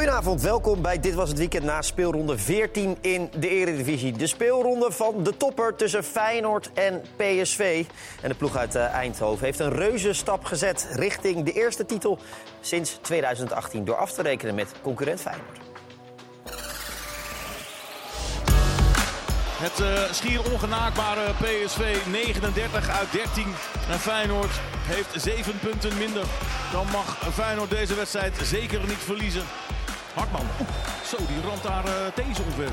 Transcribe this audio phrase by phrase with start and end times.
[0.00, 4.12] Goedenavond, welkom bij Dit Was Het Weekend na speelronde 14 in de Eredivisie.
[4.12, 7.84] De speelronde van de topper tussen Feyenoord en PSV.
[8.22, 12.18] En de ploeg uit eh, Eindhoven heeft een reuze stap gezet richting de eerste titel
[12.60, 13.84] sinds 2018...
[13.84, 15.58] door af te rekenen met concurrent Feyenoord.
[19.60, 23.44] Het uh, schier ongenaakbare PSV 39 uit 13.
[23.90, 26.24] En Feyenoord heeft 7 punten minder.
[26.72, 29.42] Dan mag Feyenoord deze wedstrijd zeker niet verliezen.
[30.14, 30.46] Hartman.
[31.10, 32.72] Zo, die ramt daar uh, deze omver.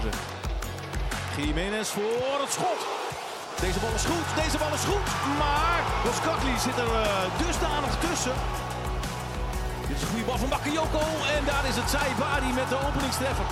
[1.38, 2.82] Jiménez voor het schot.
[3.66, 5.08] Deze bal is goed, deze bal is goed.
[5.42, 7.08] Maar Boskakli zit er uh,
[7.44, 8.38] dusdanig tussen.
[9.88, 11.04] Dit is een goede bal van Bakayoko.
[11.36, 13.48] En daar is het Saibari met de openingstreffer.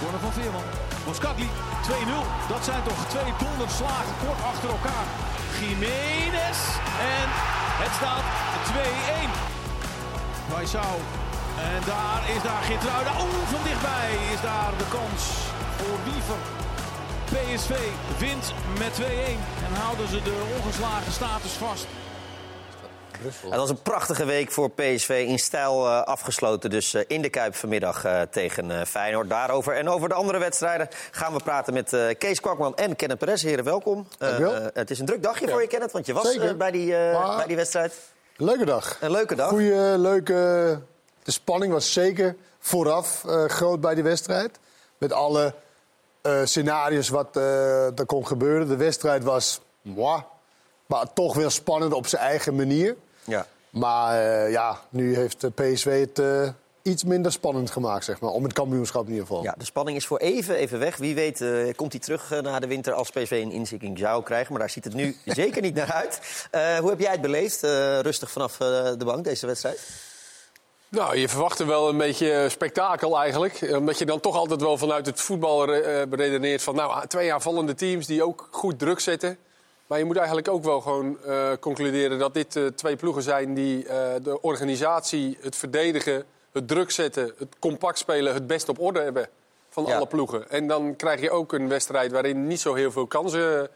[0.00, 0.66] Corner van Veerman.
[1.06, 1.48] Boskakli
[1.86, 1.92] 2-0.
[2.52, 5.06] Dat zijn toch twee donderslagen kort achter elkaar.
[5.60, 6.60] Jiménez.
[7.16, 7.28] En
[7.82, 8.26] het staat
[8.70, 9.50] 2-1.
[10.50, 11.19] Paisao
[11.74, 13.12] en daar is daar Geertruida.
[13.24, 15.22] Oeh, van dichtbij is daar de kans
[15.78, 16.42] voor Wiever.
[17.34, 17.72] PSV
[18.18, 19.04] wint met 2-1
[19.66, 21.86] en houden ze de ongeslagen status vast.
[23.20, 26.70] Het was een prachtige week voor PSV in stijl uh, afgesloten.
[26.70, 29.28] Dus uh, in de Kuip vanmiddag uh, tegen Feyenoord.
[29.28, 33.42] Daarover en over de andere wedstrijden gaan we praten met Kees Kwakman en Kenneth Perez.
[33.42, 34.06] Heren, welkom.
[34.74, 35.52] het is een druk dagje ja.
[35.52, 36.86] voor je, Kenneth, want je was bij, die,
[37.36, 37.94] bij die wedstrijd.
[38.36, 38.98] Leuke dag.
[39.00, 39.48] Een leuke dag.
[39.48, 40.80] Goeie, leuke
[41.30, 44.58] de spanning was zeker vooraf uh, groot bij die wedstrijd.
[44.98, 45.54] Met alle
[46.22, 48.68] uh, scenario's wat uh, er kon gebeuren.
[48.68, 50.22] De wedstrijd was moi,
[50.86, 52.96] maar toch weer spannend op zijn eigen manier.
[53.24, 53.46] Ja.
[53.70, 58.30] Maar ja, nu heeft PSV het iets minder spannend gemaakt, zeg maar.
[58.30, 59.42] Om het kampioenschap in ieder geval.
[59.42, 60.96] Ja, de spanning is voor even, even weg.
[60.96, 64.22] Wie weet uh, komt hij terug uh, na de winter als PSV een inzikking zou
[64.22, 64.50] krijgen.
[64.50, 66.20] Maar daar ziet het nu zeker niet naar uit.
[66.52, 67.62] Uh, hoe heb jij het beleefd,
[68.02, 70.08] rustig vanaf de bank, deze wedstrijd?
[70.90, 73.74] Nou, je verwacht er wel een beetje spektakel eigenlijk.
[73.76, 75.74] Omdat je dan toch altijd wel vanuit het voetbal
[76.10, 76.74] redeneert van...
[76.74, 79.38] nou, twee aanvallende teams die ook goed druk zetten.
[79.86, 83.54] Maar je moet eigenlijk ook wel gewoon uh, concluderen dat dit uh, twee ploegen zijn...
[83.54, 83.92] die uh,
[84.22, 88.34] de organisatie, het verdedigen, het druk zetten, het compact spelen...
[88.34, 89.28] het best op orde hebben
[89.68, 89.96] van ja.
[89.96, 90.50] alle ploegen.
[90.50, 93.68] En dan krijg je ook een wedstrijd waarin niet zo heel veel kansen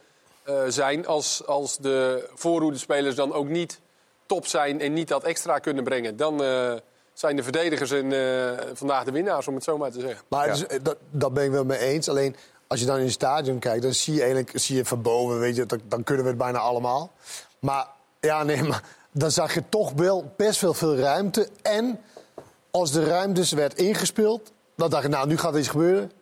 [0.69, 1.07] zijn...
[1.07, 3.81] Als, als de voorhoedespelers dan ook niet
[4.27, 6.17] top zijn en niet dat extra kunnen brengen.
[6.17, 6.43] Dan
[7.15, 10.25] zijn de verdedigers en, uh, vandaag de winnaars, om het zo maar te zeggen.
[10.29, 12.09] Maar dus, dat, dat ben ik wel mee eens.
[12.09, 12.37] Alleen
[12.67, 15.39] als je dan in het stadion kijkt, dan zie je eigenlijk zie je van boven,
[15.39, 17.13] weet je, dan, dan kunnen we het bijna allemaal.
[17.59, 17.87] Maar
[18.21, 18.83] ja, nee, maar
[19.13, 21.49] dan zag je toch wel best wel veel ruimte.
[21.63, 22.01] En
[22.71, 26.13] als de ruimtes werd ingespeeld, dan dacht je, nou, nu gaat er iets gebeuren.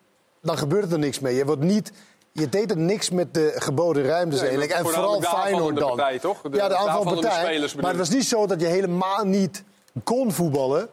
[0.42, 1.34] Dan gebeurt er niks mee.
[1.34, 1.92] Je wordt niet
[2.32, 4.78] je deed er niks met de geboden ruimtes nee, eigenlijk.
[4.78, 5.88] En vooral Feyenoord dan.
[5.88, 6.41] Partij, toch?
[6.41, 7.69] De, ja, de aanvalpartij.
[7.80, 9.62] Maar het was niet zo dat je helemaal niet
[10.04, 10.88] kon voetballen.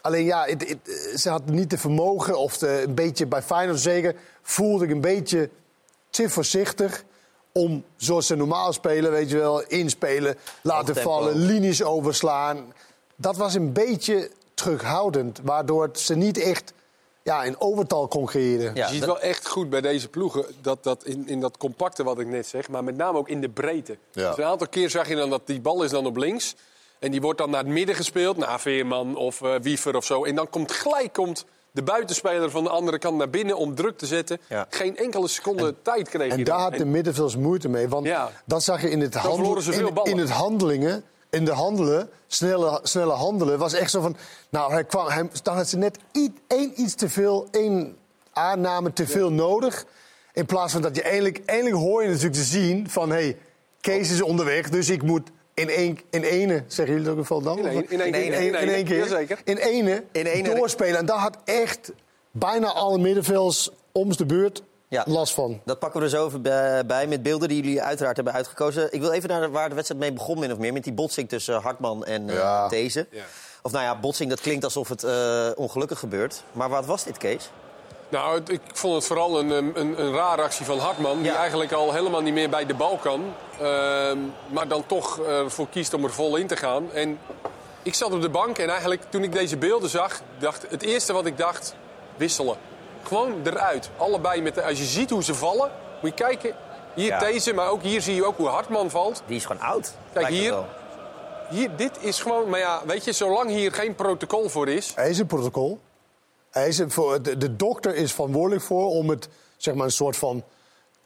[0.00, 3.80] Alleen ja, het, het, ze had niet de vermogen, of de, een beetje bij Feyenoord
[3.80, 5.50] zeker, voelde ik een beetje
[6.10, 7.04] te voorzichtig
[7.52, 12.72] om, zoals ze normaal spelen, weet je wel, inspelen, laten vallen, linies overslaan.
[13.16, 16.72] Dat was een beetje terughoudend, waardoor ze niet echt
[17.22, 18.74] ja, in overtal kon creëren.
[18.74, 22.04] Ja, je ziet wel echt goed bij deze ploegen dat, dat in, in dat compacte
[22.04, 23.98] wat ik net zeg, maar met name ook in de breedte.
[24.12, 24.28] Ja.
[24.28, 26.54] Dus een aantal keer zag je dan dat die bal is dan op links.
[26.98, 30.24] En die wordt dan naar het midden gespeeld, naar Veerman of uh, Wiever of zo.
[30.24, 33.98] En dan komt gelijk komt de buitenspeler van de andere kant naar binnen om druk
[33.98, 34.40] te zetten.
[34.48, 34.66] Ja.
[34.70, 37.88] Geen enkele seconde en, tijd kreeg En daar had de middenvelders moeite mee.
[37.88, 38.30] Want ja.
[38.44, 41.04] dat zag je in het, handel, in, in, het handelingen.
[41.30, 44.16] In de handelen, snelle, snelle handelen, was echt zo van...
[44.50, 45.98] Nou, hij kwam, hij, dan had ze net
[46.46, 47.96] één iets te veel, één
[48.32, 49.84] aanname te veel nodig.
[50.32, 53.10] In plaats van dat je eindelijk, eindelijk hoor je natuurlijk te zien van...
[53.10, 53.36] hé, hey,
[53.80, 57.58] Kees is onderweg, dus ik moet in één, in ene, zeggen jullie ook geval dan?
[57.58, 58.98] In één, in één, in één, in één keer.
[58.98, 59.38] Jazeker.
[59.44, 60.98] In ene, in ene doorspelen.
[60.98, 61.92] En daar had echt
[62.30, 65.60] bijna alle middenvelds om de beurt ja, last van.
[65.64, 66.38] Dat pakken we er zo
[66.86, 68.92] bij met beelden die jullie uiteraard hebben uitgekozen.
[68.92, 70.72] Ik wil even naar waar de wedstrijd mee begon, min of meer.
[70.72, 72.68] Met die botsing tussen Hartman en uh, ja.
[72.68, 73.06] deze.
[73.10, 73.24] Ja.
[73.62, 76.42] Of nou ja, botsing, dat klinkt alsof het uh, ongelukkig gebeurt.
[76.52, 77.50] Maar wat was dit, Kees?
[78.08, 81.22] Nou, ik vond het vooral een, een, een rare actie van Hartman.
[81.22, 83.34] Die eigenlijk al helemaal niet meer bij de bal kan.
[83.62, 84.12] Uh,
[84.46, 86.92] maar dan toch uh, voor kiest om er vol in te gaan.
[86.92, 87.18] En
[87.82, 90.20] ik zat op de bank en eigenlijk toen ik deze beelden zag...
[90.38, 91.74] Dacht, het eerste wat ik dacht,
[92.16, 92.56] wisselen.
[93.02, 93.90] Gewoon eruit.
[93.96, 95.70] Allebei met de, als je ziet hoe ze vallen,
[96.02, 96.54] moet je kijken.
[96.94, 97.18] Hier ja.
[97.18, 99.22] deze, maar ook hier zie je ook hoe Hartman valt.
[99.26, 99.92] Die is gewoon oud.
[100.12, 100.54] Kijk, hier,
[101.50, 102.48] hier, dit is gewoon...
[102.48, 104.92] Maar ja, weet je, zolang hier geen protocol voor is...
[104.96, 105.80] Er is een protocol.
[106.50, 110.16] Hij is voor, de, de, dokter is verantwoordelijk voor om het, zeg maar, een soort
[110.16, 110.44] van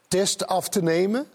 [0.07, 1.27] test af te nemen.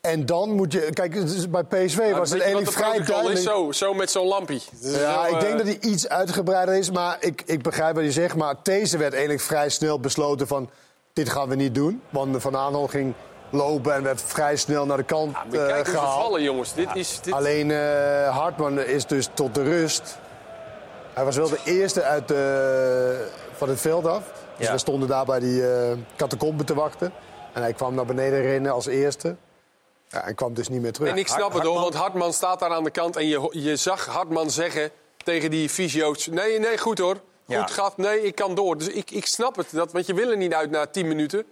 [0.00, 0.90] En dan moet je...
[0.92, 3.38] Kijk, bij PSV was het eigenlijk vrij duidelijk...
[3.38, 4.60] Zo, zo met zo'n lampje.
[4.80, 6.90] Ja, ik denk dat hij iets uitgebreider is.
[6.90, 8.36] Maar ik, ik begrijp wat je zegt.
[8.36, 10.70] Maar deze werd eigenlijk vrij snel besloten van...
[11.12, 12.02] dit gaan we niet doen.
[12.10, 13.14] Want Van Aanhol ging
[13.50, 16.22] lopen en werd vrij snel naar de kant ja, kijk uh, gehaald.
[16.22, 16.74] vallen, jongens.
[16.74, 17.34] Dit is, dit...
[17.34, 20.18] Alleen uh, Hartman is dus tot de rust.
[21.18, 24.22] Hij was wel de eerste uit de, van het veld af.
[24.56, 24.72] Dus ja.
[24.72, 27.12] we stonden daar bij die uh, catacomben te wachten.
[27.52, 29.36] En hij kwam naar beneden rennen als eerste.
[30.08, 31.10] Ja, en kwam dus niet meer terug.
[31.10, 33.16] En ik snap het hoor, want Hartman staat daar aan de kant.
[33.16, 34.90] En je, je zag Hartman zeggen
[35.24, 36.26] tegen die fysio's...
[36.26, 37.14] Nee, nee, goed hoor.
[37.46, 37.66] Goed ja.
[37.66, 38.78] gat, nee, ik kan door.
[38.78, 41.44] Dus ik, ik snap het, dat, want je wil er niet uit na 10 minuten.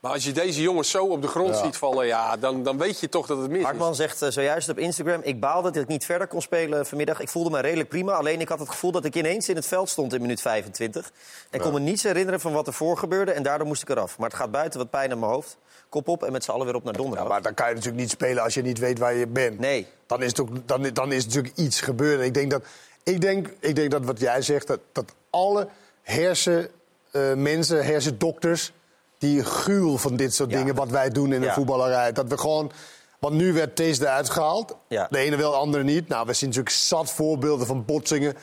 [0.00, 3.00] Maar als je deze jongens zo op de grond ziet vallen, ja, dan, dan weet
[3.00, 5.20] je toch dat het mis Hartman zegt uh, zojuist op Instagram...
[5.24, 7.20] ik baalde dat ik niet verder kon spelen vanmiddag.
[7.20, 8.12] Ik voelde me redelijk prima.
[8.12, 11.12] Alleen ik had het gevoel dat ik ineens in het veld stond in minuut 25.
[11.50, 13.32] En kon me niets herinneren van wat er voor gebeurde.
[13.32, 14.18] En daardoor moest ik eraf.
[14.18, 15.56] Maar het gaat buiten wat pijn aan mijn hoofd.
[15.88, 17.26] Kop op en met z'n allen weer op naar donderdag.
[17.26, 19.58] Ja, maar dan kan je natuurlijk niet spelen als je niet weet waar je bent.
[19.58, 19.86] Nee.
[20.06, 22.20] Dan is, het ook, dan, dan is natuurlijk iets gebeurd.
[22.20, 22.64] Ik denk dat,
[23.02, 25.68] ik denk, ik denk dat wat jij zegt, dat, dat alle
[26.02, 28.72] hersenmensen, uh, hersendokters
[29.20, 32.12] die gruwel van dit soort dingen, wat wij doen in de voetballerij.
[32.12, 32.72] Dat we gewoon.
[33.18, 34.76] Want nu werd deze eruit gehaald.
[34.88, 36.08] De ene wel, de andere niet.
[36.08, 38.36] Nou, we zien natuurlijk zat voorbeelden van botsingen.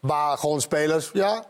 [0.00, 1.44] Waar gewoon spelers, ja,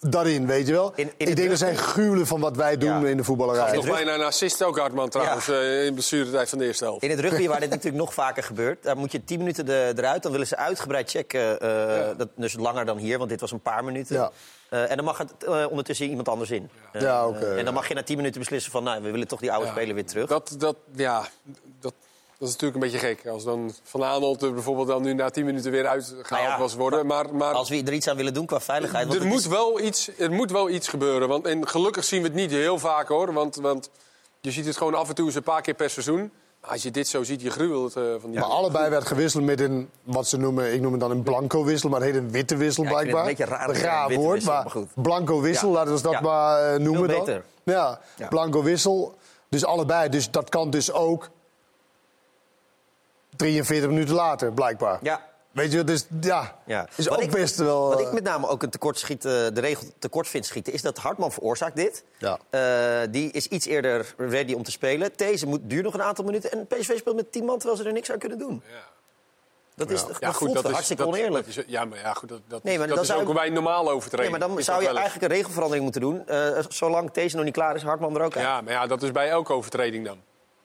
[0.00, 0.92] daarin, weet je wel.
[0.94, 3.66] In, in ik denk dat zijn gruwelen van wat wij doen in de voetballerij.
[3.66, 5.52] Het is nog bijna een assist ook, Hartman, trouwens, ja.
[5.52, 7.02] uh, in blessuretijd van de eerste helft.
[7.02, 8.82] In het rugby, waar dit natuurlijk nog vaker gebeurt...
[8.82, 10.22] daar moet je 10 minuten de, eruit.
[10.22, 11.40] Dan willen ze uitgebreid checken.
[11.40, 12.14] Uh, ja.
[12.14, 14.16] dat, dus langer dan hier, want dit was een paar minuten.
[14.16, 14.30] Ja.
[14.70, 16.70] Uh, en dan mag het uh, ondertussen iemand anders in.
[16.92, 18.82] Uh, ja, okay, en dan mag je na 10 minuten beslissen van...
[18.82, 20.28] nou, we willen toch die oude speler weer terug.
[20.28, 21.28] Dat, dat, ja,
[21.80, 21.94] dat,
[22.38, 23.26] dat is natuurlijk een beetje gek.
[23.26, 26.74] Als dan Van Aanholt bijvoorbeeld dan nu na 10 minuten weer uitgehaald nou ja, was
[26.74, 27.06] worden.
[27.06, 29.14] Maar, maar, als we er iets aan willen doen qua veiligheid...
[29.14, 29.46] Er, moet, is...
[29.46, 31.28] wel iets, er moet wel iets gebeuren.
[31.28, 33.32] Want, en gelukkig zien we het niet heel vaak, hoor.
[33.32, 33.90] Want, want
[34.40, 36.32] je ziet het gewoon af en toe eens een paar keer per seizoen.
[36.60, 38.40] Als je dit zo ziet, je gruwelt uh, van die...
[38.40, 41.64] Maar allebei werd gewisseld met een, wat ze noemen, ik noem het dan een blanco
[41.64, 43.20] wissel, maar het heet een witte wissel ja, blijkbaar.
[43.20, 45.74] Een beetje raar, een raar woord, maar, maar blanco wissel, ja.
[45.74, 46.20] laten we dat ja.
[46.20, 47.18] maar uh, noemen dan.
[47.18, 47.44] Beter.
[47.62, 49.14] Ja, blanco wissel.
[49.48, 51.30] Dus allebei, dus dat kan dus ook
[53.38, 54.98] 43 minuten later, blijkbaar.
[55.02, 55.26] Ja.
[55.50, 56.88] Weet je, dus ja, ja.
[56.96, 57.88] is wat ook ik, best wel...
[57.88, 60.72] Wat ik met name ook een tekort schieten, de regel tekort vind schieten...
[60.72, 62.04] is dat Hartman veroorzaakt dit.
[62.18, 62.38] Ja.
[62.50, 65.10] Uh, die is iets eerder ready om te spelen.
[65.16, 66.50] Deze moet, duurt nog een aantal minuten.
[66.50, 68.62] En PSV speelt met 10 man terwijl ze er niks aan kunnen doen.
[68.66, 68.74] Ja.
[69.74, 70.06] Dat, is, ja.
[70.06, 71.46] dat ja, goed, dat is hartstikke dat, oneerlijk.
[71.46, 73.52] Dat is, ja, maar ja, goed, dat, dat, nee, maar dat is ook bij een
[73.52, 74.30] normaal overtreding.
[74.30, 76.22] Nee, maar dan zou je eigenlijk een regelverandering moeten doen.
[76.28, 78.44] Uh, zolang deze nog niet klaar is, Hartman er ook uit.
[78.44, 80.18] Ja, maar ja, dat is bij elke overtreding dan.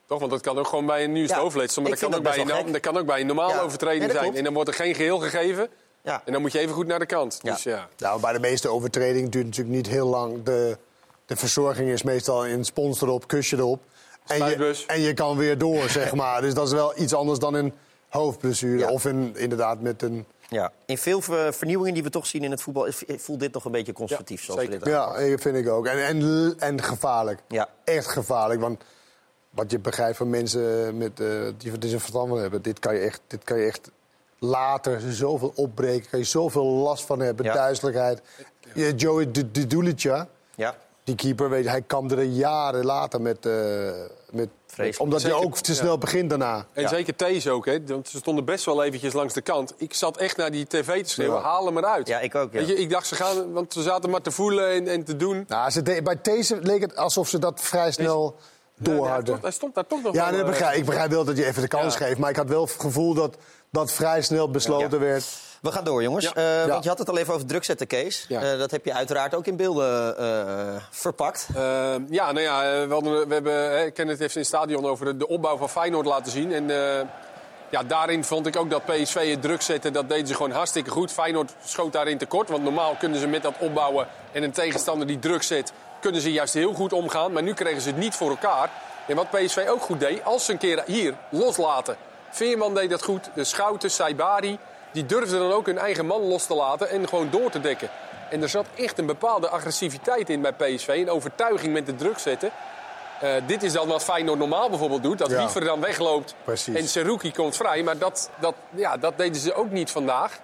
[0.07, 0.19] Toch?
[0.19, 2.71] Want dat kan ook gewoon bij een nieuw ja, maar dat kan, ook bij een,
[2.71, 3.59] dat kan ook bij een normale ja.
[3.59, 4.21] overtreding ja, zijn.
[4.21, 4.37] Klopt.
[4.37, 5.69] En dan wordt er geen geheel gegeven.
[6.03, 6.21] Ja.
[6.25, 7.39] En dan moet je even goed naar de kant.
[7.41, 7.51] Ja.
[7.51, 7.87] Dus, ja.
[7.97, 10.43] Nou, bij de meeste overtredingen duurt het natuurlijk niet heel lang.
[10.43, 10.77] De,
[11.25, 13.81] de verzorging is meestal een sponsor erop, kusje erop.
[14.27, 16.41] En je, en je kan weer door, zeg maar.
[16.41, 17.73] Dus dat is wel iets anders dan een
[18.09, 18.89] hoofdblessure.
[18.89, 20.25] Of in, inderdaad met een...
[20.49, 21.21] Ja, in veel
[21.51, 22.87] vernieuwingen die we toch zien in het voetbal...
[23.17, 24.39] voelt dit nog een beetje conservatief.
[24.39, 25.85] Ja, zoals dit ja vind ik ook.
[25.85, 27.39] En, en, en gevaarlijk.
[27.47, 27.69] Ja.
[27.83, 28.61] Echt gevaarlijk.
[28.61, 28.83] Want
[29.53, 32.61] wat je begrijpt van mensen met, uh, die, die zijn verstand van hebben.
[32.61, 33.91] Dit kan, je echt, dit kan je echt
[34.39, 36.09] later zoveel opbreken.
[36.09, 37.45] Kan je zoveel last van hebben.
[37.45, 37.53] Ja.
[37.53, 38.21] Duizelijkheid.
[38.73, 38.89] Ja.
[38.89, 40.75] Joey Dudulica, ja.
[41.03, 43.45] die keeper, weet je, hij kwam er jaren later met...
[43.45, 43.91] Uh,
[44.31, 44.49] met
[44.97, 45.97] omdat zeker, hij ook te snel ja.
[45.97, 46.65] begint daarna.
[46.73, 47.85] En zeker Thees ook, hè?
[47.85, 49.73] want ze stonden best wel eventjes langs de kant.
[49.77, 52.07] Ik zat echt naar die tv te schreeuwen, haal hem eruit.
[52.07, 54.71] Ja, ik ook, Weet je, ik dacht, ze gaan, want ze zaten maar te voelen
[54.71, 55.45] en, en te doen.
[55.47, 58.35] Nou, ze de, bij Thees leek het alsof ze dat vrij snel
[59.41, 61.67] hij, stond, daar toch nog Ja, nee, begrijp, ik begrijp wel dat je even de
[61.67, 62.17] kans geeft.
[62.17, 63.37] Maar ik had wel het gevoel dat
[63.71, 65.25] dat vrij snel besloten werd.
[65.61, 66.31] We gaan door, jongens.
[66.33, 66.63] Ja.
[66.63, 68.25] Uh, want je had het al even over druk zetten, Kees.
[68.27, 68.53] Ja.
[68.53, 71.47] Uh, dat heb je uiteraard ook in beelden uh, verpakt.
[72.09, 73.93] ja, nou ja, we, hadden, we hebben...
[73.93, 76.53] Kenneth heeft in het stadion over de, de opbouw van Feyenoord laten zien.
[76.53, 76.67] En
[77.69, 79.91] ja, daarin vond ik ook dat PSV het druk zette.
[79.91, 81.11] Dat deden ze gewoon hartstikke goed.
[81.11, 82.49] Feyenoord schoot daarin tekort.
[82.49, 86.31] Want normaal kunnen ze met dat opbouwen en een tegenstander die druk zet kunnen ze
[86.31, 87.31] juist heel goed omgaan.
[87.31, 88.69] Maar nu kregen ze het niet voor elkaar.
[89.07, 91.95] En wat PSV ook goed deed, als ze een keer hier loslaten.
[92.29, 94.57] Veerman deed dat goed, de Schouten, Saibari.
[94.91, 97.89] Die durfden dan ook hun eigen man los te laten en gewoon door te dekken.
[98.29, 100.87] En er zat echt een bepaalde agressiviteit in bij PSV.
[100.87, 102.51] Een overtuiging met de druk zetten.
[103.23, 105.17] Uh, dit is dan wat Feyenoord normaal bijvoorbeeld doet.
[105.17, 105.59] Dat ja.
[105.59, 106.75] Dan wegloopt Precies.
[106.75, 107.83] en Seruki komt vrij.
[107.83, 110.39] Maar dat, dat, ja, dat deden ze ook niet vandaag.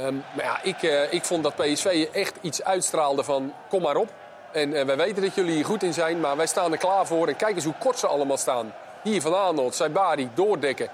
[0.00, 3.96] Um, maar ja, ik, uh, ik vond dat PSV echt iets uitstraalde van kom maar
[3.96, 4.08] op.
[4.56, 7.06] En uh, wij weten dat jullie hier goed in zijn, maar wij staan er klaar
[7.06, 7.28] voor.
[7.28, 8.74] En kijk eens hoe kort ze allemaal staan.
[9.02, 10.88] Hier van Arnold, Saibari, doordekken.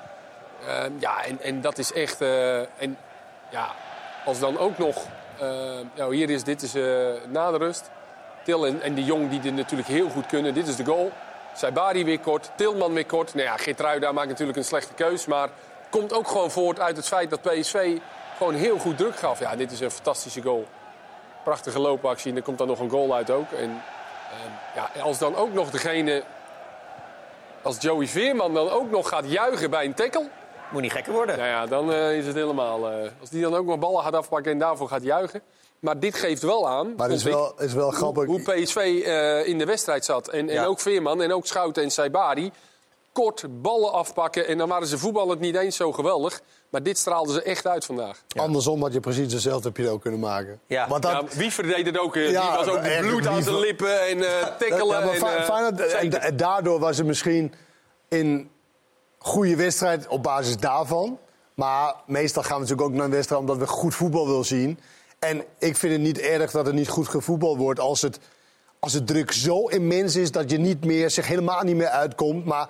[0.66, 2.21] Uh, ja, en, en dat is echt...
[2.21, 2.99] Uh, en
[3.50, 3.69] ja,
[4.25, 4.97] als dan ook nog...
[5.95, 6.73] nou, hier is, dit is
[7.28, 7.90] na de rust.
[8.45, 10.54] Til en, en die jong die dit natuurlijk heel goed kunnen.
[10.54, 11.12] Dit is de goal.
[11.54, 13.35] Saibari weer kort, Tilman weer kort.
[13.35, 15.26] Nou ja, Geertruida maakt natuurlijk een slechte keus.
[15.26, 15.49] Maar
[15.90, 17.99] komt ook gewoon voort uit het feit dat PSV
[18.37, 19.38] gewoon heel goed druk gaf.
[19.38, 20.66] Ja, dit is een fantastische goal.
[21.44, 23.50] Prachtige loopactie en er komt dan nog een goal uit ook.
[23.52, 26.22] En uh, ja, als dan ook nog degene...
[27.62, 30.28] Als Joey Veerman dan ook nog gaat juichen bij een tackle...
[30.70, 31.38] Moet niet gekker worden.
[31.38, 32.92] Nou ja, dan uh, is het helemaal...
[32.92, 35.42] Uh, als die dan ook nog ballen gaat afpakken en daarvoor gaat juichen...
[35.82, 36.94] Maar dit geeft wel aan.
[36.96, 38.25] Maar het is wel, is wel grappig.
[38.25, 40.28] Hoe, hoe PSV uh, in de wedstrijd zat.
[40.28, 40.64] En, en ja.
[40.64, 42.52] ook Veerman en ook Schouten en Saibari.
[43.12, 44.46] Kort ballen afpakken.
[44.46, 46.40] En dan waren ze voetballend niet eens zo geweldig.
[46.73, 48.23] Maar dit straalden ze echt uit vandaag.
[48.29, 48.43] Ja.
[48.43, 50.61] Andersom had je precies dezelfde heb kunnen maken.
[50.67, 50.88] Ja.
[50.88, 51.12] Want dat...
[51.12, 52.14] ja, wie verdeed het ook?
[52.14, 55.00] die was ook bloed aan zijn lippen en uh, tackelen.
[55.00, 57.55] Ja, maar en, Feyenoord, en, en daardoor was het misschien
[58.09, 58.50] in
[59.19, 61.19] goede wedstrijd op basis daarvan.
[61.55, 64.79] Maar meestal gaan we natuurlijk ook naar een wedstrijd omdat we goed voetbal willen zien.
[65.19, 68.19] En ik vind het niet erg dat er niet goed gevoetbald wordt als het,
[68.79, 72.45] als het druk zo immens is dat je niet meer, zich helemaal niet meer uitkomt.
[72.45, 72.69] Maar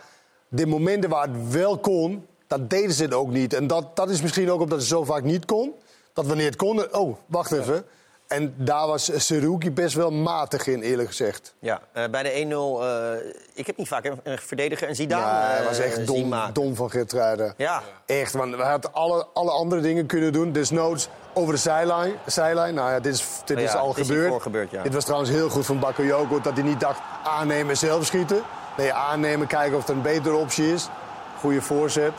[0.49, 2.27] de momenten waar het wel kon,
[2.59, 3.55] dat deden ze het ook niet.
[3.55, 5.75] En dat, dat is misschien ook omdat het zo vaak niet kon.
[6.13, 7.85] Dat wanneer het kon, oh, wacht even.
[8.27, 11.55] En daar was Seruki best wel matig in, eerlijk gezegd.
[11.59, 12.49] Ja, uh, bij de 1-0...
[12.83, 16.35] Uh, ik heb niet vaak een, een verdediger en Zidane ja, hij was echt dom,
[16.53, 17.55] dom van Geertruiden.
[17.57, 17.83] Ja.
[18.07, 20.53] Echt, want we hadden alle, alle andere dingen kunnen doen.
[20.53, 22.13] Desnoods over de zijlijn.
[22.27, 22.75] zijlijn.
[22.75, 24.35] Nou ja, dit is, dit ja, is al dit gebeurd.
[24.35, 24.83] Is gebeurd ja.
[24.83, 28.43] Dit was trouwens heel goed van Bakayoko, dat hij niet dacht aannemen en zelf schieten.
[28.77, 30.89] Nee, aannemen, kijken of het een betere optie is.
[31.39, 32.13] Goede voorzet.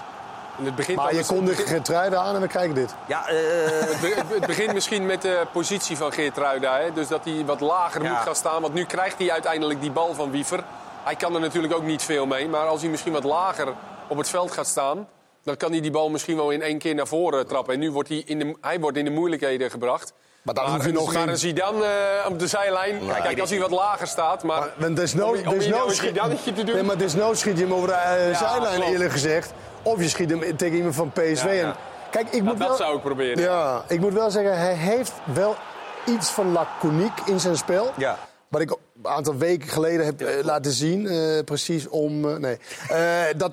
[0.62, 2.96] Het begint maar je kon de Geertruida aan en we kijken dit.
[3.08, 3.36] Ja, uh...
[3.36, 6.80] het, het, begint misschien met de positie van Geertruida.
[6.80, 6.94] Hè?
[6.94, 8.10] Dus dat hij wat lager ja.
[8.10, 8.62] moet gaan staan.
[8.62, 10.64] Want nu krijgt hij uiteindelijk die bal van Wiever.
[11.04, 12.48] Hij kan er natuurlijk ook niet veel mee.
[12.48, 13.74] Maar als hij misschien wat lager
[14.08, 15.08] op het veld gaat staan...
[15.44, 17.74] dan kan hij die bal misschien wel in één keer naar voren trappen.
[17.74, 20.14] En nu wordt hij in de, hij wordt in de moeilijkheden gebracht.
[20.44, 21.38] Maar dan hoef je nog geen...
[21.38, 21.86] Zidane
[22.26, 23.00] uh, op de zijlijn.
[23.22, 24.44] Kijk, als hij wat lager staat.
[24.44, 26.76] Maar, maar desnoods, om, om desnoods, schiet, te doen.
[26.76, 28.92] Nee, maar desnoods schiet je hem over de uh, ja, zijlijn, klopt.
[28.92, 29.52] eerlijk gezegd.
[29.82, 31.44] Of je schiet hem tegen iemand van PSV.
[31.44, 31.64] Ja, ja.
[31.64, 31.76] En,
[32.12, 33.44] kijk, ik moet dat wel, zou ik proberen.
[33.44, 35.56] Ja, ik moet wel zeggen, hij heeft wel
[36.06, 37.92] iets van laconiek in zijn spel.
[37.98, 38.18] Ja.
[38.48, 41.10] Wat ik een aantal weken geleden heb uh, laten zien.
[41.46, 42.40] Precies om...
[42.40, 42.58] Nee.
[43.38, 43.52] dat,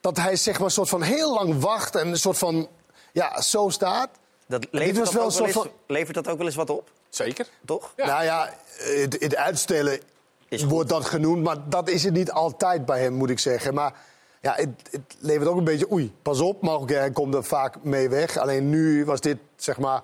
[0.00, 2.68] dat hij zeg maar een soort van heel lang wacht en een soort van...
[3.12, 4.08] Ja, zo staat.
[4.52, 5.70] Dat levert, was dat wel een soort van...
[5.86, 6.90] levert dat ook wel eens wat op?
[7.08, 7.46] Zeker.
[7.64, 7.92] Toch?
[7.96, 8.06] Ja.
[8.06, 10.00] Nou ja, het, het uitstellen
[10.48, 11.42] wordt dat genoemd.
[11.42, 13.74] Maar dat is het niet altijd bij hem, moet ik zeggen.
[13.74, 13.94] Maar
[14.40, 15.92] ja, het, het, levert ook een beetje...
[15.92, 18.36] Oei, pas op, mogelijk hij komt er vaak mee weg.
[18.36, 20.02] Alleen nu was dit, zeg maar...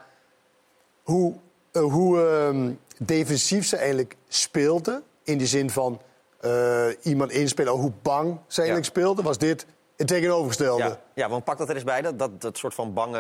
[1.03, 1.35] Hoe,
[1.73, 2.19] uh, hoe
[2.53, 5.03] uh, defensief ze eigenlijk speelden.
[5.25, 6.01] In die zin van
[6.45, 7.73] uh, iemand inspelen.
[7.73, 9.01] Hoe bang ze eigenlijk ja.
[9.01, 9.25] speelden.
[9.25, 9.67] Was dit
[9.99, 10.83] het tegenovergestelde.
[10.83, 13.19] Ja, ja, want pak dat er eens bij, dat, dat, dat soort van bange...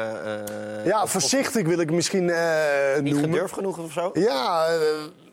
[0.79, 2.39] Uh, ja, of, voorzichtig wil ik misschien uh,
[3.01, 3.31] niet noemen.
[3.31, 4.11] gedurfd genoeg of zo?
[4.13, 4.79] Ja, uh,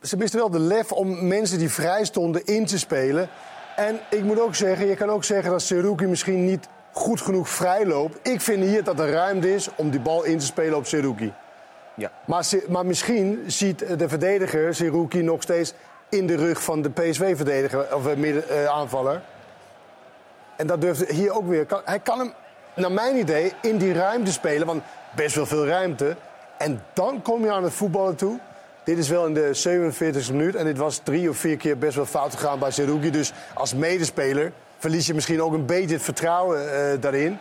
[0.02, 3.28] ze misten wel de lef om mensen die vrij stonden in te spelen.
[3.76, 7.48] En ik moet ook zeggen, je kan ook zeggen dat Seruki misschien niet goed genoeg
[7.48, 8.28] vrij loopt.
[8.28, 11.32] Ik vind hier dat er ruimte is om die bal in te spelen op Seruki.
[11.94, 12.12] Ja.
[12.24, 15.74] Maar, maar misschien ziet de verdediger Seruki nog steeds
[16.08, 19.22] in de rug van de PSV-verdediger of midden, aanvaller.
[20.56, 21.66] En dat durft hier ook weer.
[21.84, 22.32] Hij kan hem,
[22.74, 24.66] naar mijn idee, in die ruimte spelen.
[24.66, 24.82] Want
[25.14, 26.16] best wel veel ruimte.
[26.58, 28.38] En dan kom je aan het voetballen toe.
[28.84, 29.90] Dit is wel in de
[30.28, 30.54] 47e minuut.
[30.54, 33.10] En dit was drie of vier keer best wel fout gegaan bij Serugi.
[33.10, 37.38] Dus als medespeler verlies je misschien ook een beetje het vertrouwen uh, daarin.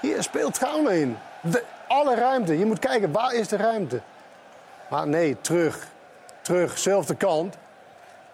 [0.00, 1.16] Hier speelt trouwen in.
[1.40, 2.58] De, alle ruimte.
[2.58, 4.00] Je moet kijken, waar is de ruimte?
[4.90, 5.86] Maar nee, terug.
[6.40, 7.56] Terug, zelfde kant.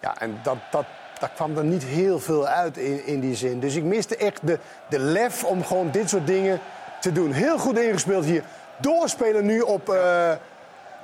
[0.01, 0.85] Ja, en dat, dat,
[1.21, 3.61] daar kwam er niet heel veel uit in, in die zin.
[3.61, 4.59] Dus ik miste echt de,
[4.89, 6.61] de lef om gewoon dit soort dingen
[7.01, 7.33] te doen.
[7.33, 8.45] Heel goed ingespeeld hier.
[8.81, 10.33] Doorspelen nu op, uh,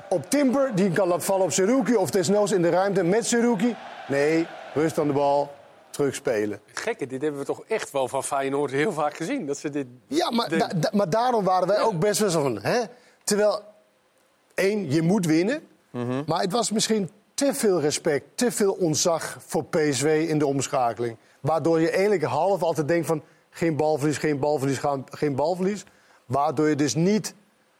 [0.08, 0.74] op Timber.
[0.74, 1.96] Die kan laten vallen op Seruki.
[1.96, 3.76] Of desnoods in de ruimte met Seruki.
[4.08, 5.52] Nee, rust aan de bal.
[5.90, 6.60] Terugspelen.
[6.72, 9.46] Gekke, dit hebben we toch echt wel van Feyenoord heel vaak gezien.
[9.46, 12.58] Dat ze dit, ja, maar, da, da, maar daarom waren wij ook best wel van...
[12.62, 12.80] Hè?
[13.24, 13.62] Terwijl,
[14.54, 15.62] één, je moet winnen.
[15.90, 16.22] Mm -hmm.
[16.26, 21.16] Maar het was misschien te veel respect, te veel ontzag voor PSV in de omschakeling.
[21.40, 25.84] Waardoor je eigenlijk half altijd denkt van geen balverlies, geen balverlies, geen balverlies.
[26.26, 27.34] Waardoor je dus niet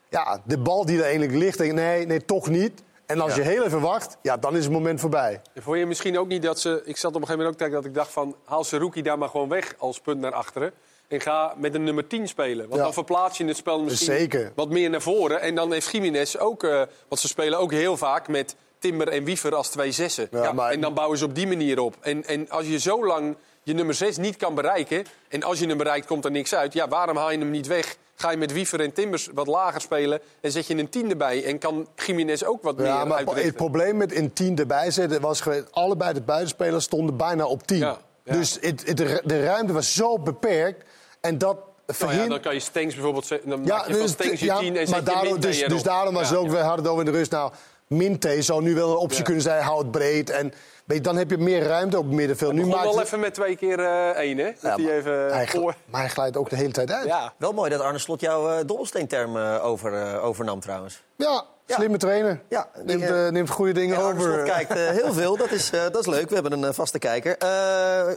[0.09, 2.83] ja, de bal die er eigenlijk ligt, denkt nee, nee, toch niet.
[3.07, 3.43] En als ja.
[3.43, 5.41] je heel even wacht, ja, dan is het moment voorbij.
[5.55, 6.83] En vond je misschien ook niet dat ze...
[6.85, 8.37] Ik zat op een gegeven moment ook te dat ik dacht van...
[8.45, 10.73] haal ze Rookie daar maar gewoon weg als punt naar achteren.
[11.09, 12.65] En ga met een nummer 10 spelen.
[12.65, 12.83] Want ja.
[12.83, 14.53] dan verplaats je het spel misschien Zeker.
[14.55, 15.41] wat meer naar voren.
[15.41, 16.63] En dan heeft Jiménez ook...
[16.63, 20.29] Uh, want ze spelen ook heel vaak met Timber en Wiever als twee zessen.
[20.31, 20.71] Ja, maar...
[20.71, 21.97] En dan bouwen ze op die manier op.
[22.01, 25.05] En, en als je zo lang je nummer 6 niet kan bereiken...
[25.29, 26.73] en als je hem bereikt, komt er niks uit.
[26.73, 27.97] Ja, waarom haal je hem niet weg?
[28.15, 30.21] Ga je met Wiever en Timbers wat lager spelen...
[30.41, 33.25] en zet je een tien erbij en kan Jiménez ook wat meer ja, maar.
[33.27, 35.65] Het probleem met een tien erbij zetten was geweest...
[35.71, 37.79] allebei de buitenspelers stonden bijna op 10.
[37.79, 37.99] Ja.
[38.25, 40.85] Dus het, het, de ruimte was zo beperkt.
[41.21, 41.57] En dat
[41.99, 43.29] nou ja, dan kan je Stengs bijvoorbeeld...
[43.29, 46.15] Dan ja, maak je dus, van je ja, 10 en maar daarom, dus, dus, daarom
[46.15, 47.31] was het ook, we hadden het over in de rust...
[47.31, 47.53] Nou,
[47.87, 50.31] Minte zou nu wel een optie kunnen zijn, houd het breed.
[50.31, 50.53] En
[50.85, 52.53] weet, dan heb je meer ruimte op het middenveld.
[52.53, 54.53] nu maakt wel even met twee keer uh, één, hè?
[54.61, 55.75] Dat ja, even hij, voor...
[55.85, 57.07] Maar hij glijdt ook de hele tijd uit.
[57.07, 57.33] Ja.
[57.37, 61.03] Wel mooi dat Arne Slot jouw uh, dobbelsteenterm uh, over, overnam trouwens.
[61.17, 62.41] Ja, Slimme trainer.
[62.49, 64.21] Ja, neemt, uh, neemt goede dingen ja, over.
[64.21, 65.37] Slot kijkt uh, heel veel.
[65.37, 66.29] Dat is, uh, dat is leuk.
[66.29, 67.37] We hebben een vaste kijker.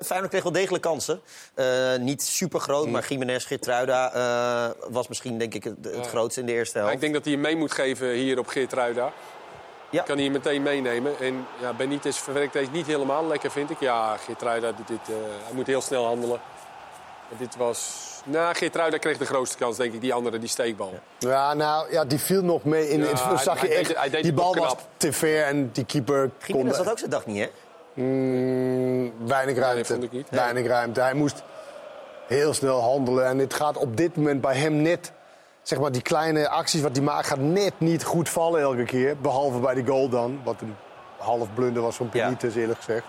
[0.04, 1.22] Feyenoord kreeg wel degelijk kansen.
[2.00, 2.92] niet super groot, mm.
[2.92, 4.12] maar Jiménez Geertruida
[4.90, 6.90] was misschien denk ik het, het grootste in de eerste helft.
[6.94, 9.14] Ja, ik denk dat hij hem mee moet geven hier op Geertruida.
[9.90, 10.04] Ja.
[10.04, 11.20] Kan hij hem meteen meenemen.
[11.20, 13.80] En ja, Benitez verwerkt deze niet helemaal lekker, vind ik.
[13.80, 15.08] Ja, Geertruida doet dit.
[15.44, 16.40] hij moet heel snel handelen.
[17.38, 20.94] Dit was nou, Geertruida kreeg de grootste kans, denk ik, die andere, die steekbal.
[21.18, 22.90] Ja, nou, ja, die viel nog mee.
[22.90, 26.66] In, ja, zag je echt, die bal was te ver en die keeper kon...
[26.66, 27.50] dat dat ook zijn dag niet, hè?
[27.94, 29.98] Mm, weinig ruimte.
[29.98, 30.28] Nee, niet.
[30.30, 31.02] Weinig ruimte.
[31.02, 31.44] Hij moest
[32.28, 33.26] heel snel handelen.
[33.26, 35.12] En het gaat op dit moment bij hem net...
[35.68, 39.18] Zeg maar, die kleine acties wat hij maakt, gaat net niet goed vallen elke keer.
[39.18, 40.76] Behalve bij de goal dan, wat een
[41.18, 42.62] half blunder was van Benitez, ja.
[42.62, 43.06] eerlijk gezegd.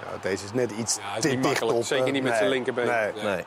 [0.00, 1.84] Ja, deze is net iets ja, te dicht op.
[1.84, 2.86] Zeker niet met zijn linkerbeen.
[2.86, 3.12] Nee.
[3.22, 3.44] nee.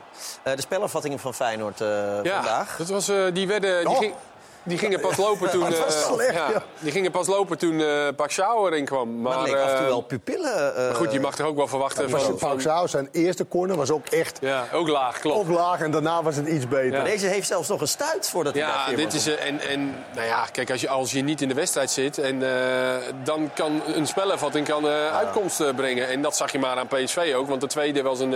[0.48, 1.88] Uh, de spelervattingen van Feyenoord uh,
[2.24, 2.78] ja, vandaag.
[2.78, 3.98] Dat was, uh, die werden, die, oh.
[3.98, 4.14] ging,
[4.72, 5.72] die gingen pas lopen toen.
[5.72, 6.64] Uh, slecht, ja, ja.
[6.80, 9.22] Die gingen pas lopen toen uh, erin kwam.
[9.22, 10.74] Maar, maar leek af en toe wel pupillen.
[10.78, 12.10] Uh, goed, je mag er ook wel verwachten.
[12.10, 14.38] Ja, van, zijn eerste corner was ook echt.
[14.42, 15.40] Ja, ook laag, klopt.
[15.40, 16.98] Ook laag en daarna was het iets beter.
[16.98, 17.04] Ja.
[17.04, 19.28] Deze heeft zelfs nog een stuit voordat hij Ja, dit is.
[19.28, 22.18] en, en nou ja, kijk, als je, als je niet in de wedstrijd zit.
[22.18, 22.40] En,
[23.24, 26.08] dan kan een spelervatting kan, uitkomst brengen.
[26.08, 27.48] En dat zag je maar aan PSV ook.
[27.48, 28.36] Want de tweede was een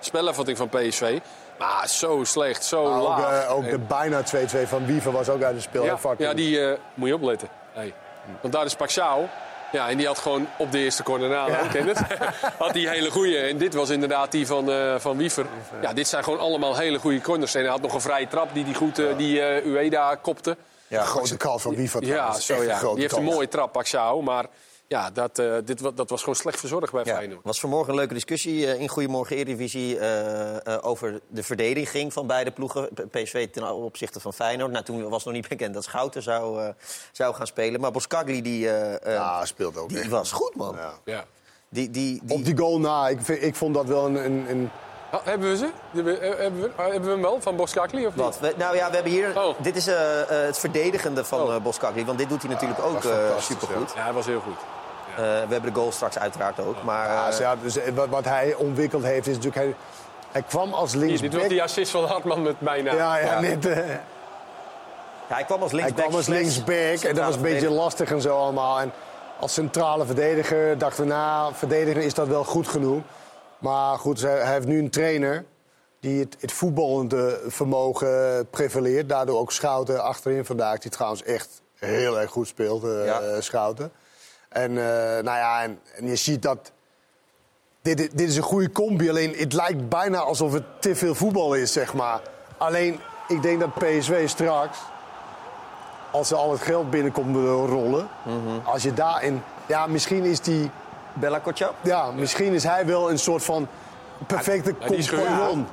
[0.00, 1.18] spelervatting van PSV.
[1.58, 3.48] Maar zo slecht, zo laag.
[3.48, 5.84] Ook, ook de bijna 2-2 van Wiever was ook uit het spel.
[5.84, 7.48] Ja, ja die uh, moet je opletten.
[7.72, 7.94] Hey.
[8.40, 9.28] Want daar is Paxao.
[9.72, 11.66] Ja, en die had gewoon op de eerste corner na, ja.
[11.68, 11.98] het,
[12.58, 13.38] had die hele goede.
[13.38, 15.46] En dit was inderdaad die van, uh, van Wiever.
[15.82, 17.54] Ja, dit zijn gewoon allemaal hele goede corners.
[17.54, 20.56] En hij had nog een vrije trap die, die goed die Ueda kopte.
[20.88, 22.04] Ja, grote kans van Wiever.
[22.04, 22.80] Ja, zo, ja.
[22.80, 24.22] die heeft een mooie trap, Paxao.
[24.22, 24.46] Maar
[24.88, 27.14] ja, dat, uh, dit, dat was gewoon slecht verzorgd bij ja.
[27.14, 27.40] Feyenoord.
[27.44, 29.98] was vanmorgen een leuke discussie uh, in Goedemorgen Eredivisie...
[29.98, 32.88] Uh, over de verdediging van beide ploegen.
[33.10, 34.70] PSV ten opzichte van Feyenoord.
[34.72, 36.72] Nou, toen was nog niet bekend dat Schouten zou,
[37.12, 37.80] zou gaan spelen.
[37.80, 38.58] Maar Boskagli, die,
[39.04, 40.74] ja, speelt ook die was goed, man.
[40.74, 40.92] Ja.
[41.04, 41.24] ja.
[41.68, 42.36] Die, die, die...
[42.36, 44.24] Op die goal na, ik, ik vond dat wel een...
[44.24, 44.70] een, een...
[45.16, 45.68] Oh, hebben we ze?
[45.90, 48.06] Hebben we, hebben, we, hebben we hem wel, van Boskakli?
[48.06, 48.38] Of Wat?
[48.56, 49.42] nou ja, we hebben hier...
[49.42, 49.54] Oh.
[49.58, 49.94] Dit is uh,
[50.26, 51.62] het verdedigende van oh.
[51.62, 52.04] Boskakli.
[52.04, 53.92] Want dit doet hij natuurlijk ook uh, supergoed.
[53.94, 54.56] Ja, hij was heel goed.
[55.10, 56.82] Uh, we hebben de goal straks uiteraard ook.
[56.82, 57.78] Maar, ja, ja, dus
[58.10, 59.64] wat hij ontwikkeld heeft is natuurlijk...
[59.64, 59.74] Hij,
[60.32, 61.30] hij kwam als linksback...
[61.30, 62.92] Dit was die assist van Hartman met bijna.
[62.92, 65.98] Ja, ja, Net, uh, ja, hij kwam als linksback.
[65.98, 68.80] Hij kwam als linksback en dat was een beetje lastig en zo allemaal.
[68.80, 68.92] En
[69.40, 73.02] als centrale verdediger dachten we, nou, verdedigen is dat wel goed genoeg.
[73.58, 75.44] Maar goed, hij heeft nu een trainer
[76.00, 79.08] die het, het voetballende vermogen prevaleert.
[79.08, 83.40] Daardoor ook Schouten achterin vandaag, die trouwens echt heel erg goed speelt, uh, ja.
[83.40, 83.92] Schouten.
[84.48, 86.72] En, uh, nou ja, en, en, je ziet dat.
[87.82, 89.08] Dit, dit is een goede combi.
[89.10, 92.20] Alleen het lijkt bijna alsof het te veel voetbal is, zeg maar.
[92.56, 94.78] Alleen, ik denk dat PSV straks.
[96.10, 97.36] Als er al het geld binnenkomt
[97.70, 98.08] rollen.
[98.24, 98.60] Mm -hmm.
[98.64, 99.42] Als je daarin.
[99.66, 100.70] Ja, misschien is die.
[101.20, 101.74] Bella Kotjap?
[101.82, 103.68] Ja, misschien is hij wel een soort van
[104.26, 105.66] perfecte ja, compagnon.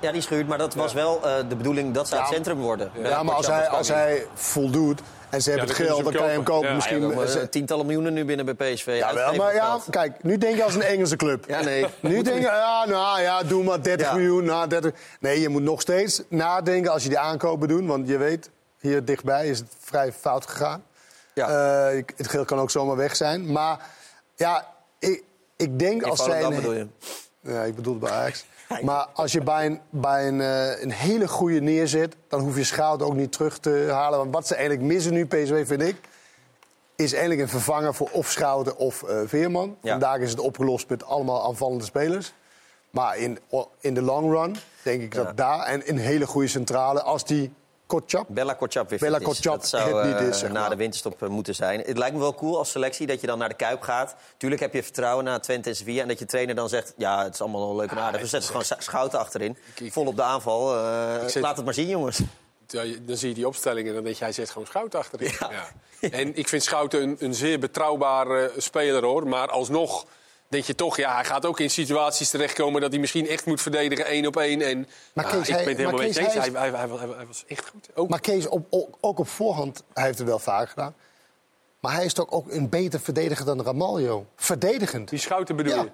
[0.00, 2.58] Ja, die schuurt, maar dat was wel uh, de bedoeling dat ze ja, het centrum
[2.58, 2.90] worden.
[3.02, 5.00] Ja, maar als hij, als hij voldoet,
[5.30, 6.74] en ze hebben het geld, dan kan je hem kopen.
[6.74, 8.96] Misschien ja, tientallen miljoenen nu binnen bij PSV.
[8.98, 11.44] Ja, wel, maar ja, kijk, nu denk je als een Engelse club.
[11.48, 11.86] Ja, nee.
[12.00, 14.44] Nu denk je, ja, nou ja, doe maar 30 miljoen.
[14.44, 14.92] Nou, 30.
[15.20, 17.86] Nee, je moet nog steeds nadenken als je die aankopen doet.
[17.86, 18.50] Want je weet,
[18.80, 20.84] hier dichtbij is het vrij fout gegaan.
[21.34, 21.48] Ja.
[21.92, 23.52] Uh, het geld kan ook zomaar weg zijn.
[23.52, 23.78] Maar
[24.34, 24.66] ja,
[25.00, 25.22] ik,
[25.56, 26.42] ik denk als zij...
[26.42, 26.86] Een, bedoel je?
[27.40, 28.44] Ja, ik bedoel het bij Ajax.
[28.82, 32.64] Maar als je bij een, bij een, uh, een hele goede neerzet, dan hoef je
[32.64, 34.18] Schout ook niet terug te halen.
[34.18, 35.96] Want wat ze eigenlijk missen nu, PSV vind ik,
[36.96, 39.76] is eigenlijk een vervanger voor of Schouten of uh, Veerman.
[39.82, 39.90] Ja.
[39.90, 42.32] Vandaag is het opgelost met allemaal aanvallende spelers.
[42.90, 43.38] Maar in,
[43.80, 47.52] in de long run denk ik dat daar en een hele goede centrale, als die
[48.28, 51.28] Bella Kotjap weer Bella Kotjap dat zou het niet is, uh, na de winterstop uh,
[51.28, 51.80] moeten zijn.
[51.80, 54.14] Het lijkt me wel cool als selectie dat je dan naar de Kuip gaat.
[54.36, 56.02] Tuurlijk heb je vertrouwen naar Twente en Sevilla.
[56.02, 58.20] En dat je trainer dan zegt, ja, het is allemaal wel leuk en aardig.
[58.20, 59.56] We zetten gewoon schouten achterin.
[59.90, 60.76] Vol op de aanval.
[60.76, 61.42] Uh, zet...
[61.42, 62.20] Laat het maar zien, jongens.
[62.66, 65.32] Ja, dan zie je die opstellingen en dan denk je, hij zet gewoon Schouten achterin.
[65.38, 65.50] Ja.
[66.00, 66.10] Ja.
[66.10, 69.26] En ik vind Schouten een, een zeer betrouwbare speler, hoor.
[69.26, 70.06] Maar alsnog
[70.50, 73.60] denk je toch, ja, hij gaat ook in situaties terechtkomen dat hij misschien echt moet
[73.60, 74.62] verdedigen één op één.
[74.62, 77.68] En maar Kees, ik ben het helemaal met Kees, hij, hij, hij, hij, was echt
[77.68, 77.88] goed.
[77.94, 78.08] Ook.
[78.08, 80.94] Maar Kees, op, ook op voorhand, hij heeft het wel vaak gedaan.
[81.80, 84.26] Maar hij is toch ook een beter verdediger dan Ramaljo?
[84.36, 85.08] Verdedigend.
[85.08, 85.90] Die Schouten bedoel je?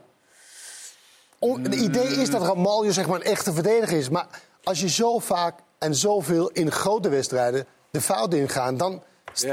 [1.63, 4.09] Het idee is dat Ramaljo zeg maar een echte verdediger is.
[4.09, 4.27] Maar
[4.63, 8.77] als je zo vaak en zoveel in grote wedstrijden de fout ingaan...
[8.77, 9.03] dan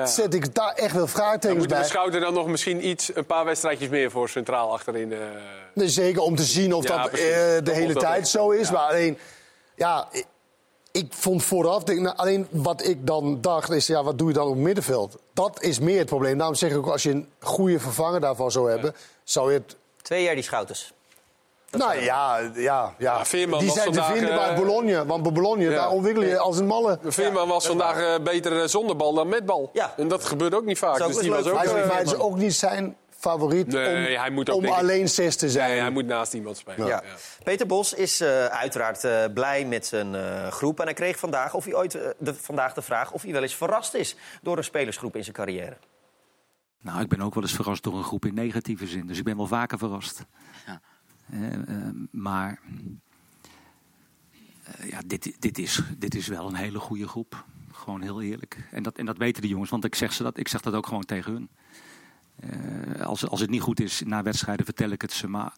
[0.04, 1.78] zet ik daar echt wel vraagtekens bij.
[1.78, 5.12] Moet de schouder dan nog misschien iets, een paar wedstrijdjes meer voor centraal achterin?
[5.12, 5.18] Uh...
[5.74, 7.20] Nee, zeker om te zien of dat uh,
[7.64, 8.72] de hele tijd zo is.
[8.72, 9.18] Maar alleen,
[9.76, 10.26] ja, ik,
[10.92, 14.48] ik vond vooraf, nou, alleen wat ik dan dacht is, ja, wat doe je dan
[14.48, 15.18] op het middenveld?
[15.34, 16.38] Dat is meer het probleem.
[16.38, 19.76] Daarom zeg ik ook, als je een goede vervanger daarvan zou hebben, zou je het...
[20.02, 20.94] Twee jaar die schouters.
[21.78, 23.24] Nou ja, ja, ja.
[23.60, 25.06] die zijn te vinden bij Bologna.
[25.06, 27.00] Want bij Bologna, daar ontwikkel je als een malle.
[27.04, 29.70] Veerman was vandaag beter zonder bal dan met bal.
[29.74, 29.94] Ja.
[29.98, 30.98] En dat gebeurt ook niet vaak.
[30.98, 31.54] Dus die was ook,
[31.88, 35.36] maar het is ook niet zijn favoriet nee, om, hij moet ook, om alleen zes
[35.36, 35.70] te zijn.
[35.70, 36.88] Nee, hij moet naast iemand spelen.
[36.88, 37.04] Ja.
[37.44, 40.80] Peter Bos is uh, uiteraard uh, blij met zijn uh, groep.
[40.80, 43.56] En hij kreeg vandaag, of hij ooit, de, vandaag de vraag of hij wel eens
[43.56, 45.78] verrast is door een spelersgroep in zijn carrière.
[46.82, 49.08] Nou, ik ben ook wel eens verrast door een groep in negatieve zin.
[49.08, 50.26] Dus ik ben wel vaker verrast.
[51.32, 51.94] Ja.
[52.12, 52.60] maar
[54.90, 57.46] ja, dit, dit, is, dit is wel een hele goede groep.
[57.72, 58.68] Gewoon heel eerlijk.
[58.72, 60.74] En dat, en dat weten de jongens, want ik zeg, ze dat, ik zeg dat
[60.74, 61.50] ook gewoon tegen hun.
[63.02, 65.28] Als, als het niet goed is na wedstrijden, vertel ik het ze.
[65.28, 65.54] Maar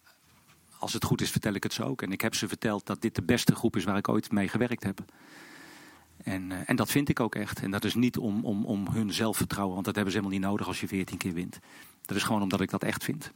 [0.78, 2.02] als het goed is, vertel ik het ze ook.
[2.02, 4.48] En ik heb ze verteld dat dit de beste groep is waar ik ooit mee
[4.48, 5.04] gewerkt heb.
[6.16, 7.62] En, en dat vind ik ook echt.
[7.62, 10.48] En dat is niet om, om, om hun zelfvertrouwen, want dat hebben ze helemaal niet
[10.48, 11.58] nodig als je veertien keer wint.
[12.02, 13.32] Dat is gewoon omdat ik dat echt vind.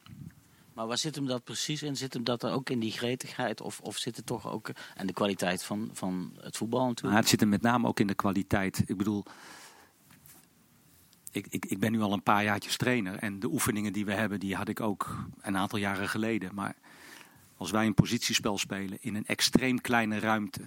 [0.75, 1.97] Maar waar zit hem dat precies in?
[1.97, 3.61] Zit hem dat er ook in die gretigheid?
[3.61, 4.71] Of, of zit het toch ook.
[4.95, 7.13] En de kwaliteit van, van het voetbal natuurlijk?
[7.13, 8.83] Maar het zit hem met name ook in de kwaliteit.
[8.87, 9.25] Ik bedoel,
[11.31, 13.15] ik, ik, ik ben nu al een paar jaartjes trainer.
[13.15, 16.55] En de oefeningen die we hebben, die had ik ook een aantal jaren geleden.
[16.55, 16.77] Maar
[17.57, 20.61] als wij een positiespel spelen in een extreem kleine ruimte.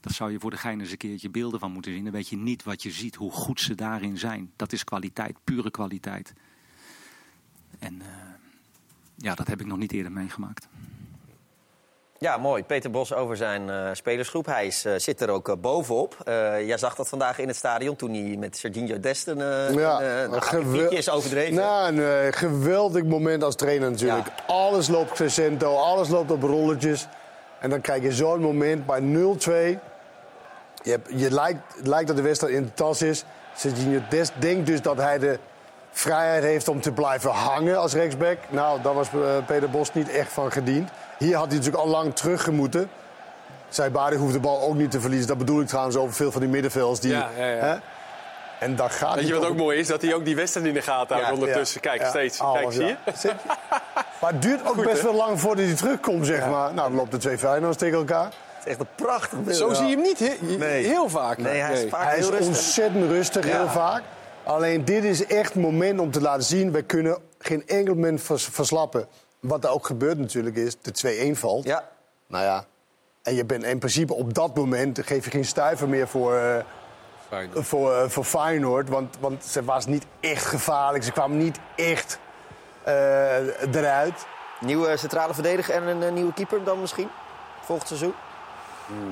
[0.00, 2.04] Dat zou je voor de gein eens een keertje beelden van moeten zien.
[2.04, 4.52] Dan weet je niet wat je ziet, hoe goed ze daarin zijn.
[4.56, 6.32] Dat is kwaliteit, pure kwaliteit.
[7.78, 8.06] En uh,
[9.26, 10.68] ja, dat heb ik nog niet eerder meegemaakt.
[12.18, 12.64] Ja, mooi.
[12.64, 14.46] Peter Bos over zijn uh, spelersgroep.
[14.46, 16.16] Hij is, uh, zit er ook uh, bovenop.
[16.66, 19.38] jij zag dat vandaag in het stadion toen hij met Serginho Desten
[19.78, 21.54] ja, een is overdreven.
[21.54, 24.26] Nou, een geweldig moment als trainer natuurlijk.
[24.26, 24.54] Ja.
[24.54, 27.06] Alles loopt crescendo, alles loopt op rolletjes.
[27.60, 29.04] En dan krijg je zo'n moment bij 0-2.
[30.82, 33.24] Je, hebt, je lijkt, lijkt dat de wedstrijd in de tas is.
[33.56, 35.38] Serginho Dest denkt dus dat hij de
[35.98, 38.36] vrijheid heeft om te blijven hangen als rechtsback.
[38.48, 39.08] Nou, daar was
[39.46, 40.90] Peter Bos niet echt van gediend.
[41.18, 42.90] Hier had hij natuurlijk al lang teruggemoeten.
[43.68, 45.28] Zij Bari hoeft de bal ook niet te verliezen.
[45.28, 47.00] Dat bedoel ik trouwens over veel van die middenvelders.
[47.00, 47.64] Die, ja, ja, ja.
[47.64, 47.76] Hè?
[48.58, 49.86] En dat gaat Weet je wat ook mooi is?
[49.86, 51.80] Dat hij ook die wedstrijd in de gaten houdt ondertussen.
[51.80, 52.38] Kijk, steeds.
[52.38, 52.96] Kijk, zie je?
[54.20, 56.74] maar het duurt ook best wel lang voordat hij terugkomt, zeg maar.
[56.74, 58.24] Nou, dan loopt de twee Feyenoords tegen elkaar.
[58.24, 59.56] Het is echt een prachtig beeld.
[59.56, 60.86] Zo zie je hem niet he nee.
[60.86, 61.38] heel vaak.
[61.38, 64.02] Nee, hij is, vaak hij is ontzettend rustig, heel vaak.
[64.46, 66.72] Alleen dit is echt het moment om te laten zien...
[66.72, 69.08] we kunnen geen enkel moment verslappen.
[69.40, 71.64] Wat er ook gebeurt natuurlijk is, de 2-1 valt.
[71.64, 71.88] Ja.
[72.26, 72.64] Nou ja,
[73.22, 75.00] en je bent in principe op dat moment...
[75.04, 76.34] geef je geen stuiver meer voor...
[76.34, 76.56] Uh,
[77.28, 77.66] Feyenoord.
[77.66, 81.04] Voor, uh, voor Feyenoord, want, want ze was niet echt gevaarlijk.
[81.04, 82.18] Ze kwam niet echt
[82.88, 84.26] uh, eruit.
[84.60, 87.08] Nieuwe centrale verdediger en een nieuwe keeper dan misschien?
[87.60, 88.14] Volgend seizoen?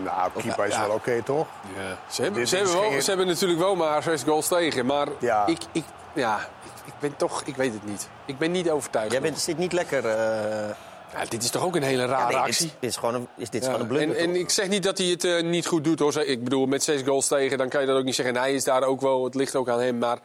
[0.05, 1.47] Nou, keeper is wel oké, okay, toch?
[1.77, 1.99] Ja.
[2.11, 4.87] Ze, hebben, ze, hebben wel, ze hebben natuurlijk wel maar zes goals tegen.
[4.87, 5.47] Maar ja.
[5.47, 6.49] ik, ik, ja,
[6.85, 8.09] ik ben toch, ik weet het niet.
[8.25, 9.13] Ik ben niet overtuigd.
[9.13, 10.05] Jij bent, zit niet lekker.
[10.05, 10.71] Uh...
[11.13, 12.73] Ja, dit is toch ook een hele rare ja, nee, actie?
[12.81, 13.67] Dit, is gewoon een, is dit ja.
[13.67, 14.17] gewoon een blunder.
[14.17, 16.23] En, en, ik zeg niet dat hij het uh, niet goed doet hoor.
[16.23, 18.35] Ik bedoel, met zes goals tegen, dan kan je dat ook niet zeggen.
[18.35, 19.99] En hij is daar ook wel, het ligt ook aan hem.
[19.99, 20.19] Maar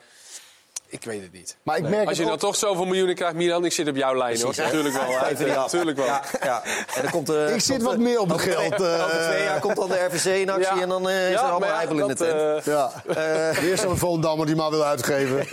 [0.89, 1.57] ik weet het niet.
[1.63, 4.15] Maar ik merk Als je dan toch zoveel miljoenen krijgt, Milan, ik zit op jouw
[4.15, 4.53] lijn hoor.
[4.57, 5.09] Natuurlijk wel.
[5.59, 6.05] Natuurlijk wel.
[6.05, 6.63] Ja, ja.
[6.95, 8.81] En dan komt, uh, ik zit wat meer op het geld.
[8.81, 10.81] Uh, over twee jaar komt dan de RVC in actie ja.
[10.81, 12.65] en dan uh, is er allemaal heibel in de tent.
[12.65, 12.91] ja.
[13.61, 15.47] Weer zo'n Volendammer die maar wil uitgeven.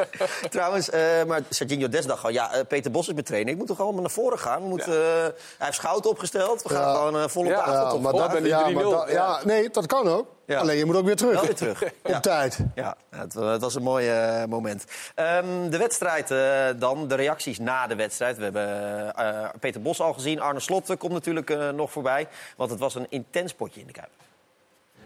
[0.50, 0.90] Trouwens,
[1.26, 3.52] maar Serginho Des dacht al, ja, Peter Bos is mijn trainer.
[3.52, 4.62] Ik moet toch allemaal naar voren gaan.
[4.62, 6.62] We moeten, hij heeft schouten opgesteld.
[6.62, 8.02] We gaan gewoon vol op de avond op.
[8.02, 10.26] Maar dat, ja, nee, dat kan ook.
[10.58, 11.40] Alleen je moet ook weer terug.
[11.40, 11.82] weer terug.
[12.02, 12.58] Op tijd.
[12.74, 14.84] Ja, het, het, was een mooi uh, moment.
[15.16, 18.36] Um, de wedstrijd uh, dan, de reacties na de wedstrijd.
[18.36, 20.40] We hebben uh, Peter Bos al gezien.
[20.40, 22.28] Arne Slot komt natuurlijk nog voorbij.
[22.56, 24.10] Want het was een intens potje in de Kuip.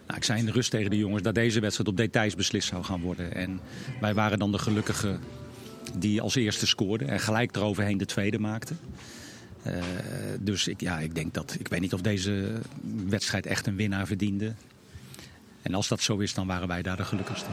[0.07, 2.69] Nou, ik zei in de rust tegen de jongens dat deze wedstrijd op details beslist
[2.69, 3.35] zou gaan worden.
[3.35, 3.61] En
[4.01, 5.19] wij waren dan de gelukkige
[5.95, 8.75] die als eerste scoorde en gelijk eroverheen de tweede maakte.
[9.67, 9.83] Uh,
[10.41, 11.57] dus ik, ja, ik denk dat.
[11.59, 12.53] Ik weet niet of deze
[13.07, 14.55] wedstrijd echt een winnaar verdiende.
[15.65, 17.49] En als dat zo is, dan waren wij daar de gelukkigste.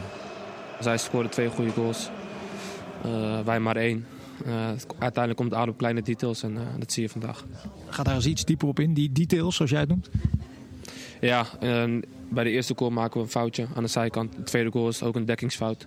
[0.80, 2.10] Zij scoorden twee goede goals.
[3.06, 4.06] Uh, wij maar één.
[4.46, 4.54] Uh,
[4.98, 7.44] uiteindelijk komt het aan op kleine details en uh, dat zie je vandaag.
[7.88, 10.10] Ga daar eens iets dieper op in, die details zoals jij het noemt?
[11.20, 11.46] Ja,
[12.28, 14.36] bij de eerste goal maken we een foutje aan de zijkant.
[14.36, 15.86] De tweede goal is ook een dekkingsfout.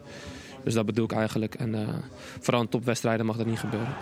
[0.64, 1.56] Dus dat bedoel ik eigenlijk.
[1.56, 2.04] En
[2.40, 3.94] vooral in topwedstrijden mag dat niet gebeuren.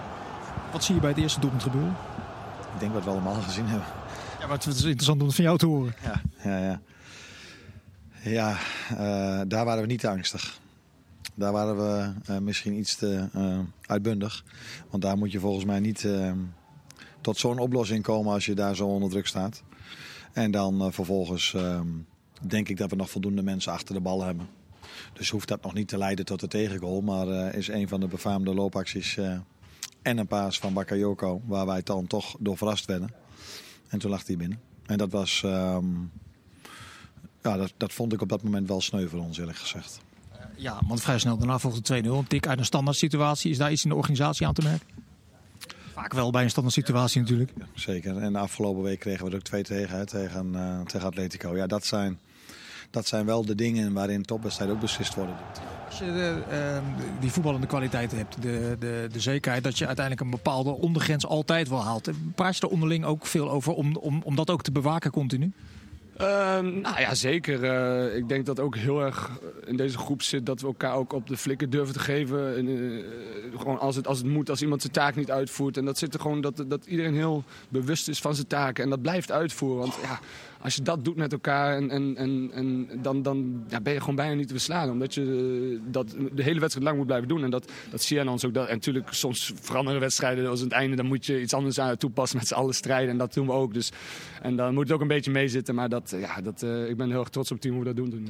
[0.71, 1.95] Wat zie je bij het eerste doelpunt gebeuren?
[2.73, 3.88] Ik denk wat we allemaal gezien hebben.
[4.39, 5.95] Ja, maar het is interessant om het van jou te horen.
[6.03, 6.81] Ja, ja, ja.
[8.23, 8.57] Ja,
[8.91, 10.59] uh, daar waren we niet angstig.
[11.36, 14.43] Daar waren we uh, misschien iets te uh, uitbundig.
[14.89, 16.07] Want daar moet je volgens mij niet
[17.21, 19.63] tot zo'n oplossing komen als je daar zo onder druk staat.
[20.33, 21.55] En dan vervolgens
[22.41, 24.47] denk ik dat we nog voldoende mensen achter de bal hebben.
[25.13, 27.01] Dus hoeft dat nog niet te leiden tot de tegengoal.
[27.01, 29.17] Maar is een van de befaamde loopacties
[30.01, 31.41] en een paas van Bakayoko.
[31.45, 33.09] Waar wij dan toch door verrast werden.
[33.88, 34.59] En toen lag hij binnen.
[34.86, 35.41] En dat was...
[35.45, 36.12] Um,
[37.43, 39.99] ja, dat, dat vond ik op dat moment wel sneu voor ons eerlijk gezegd.
[40.56, 42.06] Ja, want vrij snel daarna volgde 2-0.
[42.06, 43.51] Een tik uit een standaard situatie.
[43.51, 44.88] Is daar iets in de organisatie aan te merken?
[45.93, 47.51] Vaak wel bij een standaard situatie natuurlijk.
[47.58, 48.17] Ja, zeker.
[48.17, 51.56] En de afgelopen week kregen we er ook twee tegen, tegen, uh, tegen Atletico.
[51.56, 52.19] Ja, dat zijn
[52.93, 55.36] dat zijn wel de dingen waarin topwedstrijden ook beslist worden.
[55.86, 60.25] Als je de, uh, die voetballende kwaliteiten hebt, de, de, de zekerheid dat je uiteindelijk
[60.25, 62.10] een bepaalde ondergrens altijd wel haalt.
[62.36, 65.51] Praat je er onderling ook veel over om, om, om dat ook te bewaken continu?
[66.21, 67.63] Um, nou ja, zeker.
[67.63, 69.30] Uh, ik denk dat ook heel erg
[69.65, 72.56] in deze groep zit dat we elkaar ook op de flikken durven te geven.
[72.58, 73.06] En, uh,
[73.58, 75.78] gewoon als het, als het moet, als iemand zijn taak niet uitvoert.
[75.78, 78.89] En dat zit er gewoon dat, dat iedereen heel bewust is van zijn taken en
[78.89, 79.80] dat blijft uitvoeren.
[79.80, 80.19] Want ja,
[80.63, 83.99] als je dat doet met elkaar, en, en, en, en dan, dan ja, ben je
[83.99, 84.89] gewoon bijna niet te verslaan.
[84.89, 87.43] Omdat je dat de hele wedstrijd lang moet blijven doen.
[87.43, 88.54] En dat, dat zie je aan ons ook.
[88.54, 90.49] Dat, en natuurlijk, soms veranderen wedstrijden.
[90.49, 93.10] Als het einde, dan moet je iets anders aan toepassen met z'n allen strijden.
[93.10, 93.73] En dat doen we ook.
[93.73, 93.91] Dus,
[94.41, 95.76] en dan moet het ook een beetje meezitten.
[95.76, 97.93] Maar dat, ja, dat, uh, ik ben heel erg trots op het team hoe we
[97.93, 98.30] dat doen.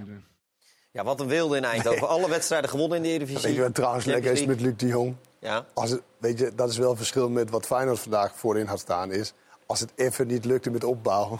[0.91, 2.01] Ja, wat een wilde in Eindhoven.
[2.01, 2.09] Nee.
[2.09, 3.47] Alle wedstrijden gewonnen in de Eredivisie.
[3.47, 5.15] Weet je wat trouwens lekker is met Luc de Jong?
[5.39, 5.65] Ja.
[5.73, 8.79] Als het, weet je, dat is wel een verschil met wat Feyenoord vandaag voorin had
[8.79, 9.11] staan.
[9.11, 9.33] Is
[9.65, 11.39] als het even niet lukte met opbouw.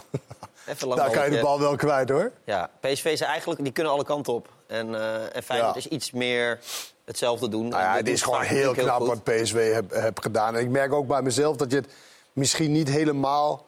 [0.66, 2.32] Even lang Daar kan je de bal wel kwijt hoor.
[2.44, 4.48] Ja, PSV is eigenlijk, die kunnen alle kanten op.
[4.66, 5.80] En, uh, en Feyenoord ja.
[5.80, 6.58] is iets meer
[7.04, 7.68] hetzelfde doen.
[7.68, 10.56] Nou ja, het is gewoon heel knap heel wat PSV heb, heb gedaan.
[10.56, 11.92] En ik merk ook bij mezelf dat je het
[12.32, 13.64] misschien niet helemaal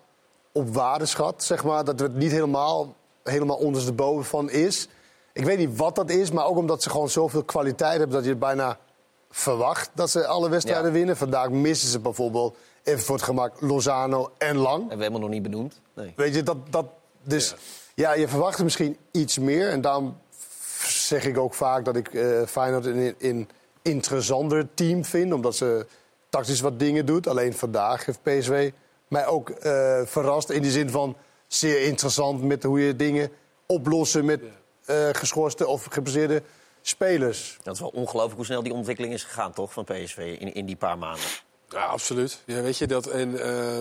[0.52, 1.44] op waarde schat.
[1.44, 1.84] Zeg maar.
[1.84, 4.88] Dat het niet helemaal, helemaal ondersteboven van is.
[5.32, 8.16] Ik weet niet wat dat is, maar ook omdat ze gewoon zoveel kwaliteit hebben...
[8.16, 8.78] dat je het bijna
[9.30, 10.92] verwacht dat ze alle wedstrijden ja.
[10.92, 11.16] winnen.
[11.16, 14.78] Vandaag missen ze bijvoorbeeld even voor het gemak Lozano en Lang.
[14.78, 15.80] Hebben we helemaal nog niet benoemd.
[15.94, 16.12] Nee.
[16.16, 16.86] Weet je, dat, dat,
[17.22, 17.54] dus
[17.94, 18.12] ja.
[18.12, 18.20] ja.
[18.20, 19.70] je verwacht misschien iets meer.
[19.70, 20.18] En daarom
[20.86, 23.48] zeg ik ook vaak dat ik uh, Feyenoord een, een
[23.82, 25.32] interessanter team vind.
[25.32, 25.86] Omdat ze
[26.28, 27.28] tactisch wat dingen doet.
[27.28, 28.72] Alleen vandaag heeft PSV
[29.08, 29.56] mij ook uh,
[30.04, 30.50] verrast.
[30.50, 33.30] In de zin van zeer interessant met hoe je dingen
[33.66, 34.40] oplossen met
[34.86, 36.42] uh, geschorste of gebaseerde
[36.82, 37.58] spelers.
[37.62, 40.66] Dat is wel ongelooflijk hoe snel die ontwikkeling is gegaan, toch, van PSV in, in
[40.66, 41.24] die paar maanden.
[41.68, 42.42] Ja, absoluut.
[42.44, 43.06] Ja, weet je dat.
[43.06, 43.78] En uh,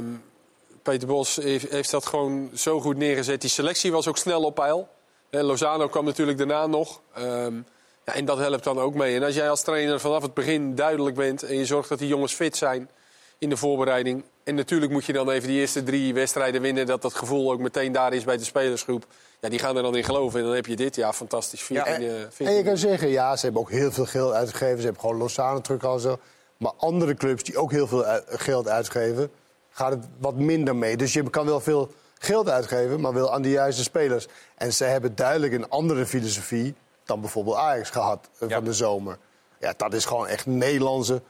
[0.81, 3.41] Peter Bos heeft, heeft, dat gewoon zo goed neergezet.
[3.41, 4.89] Die selectie was ook snel op peil.
[5.29, 7.01] En Lozano kwam natuurlijk daarna nog.
[7.19, 7.65] Um,
[8.05, 9.15] ja, en dat helpt dan ook mee.
[9.15, 12.07] En als jij als trainer vanaf het begin duidelijk bent en je zorgt dat die
[12.07, 12.89] jongens fit zijn
[13.37, 14.23] in de voorbereiding.
[14.43, 16.85] En natuurlijk moet je dan even die eerste drie wedstrijden winnen.
[16.85, 19.05] Dat dat gevoel ook meteen daar is bij de spelersgroep.
[19.39, 20.39] Ja, die gaan er dan in geloven.
[20.39, 21.61] En dan heb je dit jaar fantastisch.
[21.61, 24.77] 14, ja, en, en, je kan zeggen, ja, ze hebben ook heel veel geld uitgegeven.
[24.77, 26.19] Ze hebben gewoon Lozano terug al zo.
[26.57, 29.31] Maar andere clubs die ook heel veel geld uitgeven,
[29.69, 30.97] gaat het wat minder mee.
[30.97, 34.27] Dus je kan wel veel geld uitgeven, maar wel aan de juiste spelers.
[34.55, 39.17] En ze hebben duidelijk een andere filosofie dan bijvoorbeeld Ajax gehad eh, van de zomer.
[39.59, 41.21] Ja, dat is gewoon echt Nederlandse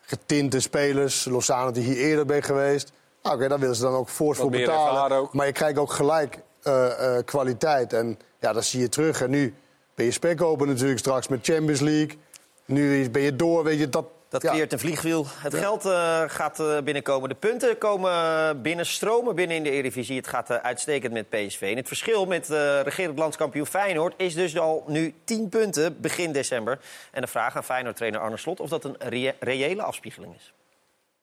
[0.00, 1.24] getinte spelers.
[1.24, 2.92] Lozano die hier eerder ben geweest.
[3.22, 5.28] Nou, Oké, okay, daar willen ze dan ook voort voor betalen.
[5.32, 7.92] Maar je krijgt ook gelijk uh, uh, kwaliteit.
[7.92, 9.22] En ja, dat zie je terug.
[9.22, 9.54] En nu
[9.94, 12.18] ben je spek open natuurlijk straks met Champions League.
[12.64, 14.06] Nu ben je door, weet je, dat,
[14.40, 15.26] dat creëert een vliegwiel.
[15.28, 17.28] Het geld uh, gaat uh, binnenkomen.
[17.28, 20.16] De punten komen binnen, stromen binnen in de Eredivisie.
[20.16, 21.60] Het gaat uh, uitstekend met PSV.
[21.60, 22.48] En het verschil met
[22.82, 24.14] regerend landskampioen Feyenoord...
[24.16, 26.80] is dus al nu 10 punten begin december.
[27.10, 28.60] En de vraag aan Feyenoord-trainer Arne Slot...
[28.60, 30.52] of dat een re reële afspiegeling is.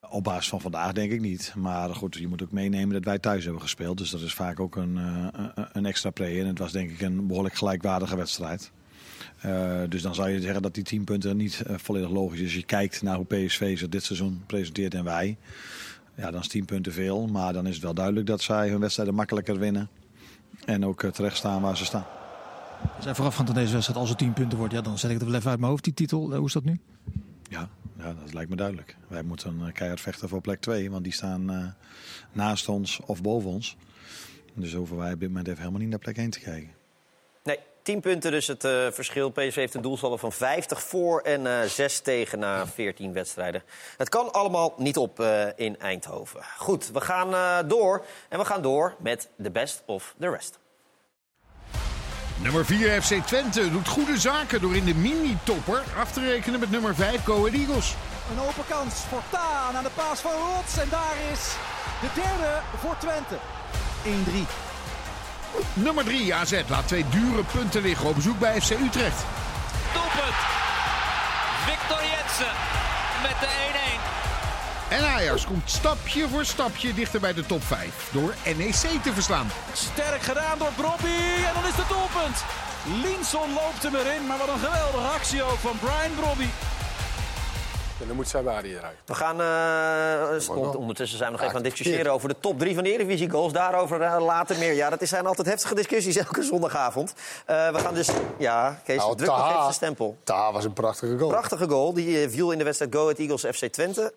[0.10, 1.54] Op basis van vandaag denk ik niet.
[1.56, 3.97] Maar goed, je moet ook meenemen dat wij thuis hebben gespeeld.
[3.97, 5.00] Dus dat is vaak ook een,
[5.71, 6.39] een extra play.
[6.39, 8.71] En het was denk ik een behoorlijk gelijkwaardige wedstrijd.
[9.45, 12.45] Uh, dus dan zou je zeggen dat die 10 punten niet uh, volledig logisch is.
[12.45, 15.38] Als je kijkt naar hoe PSV zich dit seizoen presenteert en wij.
[16.15, 17.27] Ja, dan is 10 punten veel.
[17.27, 19.89] Maar dan is het wel duidelijk dat zij hun wedstrijden makkelijker winnen.
[20.65, 22.06] En ook uh, terecht staan waar ze staan.
[22.99, 25.27] Zij voorafgaand aan deze wedstrijd, als het 10 punten wordt, ja, dan zet ik het
[25.27, 26.36] wel even uit mijn hoofd, die titel.
[26.36, 26.80] Hoe is dat nu?
[27.49, 28.97] Ja, ja dat lijkt me duidelijk.
[29.08, 31.75] Wij moeten keihard vechten voor plek 2, want die staan
[32.32, 33.77] naast ons of boven ons.
[34.54, 36.81] Dus hoeven wij op dit moment even helemaal niet naar plek 1 te kijken.
[37.91, 39.30] 10 punten dus het uh, verschil.
[39.30, 43.63] PSV heeft een doelsaldo van 50 voor en uh, eh, 6 tegen na 14 wedstrijden.
[43.97, 46.41] Het kan allemaal niet op uh, in Eindhoven.
[46.58, 48.06] Goed, we gaan door.
[48.30, 50.60] En we gaan door met de best of the rest.
[52.41, 56.71] Nummer 4 FC Twente doet goede zaken door in de mini-topper af te rekenen met
[56.71, 57.95] nummer 5 Go Eagles.
[58.32, 60.77] Een open kans voor Taan aan de paas van Rots.
[60.77, 61.56] En daar is
[62.01, 63.36] De derde voor Twente.
[64.06, 64.70] 1-3.
[65.73, 69.23] Nummer 3 AZ laat twee dure punten liggen op bezoek bij FC Utrecht.
[69.93, 70.39] Doelpunt.
[71.65, 72.53] Victor Jensen
[73.21, 73.47] met de
[74.87, 74.91] 1-1.
[74.91, 79.51] En Ajax komt stapje voor stapje dichter bij de top 5 door NEC te verslaan.
[79.73, 81.19] Sterk gedaan door Brobby.
[81.47, 82.43] En dan is het doelpunt.
[83.03, 84.27] Linson loopt hem erin.
[84.27, 86.47] Maar wat een geweldige actie ook van Brian Brobby.
[88.01, 88.95] En dan moet Sabari eruit.
[89.05, 92.73] We gaan uh, ondertussen zijn we nog even aan het discussiëren over de top 3
[92.75, 93.53] van de Eredivisie goals.
[93.53, 94.73] Daarover uh, later meer.
[94.73, 97.13] Ja, dat zijn altijd heftige discussies elke zondagavond.
[97.49, 100.17] Uh, we gaan dus, ja, Kees, nou, druk nog even de stempel.
[100.23, 101.29] Taha was een prachtige goal.
[101.29, 101.93] Prachtige goal.
[101.93, 104.13] Die viel in de wedstrijd Go Ahead Eagles FC Twente.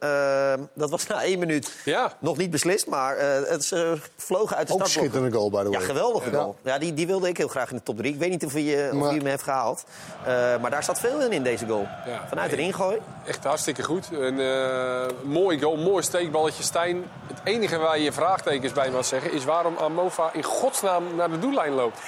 [0.74, 2.12] dat was na één minuut ja.
[2.18, 3.72] nog niet beslist, maar het
[4.16, 5.80] vlogen uit de Ook schitterende goal, by the way.
[5.80, 6.36] Ja, geweldige ja.
[6.36, 6.56] goal.
[6.62, 8.12] Ja, die, die wilde ik heel graag in de top 3.
[8.12, 9.84] Ik weet niet of je, of je hem heeft gehaald.
[10.60, 11.86] maar daar staat veel in in deze goal.
[12.06, 12.98] Ja, Vanuit nee, een ingooi.
[13.26, 14.08] Echt hartstikke goed.
[14.12, 16.62] Een uh, mooi goal, mooi steekballetje.
[16.62, 19.32] Stijn, het enige waar je vraagtekens bij mag zeggen...
[19.32, 22.00] is waarom Amova in godsnaam naar de doellijn loopt.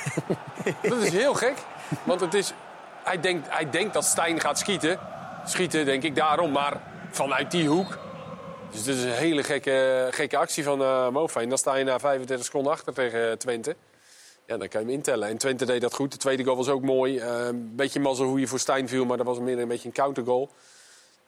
[0.88, 1.54] dat is heel gek.
[2.02, 2.52] Want het is,
[3.02, 4.98] hij, denkt, hij denkt dat Stijn gaat schieten.
[5.44, 6.52] Schieten, denk ik, daarom.
[6.52, 7.98] Maar vanuit die hoek.
[8.70, 11.36] Dus dit is een hele gekke, gekke actie van uh.
[11.36, 13.76] En dan sta je na 35 seconden achter tegen Twente.
[14.46, 15.28] Ja, dan kan je hem intellen.
[15.28, 16.12] En Twente deed dat goed.
[16.12, 17.16] De tweede goal was ook mooi.
[17.16, 19.88] Uh, een beetje mazzel hoe je voor Stijn viel, maar dat was meer een beetje
[19.88, 20.50] een countergoal.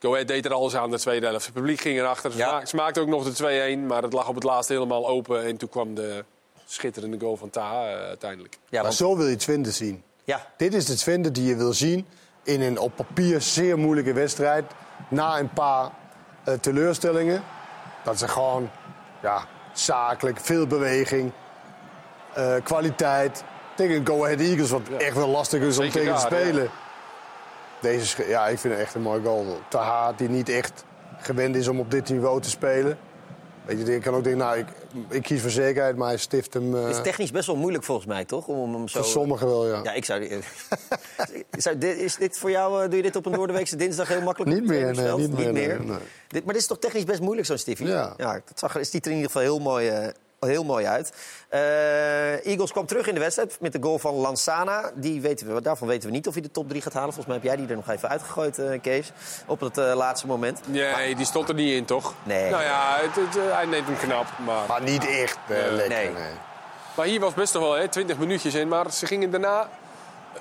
[0.00, 1.44] Go Ahead deed er alles aan de tweede helft.
[1.44, 2.36] Het publiek ging erachter.
[2.36, 2.64] Ja.
[2.64, 5.44] Ze maakte ook nog de 2-1, maar het lag op het laatst helemaal open.
[5.44, 6.24] En toen kwam de
[6.66, 8.58] schitterende goal van Taha uh, uiteindelijk.
[8.68, 10.02] Ja, maar zo wil je Twente zien.
[10.24, 10.46] Ja.
[10.56, 12.06] Dit is de Twente die je wil zien
[12.42, 14.64] in een op papier zeer moeilijke wedstrijd.
[15.08, 15.90] Na een paar
[16.48, 17.42] uh, teleurstellingen.
[18.04, 18.70] Dat ze gewoon
[19.22, 21.32] ja, zakelijk, veel beweging,
[22.38, 23.44] uh, kwaliteit.
[23.76, 24.98] Tegen Go Ahead Eagles, wat ja.
[24.98, 26.62] echt wel lastig is om tegen te spelen.
[26.62, 26.70] Ja.
[27.80, 29.58] Deze, ja, ik vind het echt een mooi goal.
[29.68, 30.84] Taha, die niet echt
[31.18, 32.98] gewend is om op dit niveau te spelen.
[33.68, 34.66] Weet je, ik kan ook denken, nou, ik,
[35.08, 36.74] ik kies voor zekerheid, maar hij stift hem...
[36.74, 36.82] Uh...
[36.82, 38.46] Het is technisch best wel moeilijk volgens mij, toch?
[38.46, 38.98] Om hem zo...
[38.98, 39.80] Voor sommigen wel, ja.
[39.82, 40.28] Ja, ik zou...
[41.50, 44.52] zou is dit voor jou, doe je dit op een doordeweekse dinsdag heel makkelijk?
[44.52, 45.84] Niet meer, nee, niet, niet meer.
[45.84, 47.86] Nee, Dit, maar dit is toch technisch best moeilijk, zo'n stiffie?
[47.86, 48.14] Ja.
[48.16, 50.08] ja dat zag, het ziet er in ieder geval heel mooi, uh,
[50.40, 51.12] heel mooi uit.
[51.54, 54.90] Uh, Eagles kwam terug in de wedstrijd met de goal van Lansana.
[54.94, 57.12] Die weten we, daarvan weten we niet of hij de top 3 gaat halen.
[57.14, 59.12] Volgens mij heb jij die er nog even uitgegooid, uh, Kees.
[59.46, 60.60] Op het uh, laatste moment.
[60.64, 61.16] Nee, maar...
[61.16, 62.14] die stond er niet in, toch?
[62.22, 62.50] Nee.
[62.50, 64.26] Nou ja, het, het, hij neemt hem knap.
[64.44, 66.10] Maar, maar niet echt lekker, nee.
[66.10, 66.30] nee.
[66.96, 68.68] Maar hier was best nog wel hè, 20 minuutjes in.
[68.68, 69.68] Maar ze gingen daarna...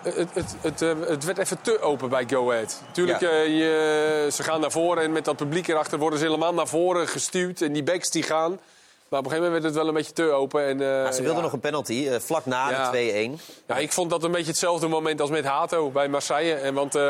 [0.01, 2.81] Het, het, het, het, werd even te open bij Go Ahead.
[2.91, 3.29] Tuurlijk, ja.
[3.29, 7.07] je, ze gaan naar voren en met dat publiek erachter worden ze helemaal naar voren
[7.07, 7.62] gestuurd.
[7.62, 8.60] En die backs die gaan...
[9.09, 10.65] Maar op een gegeven moment werd het wel een beetje te open.
[10.65, 11.43] En, uh, ja, ze wilden ja.
[11.43, 12.91] nog een penalty, uh, vlak na ja.
[12.91, 13.41] de 2-1.
[13.67, 16.53] Ja, ik vond dat een beetje hetzelfde moment als met Hato bij Marseille.
[16.53, 17.01] En want uh,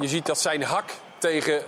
[0.00, 1.62] je ziet dat zijn hak tegen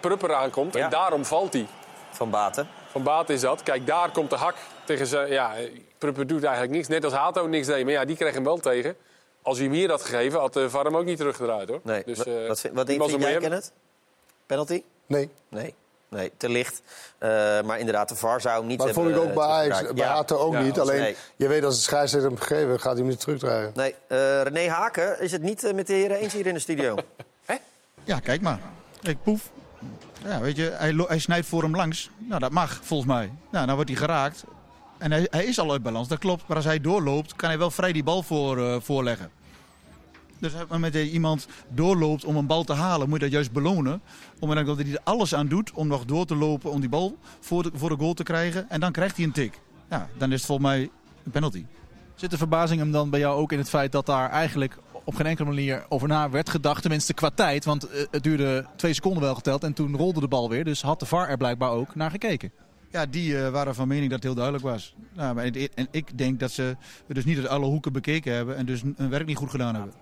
[0.00, 0.76] Prupper aankomt.
[0.76, 1.66] En daarom valt hij.
[2.10, 2.68] Van Baten.
[2.90, 3.62] Van Baten is dat.
[3.62, 5.30] Kijk, daar komt de hak tegen zijn...
[5.30, 5.52] Ja,
[5.98, 6.88] Prupper doet eigenlijk niks.
[6.88, 7.84] Net als Hato niks deed.
[7.84, 8.96] Maar ja, die kreeg hem wel tegen.
[9.42, 11.80] Als hij hem hier had gegeven, had de VAR hem ook niet teruggedraaid, hoor.
[11.82, 12.02] Nee.
[12.06, 13.72] Dus, wat, wat denk je, jij, Kenneth?
[14.46, 14.82] Penalty?
[15.06, 15.30] Nee.
[15.48, 15.74] Nee.
[16.10, 16.82] Nee, te licht.
[17.20, 17.28] Uh,
[17.62, 19.04] maar inderdaad, de VAR zou hem niet maar hebben...
[19.04, 20.14] Maar vond ik ook bij Ajax, bij ja.
[20.14, 20.78] Hato ook ja, niet.
[20.78, 21.16] Alleen, nee.
[21.36, 23.70] je weet als het scheidsrechter hem gegeven, gaat hij hem niet terugdraaien.
[23.74, 26.60] Nee, uh, René Haken is het niet uh, met de heren eens hier in de
[26.60, 26.96] studio.
[27.44, 27.54] Hè?
[28.04, 28.60] Ja, kijk maar.
[29.02, 29.50] Ik poef.
[30.24, 32.10] Ja, weet je, hij, hij, snijdt voor hem langs.
[32.18, 33.32] Nou, dat mag, volgens mij.
[33.50, 34.44] Nou, dan wordt hij geraakt.
[34.98, 36.46] En hij, hij is al uit balans, dat klopt.
[36.46, 39.30] Maar als hij doorloopt, kan hij wel vrij die bal voor, voorleggen.
[40.40, 44.02] Dus met iemand doorloopt om een bal te halen, moet je dat juist belonen.
[44.38, 47.62] Omdat hij er alles aan doet om nog door te lopen, om die bal voor
[47.62, 48.70] de, voor de goal te krijgen.
[48.70, 49.60] En dan krijgt hij een tik.
[49.90, 50.90] Ja, dan is het volgens mij
[51.24, 51.64] een penalty.
[52.14, 55.14] Zit de verbazing hem dan bij jou ook in het feit dat daar eigenlijk op
[55.14, 56.82] geen enkele manier over na werd gedacht?
[56.82, 60.48] Tenminste qua tijd, want het duurde twee seconden wel geteld en toen rolde de bal
[60.48, 60.64] weer.
[60.64, 62.52] Dus had de VAR er blijkbaar ook naar gekeken.
[62.90, 64.94] Ja, die uh, waren van mening dat het heel duidelijk was.
[65.14, 66.76] Nou, maar, en ik denk dat ze
[67.06, 69.94] dus niet uit alle hoeken bekeken hebben en dus hun werk niet goed gedaan hebben.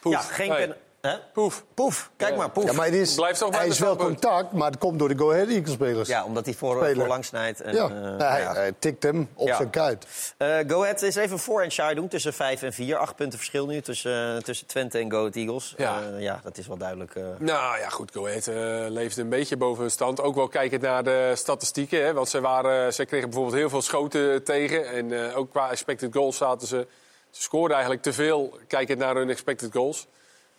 [0.00, 0.12] Poef.
[0.12, 0.74] Ja, geen.
[1.00, 1.14] Hè?
[1.32, 1.64] Poef.
[1.74, 2.10] Poef.
[2.16, 2.36] Kijk ja.
[2.36, 2.64] maar, poef.
[2.64, 5.32] Ja, maar het is, Blijft hij is wel contact, maar het komt door de Go
[5.32, 6.08] Ahead Eagles spelers.
[6.08, 7.60] Ja, omdat hij voor, voor lang snijdt.
[7.60, 7.90] En, ja.
[7.90, 8.54] Uh, hij, ja.
[8.54, 9.56] hij, tikt hem op ja.
[9.56, 10.06] zijn kuit.
[10.38, 12.96] Uh, Go Ahead is even voor en shy doen tussen 5 en 4.
[12.96, 15.74] Acht punten verschil nu tussen, uh, tussen Twente en Go Ahead Eagles.
[15.76, 17.14] Ja, ja dat is wel duidelijk.
[17.38, 18.10] Nou ja, goed.
[18.12, 18.46] Go Ahead
[18.90, 20.20] leefde een beetje boven hun stand.
[20.20, 22.04] Ook wel kijkend naar de statistieken.
[22.04, 24.86] Hè, want ze, waren, ze kregen bijvoorbeeld heel veel schoten tegen.
[24.86, 26.86] En ook qua expected goals zaten ze...
[27.30, 30.06] Ze scoorden eigenlijk te veel, kijkend naar hun expected goals.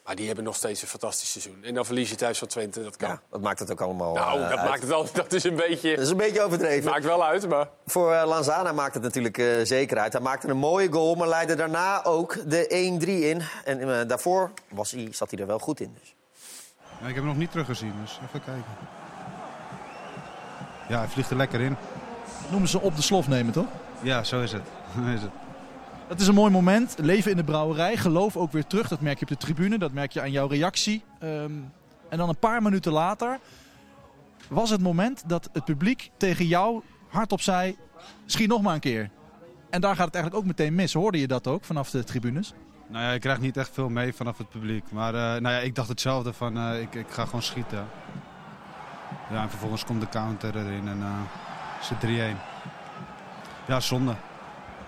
[0.06, 1.64] Maar die hebben nog steeds een fantastisch seizoen.
[1.64, 3.10] En dan verlies je thuis van Twente, dat kan.
[3.10, 4.70] Ja, dat maakt het ook allemaal Nou, uh, dat uit.
[4.70, 5.96] maakt het al, dat is een beetje...
[5.96, 6.92] Dat is een beetje overdreven.
[6.92, 7.68] Maakt wel uit, maar...
[7.86, 10.14] Voor uh, Lanzana maakt het natuurlijk uh, zeker uit.
[10.14, 13.42] Hij maakte een mooie goal, maar leidde daarna ook de 1-3 in.
[13.66, 15.96] En daarvoor was hij, zat hij er wel goed in.
[16.00, 16.16] Dus.
[17.00, 18.78] Ja, ik heb hem nog niet teruggezien, dus even kijken.
[20.88, 21.78] ja, hij vliegt er lekker in.
[22.50, 23.68] Noemen ze op de slof nemen, toch?
[24.02, 24.64] Ja, zo is het.
[24.96, 25.32] Zo is het.
[26.12, 26.96] Dat is een mooi moment.
[27.00, 27.98] Leven in de brouwerij.
[27.98, 28.88] Geloof ook weer terug.
[28.88, 29.78] Dat merk je op de tribune.
[29.78, 31.04] Dat merk je aan jouw reactie.
[31.20, 31.52] Ehm,
[32.10, 33.40] en dan een paar minuten later
[34.48, 37.78] was het moment dat het publiek tegen jou hardop zei...
[38.26, 39.10] Schiet nog maar een keer.
[39.70, 40.94] En daar gaat het eigenlijk ook meteen mis.
[40.94, 42.54] Hoorde je dat ook vanaf de tribunes?
[42.88, 44.92] Nou ja, ik krijg niet echt veel mee vanaf het publiek.
[44.92, 47.88] Maar eh, nou ja, ik dacht hetzelfde van eh, ik, ik ga gewoon schieten.
[49.30, 51.20] Ja, en vervolgens komt de counter erin en uh,
[51.82, 52.38] is het 3-1.
[53.68, 54.16] Ja, zonde.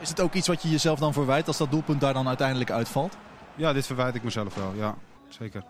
[0.04, 2.72] Is het ook iets wat je jezelf dan verwijt als dat doelpunt daar dan uiteindelijk
[2.72, 3.18] uitvalt?
[3.56, 4.74] Ja, dit verwijt ik mezelf wel.
[4.76, 4.96] Ja,
[5.30, 5.64] zeker.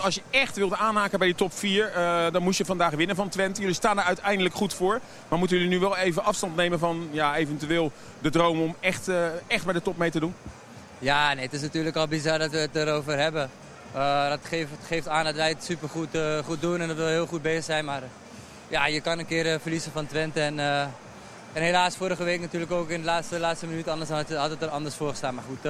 [0.00, 3.16] Als je echt wilde aanhaken bij die top 4, uh, dan moest je vandaag winnen
[3.16, 3.60] van Twente.
[3.60, 5.00] Jullie staan er uiteindelijk goed voor.
[5.28, 9.08] Maar moeten jullie nu wel even afstand nemen van ja, eventueel de droom om echt,
[9.08, 10.34] uh, echt bij de top mee te doen?
[10.98, 13.50] Ja, nee, het is natuurlijk al bizar dat we het erover hebben.
[13.94, 16.96] Uh, dat geeft, het geeft aan dat wij het super goed, goed doen en dat
[16.96, 17.84] we heel goed bezig zijn.
[17.84, 18.02] Maar
[18.68, 20.40] ja, je kan een keer verliezen van Twente.
[20.40, 20.58] En,
[21.52, 23.88] en helaas vorige week natuurlijk ook in de laatste, laatste minuut.
[23.88, 25.34] Anders had het, had het er anders voor gestaan.
[25.34, 25.62] Maar goed,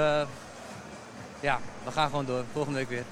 [1.41, 2.45] ja, we gaan gewoon door.
[2.53, 3.05] Volgende week weer.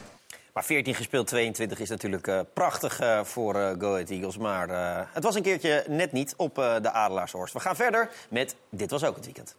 [0.53, 4.39] Maar 14 gespeeld, 22 is natuurlijk uh, prachtig uh, voor uh, Go Ahead Eagles.
[4.39, 4.69] Maar
[5.13, 7.53] het was een keertje net niet op de Adelaarshorst.
[7.53, 9.57] We gaan verder met Dit Was Ook Het Weekend.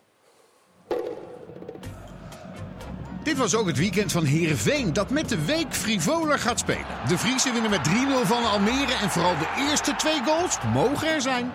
[3.28, 6.86] Dit was ook het weekend van Heerenveen, dat met de week frivoler gaat spelen.
[7.08, 7.92] De Friese winnen met 3-0
[8.24, 11.52] van Almere en vooral de eerste twee goals mogen er zijn.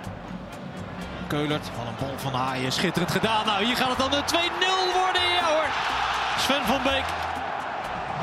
[1.33, 3.47] Keulert van een bal van Haaien, schitterend gedaan.
[3.47, 4.33] Nou, hier gaat het dan een 2-0
[5.01, 5.68] worden, ja hoor.
[6.39, 7.05] Sven van Beek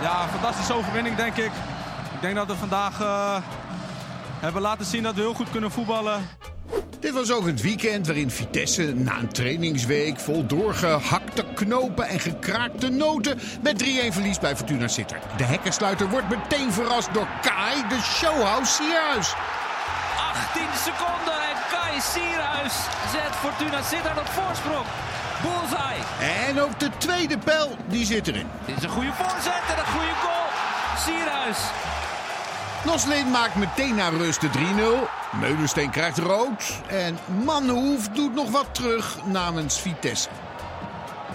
[0.02, 1.52] ja, fantastische overwinning denk ik.
[2.14, 3.38] Ik denk dat we vandaag uh,
[4.40, 6.30] hebben laten zien dat we heel goed kunnen voetballen.
[7.00, 12.90] Dit was ook het weekend waarin Vitesse na een trainingsweek vol doorgehakte knopen en gekraakte
[12.90, 15.24] noten met 3-1 verlies bij Fortuna Sittard.
[15.38, 19.34] De hekkensluiter wordt meteen verrast door Kai, de showhouse Sierhuis.
[20.18, 21.49] 18 seconden
[22.02, 22.74] Sierhuis
[23.12, 24.86] zet Fortuna Sittard op voorsprong.
[25.42, 26.02] Bullseye.
[26.48, 28.48] En ook de tweede pijl, die zit erin.
[28.66, 30.48] Dit is een goede voorzet en een goede goal.
[30.98, 31.58] Sierhuis.
[32.86, 35.40] Noslin maakt meteen naar rust de 3-0.
[35.40, 36.82] Meulensteen krijgt rood.
[36.88, 40.30] En Manhoef doet nog wat terug namens Vitesse.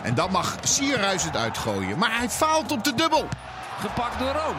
[0.03, 1.99] En dan mag Sierhuis het uitgooien.
[1.99, 3.29] Maar hij faalt op de dubbel.
[3.81, 4.57] Gepakt door Room.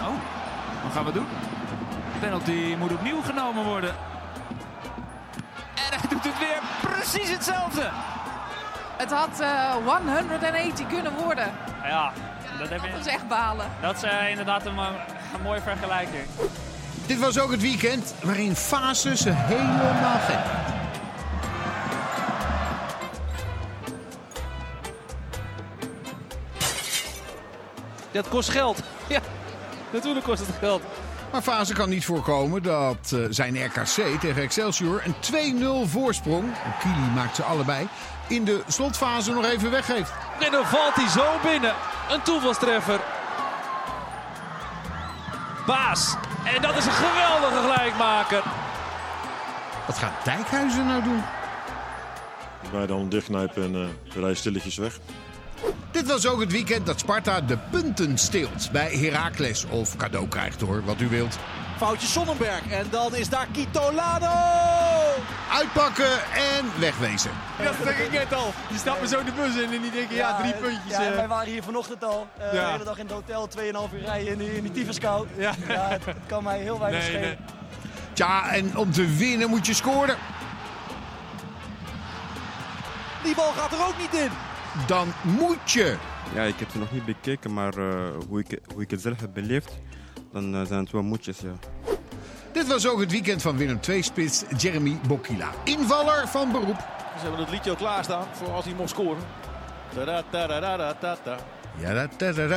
[0.00, 0.14] Oh,
[0.82, 1.26] wat gaan we doen?
[2.20, 3.96] Penalty moet opnieuw genomen worden.
[6.14, 7.90] Doet het weer precies hetzelfde.
[8.96, 11.52] Het had uh, 180 kunnen worden.
[11.84, 12.12] Ja,
[12.58, 12.90] dat, heb je...
[12.90, 13.66] dat is echt balen.
[13.80, 16.22] Dat is uh, inderdaad een, een mooie vergelijking.
[17.06, 20.38] Dit was ook het weekend waarin fases ze helemaal gek.
[28.10, 28.82] Dat kost geld.
[29.08, 29.20] Ja,
[29.90, 30.82] natuurlijk kost het geld.
[31.34, 37.10] Maar Fase kan niet voorkomen dat uh, zijn RKC tegen Excelsior een 2-0 voorsprong, Kili
[37.14, 37.88] maakt ze allebei,
[38.28, 40.12] in de slotfase nog even weggeeft.
[40.40, 41.74] En dan valt hij zo binnen.
[42.10, 43.00] Een toevalstreffer.
[45.66, 46.14] Baas.
[46.54, 48.42] En dat is een geweldige gelijkmaker.
[49.86, 51.22] Wat gaat Dijkhuizen nou doen?
[52.72, 54.98] Wij dan dichtknijpen en uh, rijden stilletjes weg.
[55.90, 59.64] Dit was ook het weekend dat Sparta de punten steelt bij Heracles.
[59.64, 61.38] Of cadeau krijgt hoor, wat u wilt.
[61.76, 64.32] Foutje Sonnenberg en dan is daar Kitolano.
[65.52, 67.30] Uitpakken en wegwezen.
[67.62, 68.52] Dat denk ik net al.
[68.68, 70.90] Die stappen zo de bus in en die denken ja, drie puntjes.
[70.90, 72.28] Ja, wij waren hier vanochtend al.
[72.38, 72.64] Uh, ja.
[72.64, 75.26] De hele dag in het hotel, 2,5 uur rijden in die, in die tyfuskou.
[75.36, 75.52] Ja.
[75.68, 77.28] ja het, het, kan mij heel weinig nee, schelen.
[77.28, 77.38] Nee.
[78.12, 80.16] Tja, en om te winnen moet je scoren.
[83.22, 84.30] Die bal gaat er ook niet in
[84.86, 85.96] dan moet je.
[86.34, 89.20] Ja, ik heb ze nog niet bekeken, maar uh, hoe, ik, hoe ik het zelf
[89.20, 89.72] heb beleefd,
[90.32, 91.54] dan uh, zijn het wel moedjes, ja.
[92.52, 95.50] Dit was ook het weekend van Willem II-spits Jeremy Bokila.
[95.64, 96.78] Invaller van beroep.
[97.16, 99.22] Ze hebben het liedje al klaarstaan voor als hij mocht scoren.
[101.80, 102.08] Ja,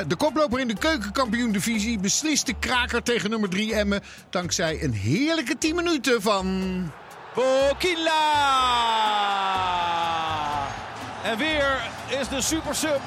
[0.08, 4.02] de koploper in de keukenkampioen-divisie beslist de kraker tegen nummer 3 Emmen.
[4.30, 6.92] Dankzij een heerlijke 10 minuten van...
[7.36, 8.16] Bokila!
[11.28, 11.82] En weer
[12.20, 13.00] is de super sub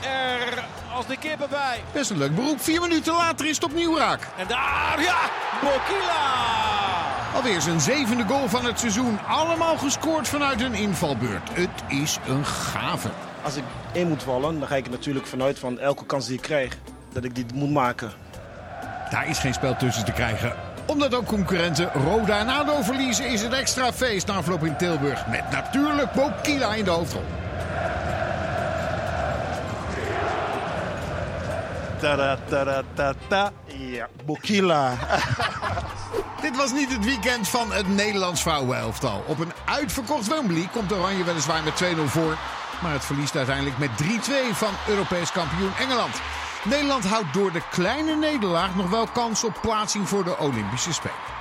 [0.00, 1.82] er als de kippen bij.
[1.92, 2.60] Best een leuk beroep.
[2.60, 4.28] Vier minuten later is het opnieuw raak.
[4.36, 5.18] En daar, ja,
[5.60, 6.50] Bokila!
[7.34, 9.18] Alweer zijn zevende goal van het seizoen.
[9.26, 11.48] Allemaal gescoord vanuit een invalbeurt.
[11.52, 13.10] Het is een gave.
[13.42, 16.36] Als ik in moet vallen, dan ga ik er natuurlijk vanuit van elke kans die
[16.36, 16.78] ik krijg,
[17.12, 18.12] dat ik die moet maken.
[19.10, 20.56] Daar is geen spel tussen te krijgen.
[20.86, 25.26] Omdat ook concurrenten Roda en ADO verliezen, is het extra feest na afloop in Tilburg.
[25.26, 27.24] Met natuurlijk Bokila in de hoofdrol.
[32.02, 33.52] Ta ta ta ta.
[33.66, 34.92] Ja, Bokila.
[36.42, 39.24] Dit was niet het weekend van het Nederlands vrouwenelftal.
[39.26, 42.36] Op een uitverkocht Wembley komt Oranje weliswaar met 2-0 voor.
[42.82, 44.06] Maar het verliest uiteindelijk met 3-2
[44.52, 46.20] van Europees kampioen Engeland.
[46.64, 51.31] Nederland houdt door de kleine nederlaag nog wel kans op plaatsing voor de Olympische Spelen.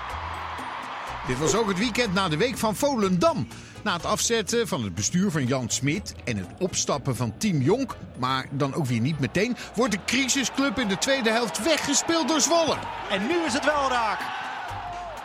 [1.27, 3.47] Dit was ook het weekend na de week van Volendam.
[3.83, 7.95] Na het afzetten van het bestuur van Jan Smit en het opstappen van Team Jonk,
[8.19, 12.41] maar dan ook weer niet meteen, wordt de crisisclub in de tweede helft weggespeeld door
[12.41, 12.77] Zwolle.
[13.09, 14.19] En nu is het wel raak.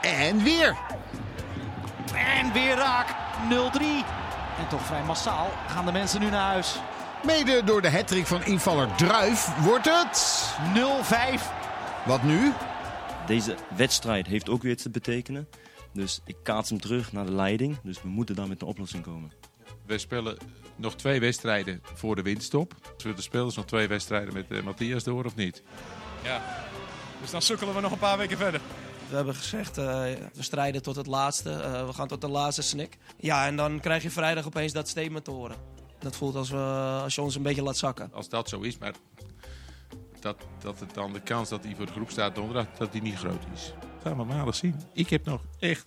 [0.03, 0.77] En weer.
[2.15, 3.09] En weer raak.
[3.51, 3.83] 0-3.
[4.59, 6.77] En toch vrij massaal gaan de mensen nu naar huis.
[7.25, 10.45] Mede door de hattrick van invaller Druif wordt het
[11.39, 11.43] 0-5.
[12.05, 12.53] Wat nu?
[13.27, 15.49] Deze wedstrijd heeft ook weer iets te betekenen.
[15.97, 17.79] Dus ik kaats hem terug naar de leiding.
[17.83, 19.33] Dus we moeten daar met een oplossing komen.
[19.87, 20.37] We spelen
[20.77, 22.75] nog twee wedstrijden voor de winststop.
[22.97, 25.63] Zullen de spelers nog twee wedstrijden met uh, Matthias door of niet?
[26.23, 26.43] Ja,
[27.21, 28.61] dus dan sukkelen we nog een paar weken verder.
[29.09, 29.85] We hebben gezegd, uh,
[30.33, 31.51] we strijden tot het laatste.
[31.51, 32.99] Uh, we gaan tot de laatste snik.
[33.17, 35.57] Ja, en dan krijg je vrijdag opeens dat statement te horen.
[35.99, 38.11] Dat voelt als, we, als je ons een beetje laat zakken.
[38.13, 38.95] Als dat zo is, maar
[40.21, 43.03] dat, dat het dan de kans dat hij voor de groep staat donderdag, dat die
[43.03, 43.73] niet groot is.
[44.07, 44.81] Gaan we maandag zien.
[44.93, 45.87] Ik heb nog echt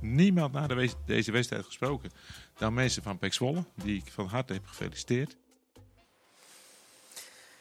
[0.00, 2.10] niemand na de, deze wedstrijd gesproken.
[2.58, 5.36] Dan mensen van Pek Zwolle, die ik van harte heb gefeliciteerd.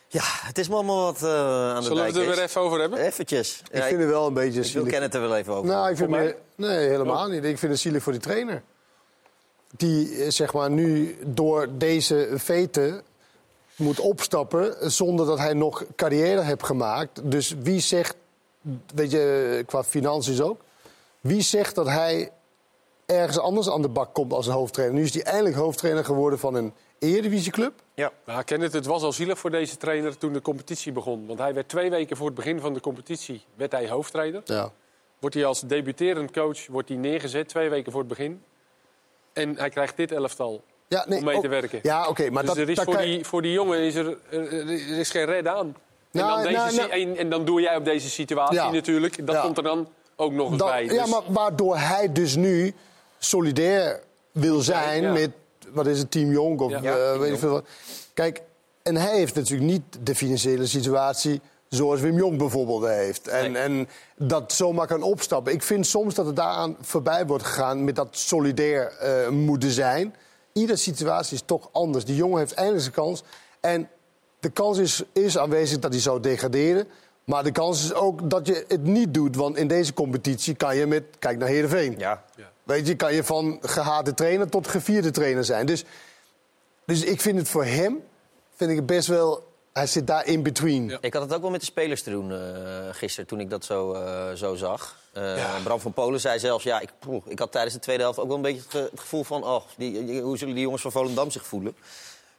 [0.08, 2.14] Ja, het is me allemaal wat uh, aan de Zullen dijk.
[2.14, 3.00] we het er weer even over hebben?
[3.00, 3.62] Eventjes.
[3.72, 4.90] Ik vind het wel een beetje Ik wil zielig.
[4.90, 5.70] Kenneth er wel even over.
[5.70, 7.44] Nou, ik vind me, nee, helemaal niet.
[7.44, 8.64] Ik vind het zielig voor die trainer.
[9.76, 13.04] Die eh, zeg maar nu door deze veten
[13.76, 17.32] moet opstappen zonder dat hij nog carrière heeft gemaakt.
[17.32, 18.16] Dus wie zegt,
[18.96, 20.62] weet je, qua financiën ook,
[21.22, 22.32] wie zegt dat hij
[23.06, 24.98] ergens anders aan de bak komt als een hoofdtrainer?
[24.98, 27.74] Nu is hij eindelijk hoofdtrainer geworden van een eredivisieclub.
[27.94, 28.12] Ja.
[28.26, 31.28] Nou, Kenneth, het was al zielig voor deze trainer toen de competitie begon.
[31.28, 34.42] Want hij werd twee weken voor het begin van de competitie werd hij hoofdtrainer.
[34.46, 34.72] Ja.
[35.20, 38.44] Wordt hij als debuterend coach wordt hij neergezet, twee weken voor het begin.
[39.34, 41.80] En hij krijgt dit elftal Ja, nee, om mee ook- te werken.
[41.84, 43.96] Ja, oké, maar dus dat, er is dat voor, kan die, voor die jongen is
[43.96, 45.76] er, er, er is geen red aan.
[46.12, 48.72] En, Nou, dan deze nou, nou- en, en dan doe jij op deze situatie Ja.
[48.72, 49.26] natuurlijk.
[49.28, 49.42] Dat Ja.
[49.42, 50.86] komt er dan ook nog eens Dat- bij.
[50.86, 52.74] Ja, Dus- maar waardoor hij dus nu
[53.20, 54.00] solidair
[54.32, 55.12] wil zijn Ja.
[55.12, 55.30] met,
[55.70, 57.66] wat is het, Team Jong of eh, weet ik veel wat.
[58.14, 58.42] Kijk,
[58.84, 63.28] en hij heeft natuurlijk niet de financiële situatie zoals Wim Jong bijvoorbeeld heeft.
[63.28, 65.54] En, en dat zomaar kan opstappen.
[65.54, 70.16] Ik vind soms dat het daaraan voorbij wordt gegaan met dat solidair eh, moeten zijn.
[70.54, 72.06] Iedere situatie is toch anders.
[72.06, 73.24] Die jongen heeft eindelijk zijn kans.
[73.60, 73.90] En
[74.40, 76.88] de kans is, is aanwezig dat hij zou degraderen.
[77.24, 79.36] Maar de kans is ook dat je het niet doet.
[79.36, 81.04] Want in deze competitie kan je met...
[81.20, 81.96] Kijk naar Heerenveen.
[81.98, 82.24] Ja.
[82.64, 85.66] Weet je, kan je van gehate trainer tot gevierde trainer zijn.
[85.66, 85.84] Dus,
[86.86, 88.04] dus ik vind het voor hem...
[88.56, 89.48] Vind ik het best wel...
[89.74, 90.98] Hij zit daar in between.
[91.02, 92.38] Ik had het ook wel met de spelers te doen eh,
[92.92, 94.98] gisteren toen ik dat zo, eh, zo zag.
[95.14, 98.20] Eh, Bram van Polen zei zelfs, ja, ik, poeh, ik had tijdens de tweede helft
[98.20, 99.44] ook wel een beetje het, ge- het gevoel van...
[99.44, 101.76] Oh, die, die- hoe zullen die jongens van Volendam zich voelen?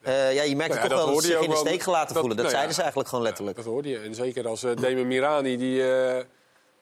[0.03, 2.37] Eh, ja, je merkte Nou ja, toch wel dat ze in de steek gelaten voelen.
[2.37, 3.57] Dat nou ja, zeiden ze eigenlijk gewoon letterlijk.
[3.57, 3.99] Dat hoorde je.
[3.99, 5.83] En zeker als uh, Damon Mirani, die...
[5.83, 6.25] eh,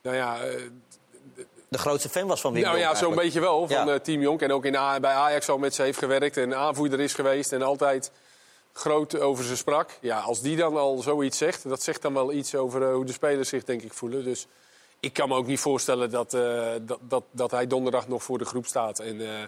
[0.03, 0.61] nou ja, eh,
[1.69, 4.21] De grootste fan was van Wim nou Jonk ja, zo'n beetje wel van eh, Team
[4.21, 4.43] Jonk.
[4.43, 7.53] En ook in bij Ajax al met ze heeft gewerkt en aanvoerder is geweest.
[7.53, 8.11] En altijd
[8.79, 9.91] groot over ze sprak.
[10.01, 13.05] Ja, als die dan al zoiets zegt, dat zegt dan wel iets over eh, hoe
[13.05, 14.25] de spelers zich denk ik voelen.
[14.25, 14.47] Dus
[15.01, 18.39] ik kan me ook niet voorstellen dat, eh, dat, dat, dat hij donderdag nog voor
[18.39, 18.99] de groep staat.
[18.99, 19.43] En eh,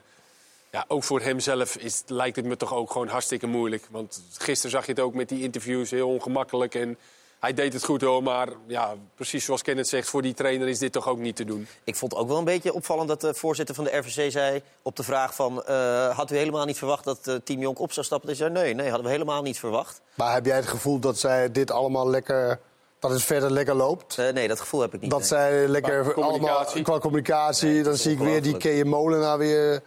[0.70, 3.86] ja, ook voor hemzelf is, lijkt het me toch ook gewoon hartstikke moeilijk.
[3.90, 6.74] Want gisteren zag je het ook met die interviews, heel ongemakkelijk.
[6.74, 6.98] En
[7.40, 10.08] hij deed het goed hoor, maar ja, precies zoals Kenneth zegt...
[10.08, 11.66] voor die trainer is dit toch ook niet te doen.
[11.84, 14.62] Ik vond het ook wel een beetje opvallend dat de voorzitter van de RVC zei...
[14.82, 17.92] op de vraag van, eh, had u helemaal niet verwacht dat eh, Team Jonk op
[17.92, 18.28] zou stappen?
[18.28, 20.00] Hij zei, nee, nee, hadden we helemaal niet verwacht.
[20.14, 22.60] Maar heb jij het gevoel dat zij dit allemaal lekker...
[22.98, 24.18] dat het verder lekker loopt?
[24.18, 25.10] Eh, nee, dat gevoel heb ik niet.
[25.10, 25.28] Dat nee.
[25.28, 26.74] zij lekker Qua communicatie.
[26.74, 27.82] allemaal qua communicatie...
[27.82, 29.82] dan zie ik weer die Keje Molenaar weer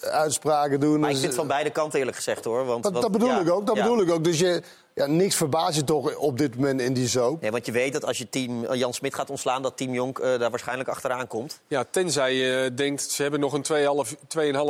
[0.00, 1.00] uitspraken doen.
[1.00, 2.64] Maar ik Dus, vind het van beide kanten eerlijk gezegd hoor.
[2.64, 3.82] Want, dat, bedoel ja, ik ook, dat ja.
[3.82, 4.24] bedoel ik ook.
[4.24, 4.62] Dus je,
[4.94, 7.40] ja, niks verbaast je toch op dit moment in die soap.
[7.40, 9.62] Nee, want je weet dat als je team eh, Jan Smit gaat ontslaan...
[9.62, 11.60] dat Team Jonk eh, daar waarschijnlijk achteraan komt.
[11.66, 13.64] Ja, tenzij je denkt, ze hebben nog een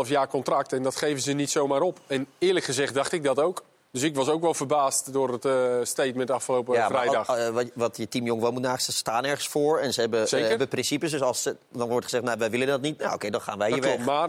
[0.04, 1.98] 2,5 jaar contract en dat geven ze niet zomaar op.
[2.06, 3.62] En eerlijk gezegd dacht ik dat ook.
[3.92, 7.28] Dus ik was ook wel verbaasd door het eh, statement afgelopen Ja, vrijdag.
[7.28, 9.78] eh, wat, wat je Team Jong wel moet naast, ze staan ergens voor.
[9.78, 11.10] En ze hebben, eh, hebben principes.
[11.10, 12.98] Dus als ze, dan wordt gezegd, nou, wij willen dat niet.
[12.98, 14.06] Nou, oké, dan gaan wij dat hier weg.
[14.06, 14.28] maar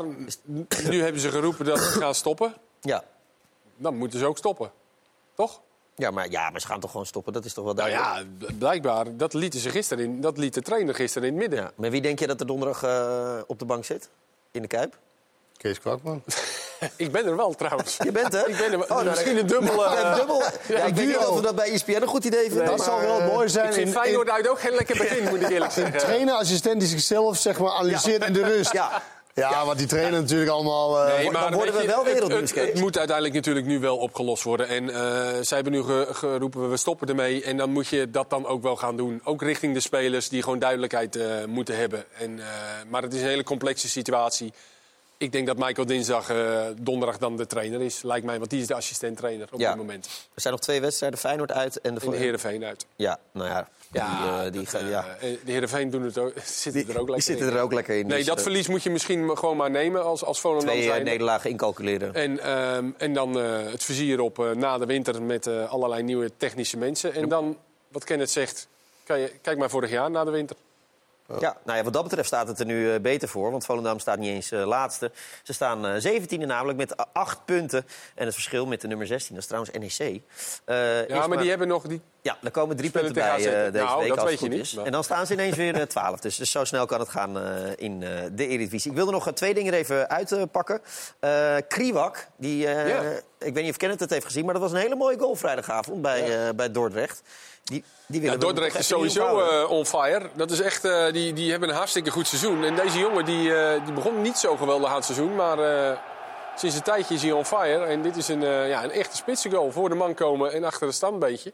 [0.89, 2.53] nu hebben ze geroepen dat ze gaan stoppen.
[2.81, 3.03] Ja.
[3.77, 4.71] Dan moeten ze ook stoppen.
[5.35, 5.61] Toch?
[5.95, 7.33] Ja maar, ja, maar ze gaan toch gewoon stoppen?
[7.33, 8.27] Dat is toch wel Nou duidelijk?
[8.41, 9.17] ja, b- blijkbaar.
[9.17, 10.21] Dat lieten ze gisteren in.
[10.21, 11.71] Dat liet de trainer gisteren in het midden.
[11.75, 12.83] Maar wie denk je dat er donderdag
[13.47, 14.09] op de bank zit?
[14.51, 14.97] In de Kuip?
[15.61, 16.23] Kees Kwakman.
[16.95, 17.97] ik ben er wel trouwens.
[18.03, 18.49] Je bent er?
[18.49, 18.91] Ik ben er.
[18.91, 19.83] Oh, Misschien een dubbel.
[19.83, 20.43] Ja, een dubbel.
[20.67, 22.65] Ja, ik weet niet of we dat bij ESPN een goed idee vinden.
[22.65, 23.67] dat maar, zou wel eh, mooi zijn.
[23.67, 25.99] Ik vind in- Feyenoord uit ook geen lekker begin, moet ik eerlijk Een zeggen.
[25.99, 28.73] trainerassistent die zichzelf zeg maar, analyseert in de rust.
[28.73, 29.01] Ja.
[29.33, 30.99] Ja, want die trainen natuurlijk allemaal...
[31.05, 33.97] eh, Nee, maar worden we wel het- wereldnieuws, Het, het moet uiteindelijk natuurlijk nu wel
[33.97, 34.67] opgelost worden.
[34.67, 34.95] En eh,
[35.41, 37.43] zij hebben nu ge- geroepen, we stoppen ermee.
[37.43, 39.21] En dan moet je dat dan ook wel gaan doen.
[39.23, 42.03] Ook richting de spelers die gewoon duidelijkheid eh, moeten hebben.
[42.17, 42.45] En, eh,
[42.89, 44.53] maar het is een hele complexe situatie.
[45.21, 48.01] Ik denk dat Michael dinsdag, eh, donderdag dan de trainer is.
[48.01, 49.67] Lijkt mij, want die is de assistent-trainer op Ja.
[49.69, 50.05] dit moment.
[50.33, 51.19] Er zijn nog twee wedstrijden.
[51.19, 52.01] Feyenoord uit en de...
[52.05, 52.85] En de Heerenveen uit.
[52.95, 53.67] Ja, nou ja.
[53.91, 55.05] Die, Ja, eh, die, gaan- ja.
[55.19, 57.53] Eh, de Heerenveen doen het ook, zitten er ook lekker die zitten in.
[57.53, 58.07] er ook lekker in.
[58.07, 60.81] Nee, dus, dat eh, verlies moet je misschien gewoon maar nemen als, als Volendam Twee
[60.81, 61.09] eh, zijnde.
[61.09, 62.13] nederlagen incalculeren.
[62.13, 66.03] En, ehm, en dan eh, het vizier op eh, na de winter met eh, allerlei
[66.03, 67.13] nieuwe technische mensen.
[67.13, 67.57] En dan,
[67.87, 68.67] wat Kenneth zegt,
[69.03, 70.55] kan je, kijk maar vorig jaar na de winter.
[71.39, 73.51] Ja, nou ja, wat dat betreft staat het er nu eh, beter voor.
[73.51, 75.11] Want Volendam staat niet eens eh, laatste.
[75.43, 77.85] Ze staan eh 17e namelijk met a- acht punten.
[78.15, 80.21] En het verschil met de nummer 16, dat is trouwens NEC.
[81.07, 81.83] Ja, maar die hebben nog...
[81.87, 82.01] Die...
[82.21, 84.49] Ja, er komen drie punten bij deze Nou, week, dat als weet het je goed
[84.49, 84.75] niet, is.
[84.75, 86.19] En dan staan ze ineens weer eh, 12.
[86.19, 87.37] Dus, dus zo snel kan het gaan
[87.77, 88.91] in de Eredivisie.
[88.91, 90.81] Ik wilde nog twee dingen er even uitpakken.
[91.67, 92.67] Kriwak, die,
[93.39, 94.43] ik weet niet of Kenneth het heeft gezien...
[94.45, 97.21] maar dat was een hele mooie goal vrijdagavond bij, bij Dordrecht.
[97.71, 100.29] Die, die willen Ja, we Dordrecht is sowieso eh, on fire.
[100.35, 102.63] Dat is echt, eh, die, die hebben een hartstikke goed seizoen.
[102.63, 105.35] En deze jongen die, eh, die begon niet zo geweldig aan het seizoen.
[105.35, 105.97] Maar eh,
[106.55, 107.85] sinds een tijdje is hij on fire.
[107.85, 109.71] En dit is een, eh, ja, een echte spitsengoal.
[109.71, 111.53] Voor de man komen en achter de standbeetje.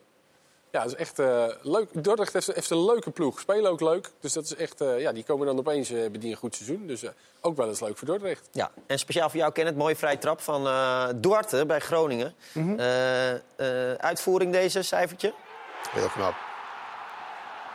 [0.72, 2.04] Ja, dat is echt eh, leuk.
[2.04, 3.40] Dordrecht heeft, heeft een leuke ploeg.
[3.40, 4.10] Spelen ook leuk.
[4.20, 6.88] Dus dat is echt, eh, ja, die komen dan opeens, hebben die een goed seizoen.
[6.88, 7.10] Dus eh,
[7.42, 8.50] ook wel eens leuk voor Dordrecht.
[8.52, 12.36] Ja, en speciaal voor jou, Kenneth, mooie vrije trap van eh Duarte bij Groningen.
[12.54, 12.80] Mhm.
[12.80, 13.40] Eh, eh,
[13.98, 15.34] uitvoering deze, cijfertje?
[15.92, 16.34] Heel knap.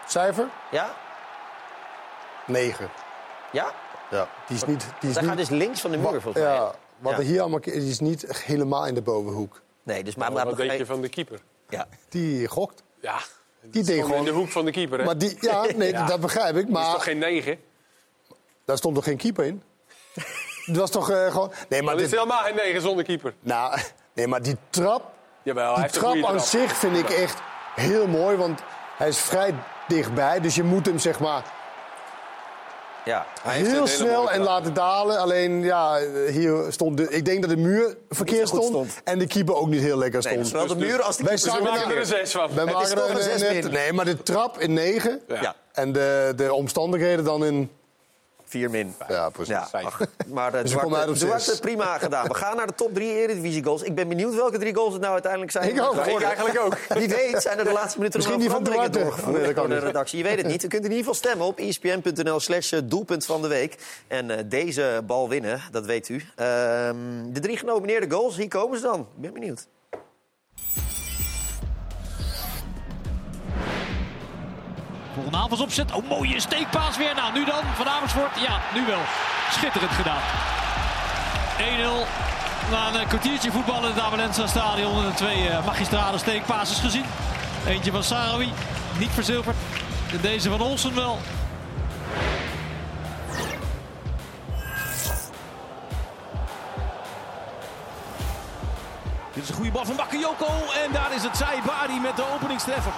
[0.07, 0.48] Cijfer?
[0.70, 0.94] Ja?
[2.46, 2.90] 9.
[3.53, 3.72] Ja?
[4.11, 4.28] Ja.
[4.46, 4.80] Die is niet...
[5.00, 5.30] Die is Hij niet...
[5.30, 6.53] gaat dus links van de muur, volgens mij.
[6.55, 7.18] Ja, wat Ja.
[7.18, 7.61] er hier allemaal...
[7.61, 9.61] Is niet helemaal in de bovenhoek.
[9.82, 10.32] Nee, dus maar...
[10.32, 11.40] Maar maar wat denk je van de keeper?
[11.68, 11.86] Ja.
[12.09, 12.82] Die gokt.
[13.00, 13.18] Ja,
[13.61, 15.05] Die deed gewoon in de hoek van de keeper, hè?
[15.05, 16.07] Maar die, ja, nee, Ja.
[16.07, 16.55] dat begrijp ik.
[16.55, 17.59] Dat is Maar toch geen negen?
[18.64, 19.62] daar stond toch geen keeper in?
[20.64, 21.53] Het was toch eh, gewoon...
[21.68, 23.34] Nee, maar Maar dit is helemaal geen negen zonder keeper.
[23.40, 23.78] Nou,
[24.12, 25.11] nee, maar die trap...
[25.42, 26.46] Jawel, hij Die heeft een trap aan trap.
[26.48, 27.40] zich vind ik echt
[27.75, 28.37] heel mooi.
[28.37, 28.61] Want
[28.97, 29.55] hij is vrij
[29.89, 30.41] dichtbij.
[30.41, 31.43] Dus je moet hem zeg maar
[33.05, 33.27] Ja.
[33.43, 35.18] Heel snel en laten dalen.
[35.18, 35.99] Alleen, ja,
[36.31, 39.01] hier stond de, ik denk dat de muur verkeerd stond, stond.
[39.05, 40.49] En de keeper ook niet heel lekker Nee, stond.
[40.49, 41.59] zowel de muur als de Wij keeper.
[41.62, 42.55] we maken er een zes van.
[42.55, 43.70] Wij maken er een zes.
[43.70, 45.55] Nee, maar de trap in 9 Ja.
[45.73, 47.70] en de, de omstandigheden dan in...
[48.53, 48.94] 4 min.
[49.09, 49.55] Ja, precies.
[49.55, 49.84] Ja, Vijf.
[49.84, 52.28] ach, maar uh, Dus komen uit op Duarte, prima gedaan.
[52.28, 53.82] We gaan naar de top 3 Eredivisie goals.
[53.82, 55.68] Ik ben benieuwd welke drie goals het nou uiteindelijk zijn.
[55.68, 56.07] Ik ook.
[56.07, 56.76] Ik eigenlijk ook.
[56.98, 59.55] Wie weet zijn er de laatste minuten Misschien nog die van veranderingen doorgevoerd Nee, dat
[59.55, 60.18] kan door de redactie.
[60.18, 60.64] Je weet het niet.
[60.64, 63.78] U kunt in ieder geval stemmen op espn.nl slash doelpunt van de week.
[64.09, 66.24] En eh, deze bal winnen, dat weet u.
[66.36, 66.96] Ehm,
[67.26, 69.00] de drie genomineerde goals, hier komen ze dan.
[69.00, 69.66] Ik ben benieuwd.
[75.15, 75.93] Volgende aanvalsopzet.
[75.93, 77.15] Oh, mooie steekpaas weer.
[77.15, 78.41] Nou, nu dan van Amersfoort.
[78.41, 79.01] Ja, nu wel.
[79.51, 80.21] Schitterend gedaan.
[81.59, 81.63] 1-0.
[82.71, 85.05] Na een eh, kwartiertje voetballen in het Amelensa stadion.
[85.05, 87.05] En twee eh, magistrale steekpases gezien.
[87.67, 88.53] Eentje van Sarawi,
[88.99, 89.57] niet verzilverd.
[90.13, 91.19] En deze van Olsen wel.
[99.33, 100.47] Dit is een goede bal van Bakayoko.
[100.85, 102.93] En daar is het Saibari met de openingstreffer.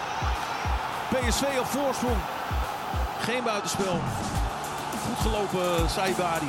[1.14, 2.16] PSV op voorsprong.
[3.20, 4.00] Geen buitenspel.
[5.06, 6.48] Goed gelopen Saibari.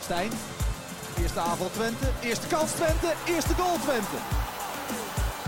[0.00, 0.30] Stijn.
[1.18, 2.06] Eerste aanval Twente.
[2.20, 3.12] Eerste kans Twente.
[3.24, 4.16] Eerste goal Twente.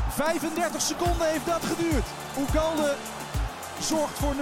[0.08, 2.06] 35 seconden heeft dat geduurd.
[2.38, 2.94] Oegalde
[3.80, 4.36] zorgt voor 0-1.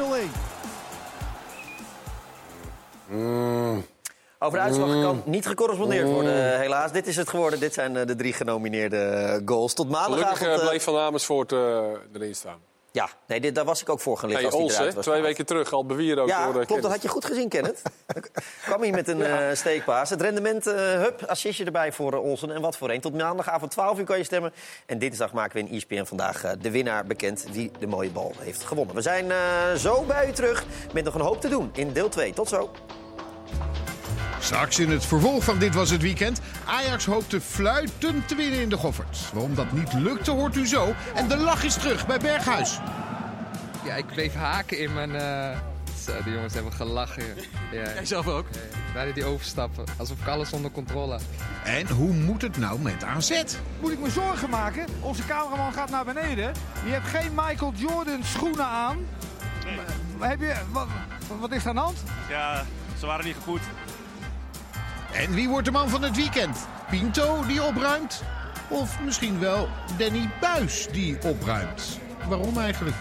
[4.45, 6.93] Over de uitslag kan niet gecorrespondeerd worden, eh, helaas.
[6.93, 7.61] Dit is het geworden.
[7.61, 9.75] Dit zijn eh, de drie genomineerde eh, goals.
[9.75, 10.39] Tot maandagavond...
[10.39, 11.59] Gelukkig bleef Van Amersfoort eh,
[12.13, 12.59] erin staan.
[12.95, 14.95] Ja, nee, dit, daar was ik ook voor gelicht Hey, als die Ols.
[15.05, 16.67] Twee weken terug al bewierookt Ja, door klopt.
[16.67, 16.83] Kenneth.
[16.83, 17.83] Dat had je goed gezien, Kenneth.
[18.67, 20.11] kwam hij met een eh, steekpaas.
[20.11, 22.51] Het rendement, eh hup, assistje erbij voor Olsen.
[22.51, 23.01] En wat voor een.
[23.01, 24.53] Tot maandagavond 12 uur kan je stemmen.
[24.87, 27.47] En dinsdag maken we in ESPN vandaag de winnaar bekend...
[27.53, 28.95] wie de mooie bal heeft gewonnen.
[28.95, 29.39] We zijn eh,
[29.77, 32.33] zo bij u terug met nog een hoop te doen in deel 2.
[32.33, 32.71] Tot zo.
[34.45, 36.41] Straks in het vervolg van Dit Was Het Weekend.
[36.65, 39.31] Ajax hoopte fluitend te winnen in de Gofferts.
[39.33, 40.95] Waarom dat niet lukte hoort u zo.
[41.15, 42.79] En de lach is terug bij Berghuis.
[43.85, 45.59] Ja, ik bleef haken in mijn, eh,
[46.05, 47.25] Zo, die jongens hebben gelachen.
[47.73, 47.83] Ja.
[47.95, 48.47] Jij zelf ook?
[48.95, 51.23] Wij die overstappen, alsof ik alles onder controle had.
[51.65, 53.43] En hoe moet het nou met AZ?
[53.81, 54.87] Moet ik me zorgen maken?
[55.01, 56.53] Onze cameraman gaat naar beneden.
[56.85, 58.99] Je hebt geen Michael Jordan schoenen aan.
[60.19, 60.87] Heb je, wat,
[61.41, 62.03] wat is er aan de hand?
[62.29, 62.65] Ja,
[62.99, 63.61] ze waren niet gevoed.
[65.15, 66.67] En wie wordt de man van het weekend?
[66.91, 68.23] Pinto die opruimt?
[68.69, 71.99] Of misschien wel Danny Buis die opruimt?
[72.29, 72.97] Waarom eigenlijk?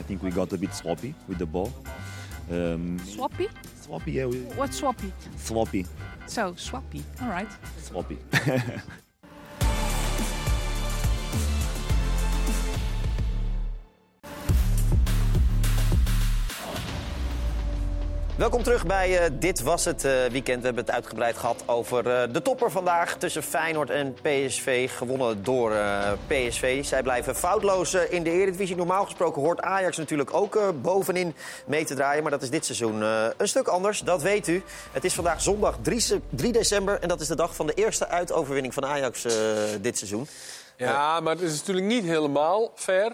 [0.00, 1.70] I think we got a bit sloppy with the ball.
[2.50, 3.48] Um, Swappy?
[3.84, 4.28] sloppy, yeah.
[4.30, 5.12] We, What swappy?
[5.42, 5.86] sloppy.
[6.26, 7.02] So, swappy.
[7.20, 7.50] All right.
[7.84, 8.16] Sloppy.
[18.36, 20.58] Welkom terug bij eh, Dit Was Het eh, Weekend.
[20.60, 24.90] We hebben het uitgebreid gehad over eh, de topper vandaag tussen Feyenoord en PSV.
[24.96, 25.72] Gewonnen door
[26.26, 26.84] PSV.
[26.84, 28.76] Zij blijven foutloos in de Eredivisie.
[28.76, 31.34] Normaal gesproken hoort Ajax natuurlijk ook bovenin
[31.66, 32.22] mee te draaien.
[32.22, 33.00] Maar dat is dit seizoen
[33.36, 34.62] een stuk anders, dat weet u.
[34.92, 37.00] Het is vandaag zondag 3, se- 3 december.
[37.00, 39.22] En dat is de dag van de eerste uitoverwinning van Ajax
[39.80, 40.28] dit seizoen.
[40.76, 43.12] Ja, maar het is natuurlijk niet helemaal fair.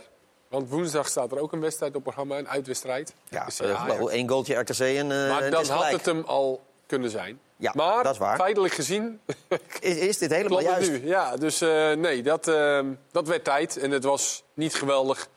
[0.53, 3.15] Want woensdag staat er ook een wedstrijd op programma, een uitwedstrijd.
[3.29, 4.11] Ja, Dus, Ajax.
[4.11, 7.41] één goaltje RKC en, eh, maar is had het hem al kunnen zijn.
[7.57, 8.37] Ja, maar dat is waar.
[8.37, 9.21] feitelijk gezien
[9.81, 10.91] Is, is dit helemaal juist?
[10.91, 11.07] nu.
[11.07, 12.81] Ja, dus eh, nee, dat, eh,
[13.13, 13.77] dat werd tijd.
[13.77, 15.29] En het was niet geweldig.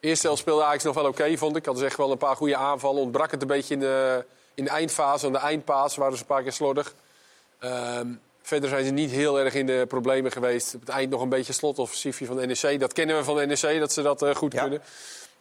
[0.00, 1.64] Eerste helft speelde Ajax nog wel oké, vond ik.
[1.64, 3.02] Hadden ze echt wel een paar goede aanvallen.
[3.02, 4.24] Ontbrak het een beetje in de,
[4.54, 5.26] in de eindfase.
[5.26, 6.94] Aan de eindpaas waren ze een paar keer slordig.
[7.58, 8.08] Ehm,
[8.50, 10.74] verder zijn ze niet heel erg in de problemen geweest.
[10.74, 12.80] Op het eind nog een beetje slotoffensiefje van NEC.
[12.80, 14.82] Dat kennen we van NEC, dat ze dat eh, goed kunnen.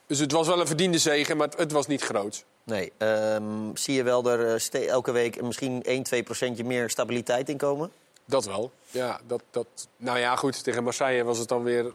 [0.07, 2.45] Dus het was wel een verdiende zege, maar het, het was niet groot.
[2.64, 3.43] Nee, ehm,
[3.74, 7.91] zie je wel er eh, elke week misschien 1, 2 procentje meer stabiliteit in komen?
[8.26, 8.72] Dat wel.
[8.91, 10.64] Ja, dat, dat, nou ja, goed.
[10.64, 11.93] Tegen Marseille was het dan weer...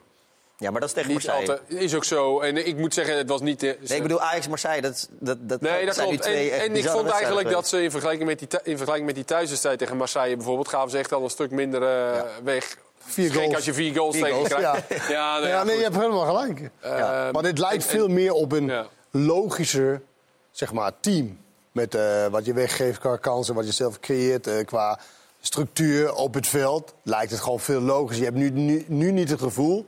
[0.59, 1.50] Ja, maar dat is tegen niet Marseille.
[1.59, 2.40] altijd- Is ook zo.
[2.40, 3.61] En ik moet zeggen, het was niet...
[3.61, 6.22] de- Nee, ik bedoel Ajax-Marseille, dat, dat, dat, Nee, dat zijn klopt.
[6.22, 9.24] twee En, ik vond eigenlijk dat ze in vergelijking met die, in vergelijking met die
[9.24, 10.68] thuiswedstrijd tegen Marseille bijvoorbeeld...
[10.68, 12.76] gaven ze echt al een stuk minder eh, weg.
[12.98, 13.55] Vier goals.
[13.55, 14.88] als je vier goals Vier tegen goals, krijgt.
[14.88, 14.96] ja.
[15.14, 16.70] Ja, nou ja, Ja, nee, je hebt helemaal gelijk.
[16.82, 17.28] Ja.
[17.32, 18.86] Maar dit lijkt en- veel en- meer op een Ja.
[19.11, 20.02] logischer
[20.50, 21.38] zeg maar, team.
[21.72, 24.98] Met eh, wat je weggeeft qua kansen, wat je zelf creëert, eh, qua
[25.40, 26.94] structuur op het veld.
[27.02, 28.24] Lijkt het gewoon veel logischer.
[28.24, 29.86] Je hebt nu, nu, nu niet het gevoel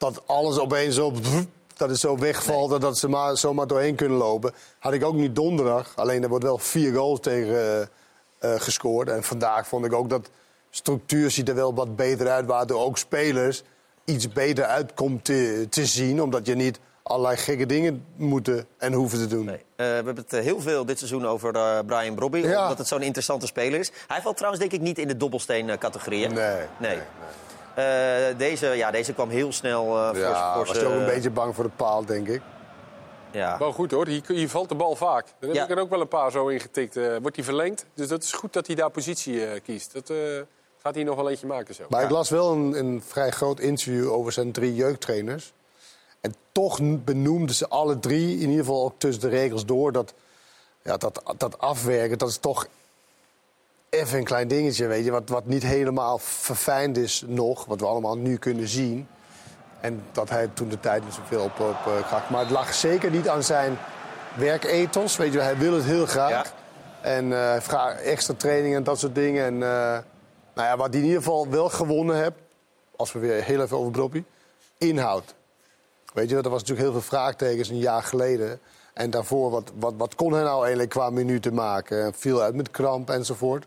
[0.00, 1.16] dat alles opeens op...
[1.76, 4.52] Dat het zo wegvalt en dat ze maar, zomaar doorheen kunnen lopen.
[4.78, 5.92] Had ik ook niet donderdag.
[5.96, 9.08] Alleen er wordt wel vier goals tegen eh, eh, gescoord.
[9.08, 10.30] En vandaag vond ik ook dat
[10.70, 12.46] structuur ziet er wel wat beter uit.
[12.46, 13.62] Waardoor ook spelers
[14.04, 16.22] iets beter uitkomt te, te zien.
[16.22, 19.48] Omdat je niet allerlei gekke dingen moeten en hoeven te doen.
[19.48, 21.52] Eh, we hebben het heel veel dit seizoen over
[21.84, 22.62] Brian Brobby, Ja.
[22.62, 23.90] omdat het zo'n interessante speler is.
[24.06, 26.28] Hij valt trouwens denk ik niet in de dobbelsteen-categorie.
[26.28, 26.56] Nee.
[26.78, 26.96] nee.
[26.96, 27.00] Eh,
[28.36, 31.30] deze, ja, deze kwam heel snel eh, voor, Ja, voor was je ook een beetje
[31.30, 32.42] bang voor de paal, denk ik.
[33.32, 33.58] Ja.
[33.58, 35.24] Wel goed hoor, hier, hier valt de bal vaak.
[35.26, 35.64] Daar heb Ja.
[35.64, 36.96] ik er ook wel een paar zo in getikt.
[36.96, 39.92] Eh, wordt hij verlengd, dus dat is goed dat hij daar positie eh, kiest.
[39.92, 40.16] Dat eh,
[40.82, 41.84] gaat hij nog wel eentje maken zo.
[41.88, 45.52] Maar ik las wel een, een vrij groot interview over zijn drie jeugdtrainers.
[46.20, 49.92] En toch benoemden ze alle drie, in ieder geval ook tussen de regels door...
[49.92, 50.14] dat,
[50.82, 52.66] ja, dat, dat afwerken, dat is toch
[53.90, 55.10] even een klein dingetje, weet je...
[55.10, 59.08] Wat, wat niet helemaal verfijnd is nog, wat we allemaal nu kunnen zien.
[59.80, 62.30] En dat hij toen de tijd niet zoveel op, op eh, kracht.
[62.30, 63.78] Maar het lag zeker niet aan zijn
[64.36, 66.54] werkethos, weet je Hij wil het heel graag.
[67.00, 69.44] En eh vraagt extra training en dat soort dingen.
[69.44, 69.98] En eh,
[70.54, 72.36] nou ja, wat hij in ieder geval wel gewonnen heeft,
[72.96, 74.24] als we weer heel even over Broppie,
[74.78, 75.34] inhoud.
[76.14, 78.60] Weet je, er was natuurlijk heel veel vraagtekens een jaar geleden.
[78.94, 82.14] En daarvoor, wat, wat, wat kon hij nou eigenlijk qua minuten maken?
[82.14, 83.66] Viel uit met kramp enzovoort.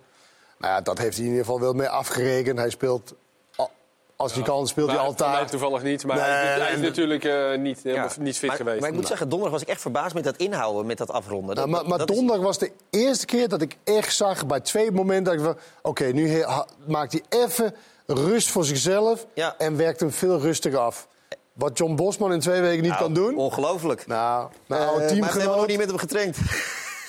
[0.64, 2.58] Nou ja, dat heeft hij in ieder geval wel mee afgerekend.
[2.60, 3.14] Hij speelt,
[3.56, 3.72] al-
[4.16, 5.30] als hij kan, speelt hij Maar altijd.
[5.30, 8.38] vandaag toevallig niet, maar Nee, hij, is- hij is en- natuurlijk eh, niet, helemaal niet
[8.38, 8.80] fit maar, geweest.
[8.80, 11.56] Maar ik moet zeggen, donderdag was ik echt verbaasd met dat inhouden, met dat afronden.
[11.56, 14.60] Nou, maar maar dat is- donderdag was de eerste keer dat ik echt zag bij
[14.60, 15.58] twee momenten dat ik van...
[15.82, 17.76] Oké, nu he- ha- maakt hij even
[18.08, 19.26] rust voor zichzelf
[19.58, 21.08] en werkt hem veel rustiger af.
[21.54, 23.36] Wat John Bosman in twee weken niet Nou, kan doen.
[23.38, 24.08] Ongelooflijk.
[24.08, 26.38] Nou, Eh, nou maar team we hebben nog niet met hem getraind.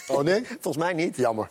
[0.08, 0.46] Oh nee?
[0.46, 1.16] Volgens mij niet.
[1.16, 1.48] Jammer.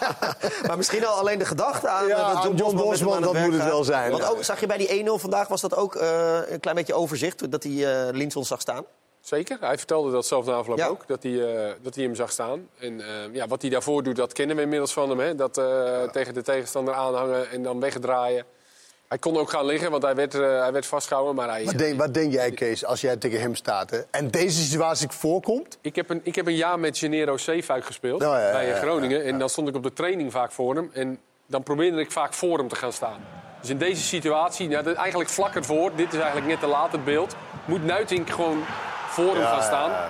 [0.66, 3.52] maar misschien al alleen de gedachte aan Ja, eh, dat John, John Bosman, dat moet
[3.52, 4.10] het wel zijn.
[4.10, 6.94] Want ook, zag je bij die 1-0 vandaag, was dat ook eh, een klein beetje
[6.94, 8.84] overzicht, dat hij eh Linson zag staan?
[9.20, 10.86] Zeker, hij vertelde dat zelf na afloop Ja.
[10.86, 12.68] ook, dat hij, eh, dat hij hem zag staan.
[12.78, 15.18] En eh, ja, wat hij daarvoor doet, dat kennen we inmiddels van hem.
[15.18, 15.34] Hè?
[15.34, 18.44] Dat eh, tegen de tegenstander aanhangen en dan wegdraaien.
[19.10, 21.34] Hij kon ook gaan liggen, want hij werd, eh, hij werd vastgehouden.
[21.34, 23.90] Maar hij, Wat denk, wat denk jij, Kees, als jij tegen hem staat?
[23.90, 23.98] Hè?
[24.10, 25.78] En deze situatie voorkomt?
[25.80, 28.66] Ik heb een, ik heb een jaar met Gennaro Zeefuik gespeeld Oh, ja, ja, bij
[28.66, 29.24] ja, Groningen.
[29.24, 30.90] En dan stond ik op de training vaak voor hem.
[30.92, 33.20] En dan probeerde ik vaak voor hem te gaan staan.
[33.60, 37.04] Dus in deze situatie, nou, eigenlijk vlak ervoor, dit is eigenlijk net te laat het
[37.04, 37.36] beeld...
[37.64, 38.64] moet Nuitink gewoon
[39.08, 40.08] voor hem gaan staan.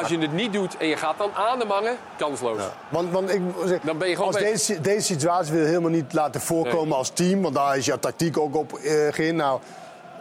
[0.00, 2.60] Als je het niet doet en je gaat dan aan de mangen, kansloos.
[2.88, 5.90] Want, want ik, zeggen, Dan ben je gewoon als deze, deze situatie wil je helemaal
[5.90, 6.96] niet laten voorkomen Nee.
[6.96, 7.42] als team.
[7.42, 9.36] Want daar is jouw tactiek ook op eh geïn.
[9.36, 9.60] Nou,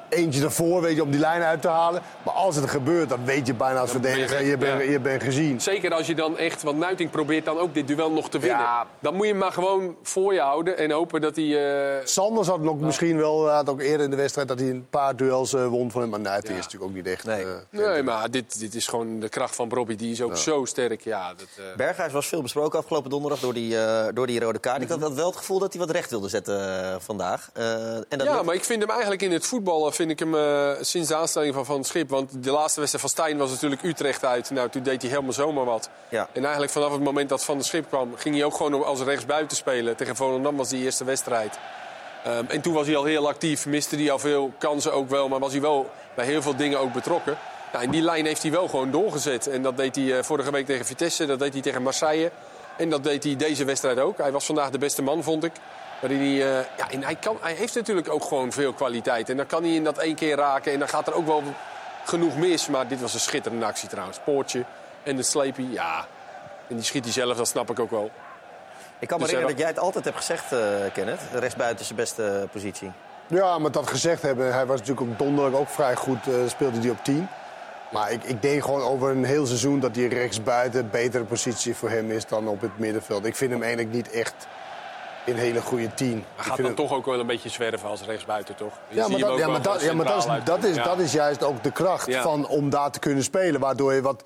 [0.09, 2.01] eentje ervoor weet je om die lijn uit te halen.
[2.23, 4.83] Maar als het gebeurt, dan weet je bijna als Dan ben je verdediger, je, bent,
[4.83, 4.91] ja.
[4.91, 5.61] je bent gezien.
[5.61, 8.65] Zeker als je dan echt, want Nuiting probeert dan ook dit duel nog te winnen.
[8.99, 11.97] Dan moet je hem maar gewoon voor je houden en hopen dat hij...
[11.99, 14.87] eh, Sanders had nog misschien wel, had ook eerder in de wedstrijd dat hij een
[14.89, 16.09] paar duels eh, won van hem.
[16.09, 17.27] Maar Nuiting is natuurlijk ook niet echt.
[17.27, 17.37] eh,
[17.69, 19.95] Nee, maar dit, dit is gewoon de kracht van Bobby.
[19.95, 21.01] Die is ook zo sterk.
[21.01, 24.59] Ja, dat, eh, Berghuis was veel besproken afgelopen donderdag door die, eh, door die rode
[24.59, 24.81] kaart.
[24.81, 26.57] Ik had wel het gevoel dat hij wat recht wilde zetten
[27.01, 27.49] vandaag.
[27.53, 27.63] Eh,
[27.95, 28.45] en dat ja, lukt.
[28.45, 31.53] maar ik vind hem eigenlijk in het voetballen, vind ik hem eh, sinds de aanstelling
[31.53, 32.09] van Van het Schip.
[32.09, 34.49] Want de laatste wedstrijd van Stijn was natuurlijk Utrecht uit.
[34.49, 35.89] Nou, toen deed hij helemaal zomaar wat.
[36.09, 36.27] Ja.
[36.31, 39.01] En eigenlijk vanaf het moment dat Van der Schip kwam, ging hij ook gewoon als
[39.01, 39.95] rechtsbuiten spelen.
[39.95, 41.59] Tegen Volendam was die eerste wedstrijd.
[42.23, 45.27] Ehm, en toen was hij al heel actief, miste hij al veel kansen ook wel.
[45.27, 47.37] Maar was hij wel bij heel veel dingen ook betrokken.
[47.71, 49.47] En die lijn heeft hij wel gewoon doorgezet.
[49.47, 52.31] En dat deed hij eh, vorige week tegen Vitesse, dat deed hij tegen Marseille.
[52.77, 54.17] En dat deed hij deze wedstrijd ook.
[54.17, 55.51] Hij was vandaag de beste man, vond ik.
[56.01, 59.29] Waarin hij, eh, ja, en hij, kan, hij heeft natuurlijk ook gewoon veel kwaliteit.
[59.29, 60.73] En dan kan hij in dat één keer raken.
[60.73, 61.43] En dan gaat er ook wel
[62.05, 62.67] genoeg mis.
[62.67, 64.19] Maar dit was een schitterende actie trouwens.
[64.23, 64.63] Poortje
[65.03, 66.05] en de sleepie, ja.
[66.67, 68.11] En die schiet hij zelf, dat snap ik ook wel.
[68.99, 71.21] Ik kan me Dus, herinneren eh, dat jij het altijd hebt gezegd, eh Kenneth.
[71.33, 72.91] Rechtsbuiten is de beste positie.
[73.27, 76.79] Ja, maar dat gezegd hebben, hij was natuurlijk op donderdag ook vrij goed, eh, speelde
[76.79, 77.27] hij op 10.
[77.91, 81.75] Maar ik, ik denk gewoon over een heel seizoen dat die rechtsbuiten een betere positie
[81.75, 83.25] voor hem is dan op het middenveld.
[83.25, 84.47] Ik vind hem eigenlijk niet echt
[85.29, 86.07] een hele goede 10.
[86.09, 88.73] Hij Ik gaat vind dan hem- toch ook wel een beetje zwerven als rechtsbuiten, toch?
[88.89, 90.63] Je Ja, ziet maar, hem dat, ook ja, maar, dat, ja, maar dat, is, dat,
[90.63, 90.75] is.
[90.75, 90.83] Ja.
[90.83, 92.21] dat is juist ook de kracht Ja.
[92.21, 93.59] van, om daar te kunnen spelen.
[93.59, 94.23] Waardoor je wat,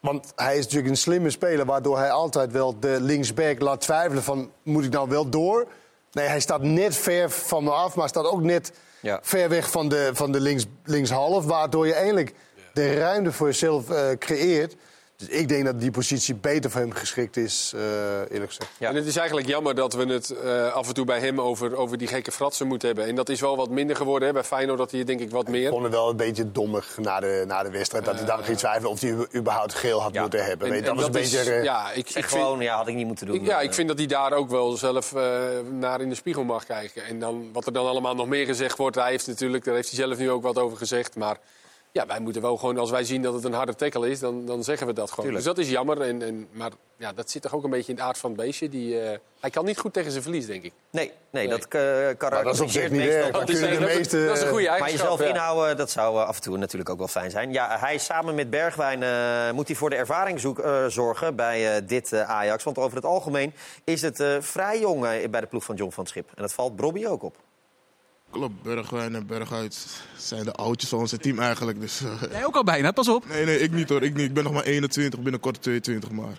[0.00, 4.22] want hij is natuurlijk een slimme speler, waardoor hij altijd wel de linksback laat twijfelen
[4.22, 5.66] van moet ik nou wel door?
[6.12, 9.18] Nee, hij staat net ver van me af, maar staat ook net Ja.
[9.22, 11.44] ver weg van de, van de links, linkshalf.
[11.44, 12.34] Waardoor je eigenlijk
[12.72, 14.76] de ruimte voor jezelf eh, creëert.
[15.28, 17.80] Dus ik denk dat die positie beter voor hem geschikt is, eh,
[18.30, 18.70] eerlijk gezegd.
[18.78, 21.76] En het is eigenlijk jammer dat we het eh, af en toe bij hem over,
[21.76, 23.06] over die gekke fratsen moeten hebben.
[23.06, 24.28] En dat is wel wat minder geworden.
[24.28, 24.34] Hè.
[24.34, 25.70] Bij Feyenoord dat hij denk ik wat Ik meer.
[25.70, 28.04] vond het wel een beetje dommig na de, na de wedstrijd.
[28.04, 30.72] Dat hij dan ging twijfelen of hij überhaupt geel had moeten hebben.
[30.72, 31.52] En- dat was een is- beetje...
[31.52, 33.34] eh, ja, ik, ik gewoon, vind, ja, had ik niet moeten doen.
[33.36, 35.22] ik- ja, Eh, ik vind dat hij daar ook wel zelf eh,
[35.70, 37.04] naar in de spiegel mag kijken.
[37.04, 39.90] En dan, wat er dan allemaal nog meer gezegd wordt, hij heeft natuurlijk, daar heeft
[39.90, 41.16] hij zelf nu ook wat over gezegd.
[41.16, 41.36] Maar
[41.94, 44.46] ja, wij moeten wel gewoon, als wij zien dat het een harde tackle is, dan,
[44.46, 45.24] dan zeggen we dat gewoon.
[45.24, 45.44] Tuurlijk.
[45.46, 46.00] Dus dat is jammer.
[46.00, 48.40] En, en, maar ja, dat zit toch ook een beetje in het aard van het
[48.40, 48.68] beestje.
[48.68, 50.72] Die, eh, hij kan niet goed tegen zijn verlies, denk ik.
[50.90, 51.80] Nee, nee, dat uh,
[52.30, 53.30] Maar dat is op zich niet erg.
[53.30, 54.26] dat is- de meeste...
[54.26, 54.90] dat is een goede Maar eigenschap.
[55.10, 55.26] jezelf ja.
[55.26, 57.52] inhouden, dat zou eh, af en toe natuurlijk ook wel fijn zijn.
[57.52, 61.76] Ja, hij samen met Bergwijn eh, moet hij voor de ervaring zoek, eh, zorgen bij
[61.76, 62.64] eh, dit eh, Ajax.
[62.64, 63.52] Want over het algemeen
[63.84, 66.28] is het eh, vrij jong eh, bij de ploeg van John van Schip.
[66.34, 67.36] En dat valt Brobby ook op.
[68.34, 71.80] Klopt, Bergwijn en Berghuis zijn de oudjes van onze team eigenlijk.
[71.80, 73.28] Dus, eh, Jij ook al bijna, pas op.
[73.28, 74.02] nee, nee, ik niet hoor.
[74.02, 74.24] Ik, niet.
[74.26, 76.38] ik ben nog maar 21, binnenkort 22 maar.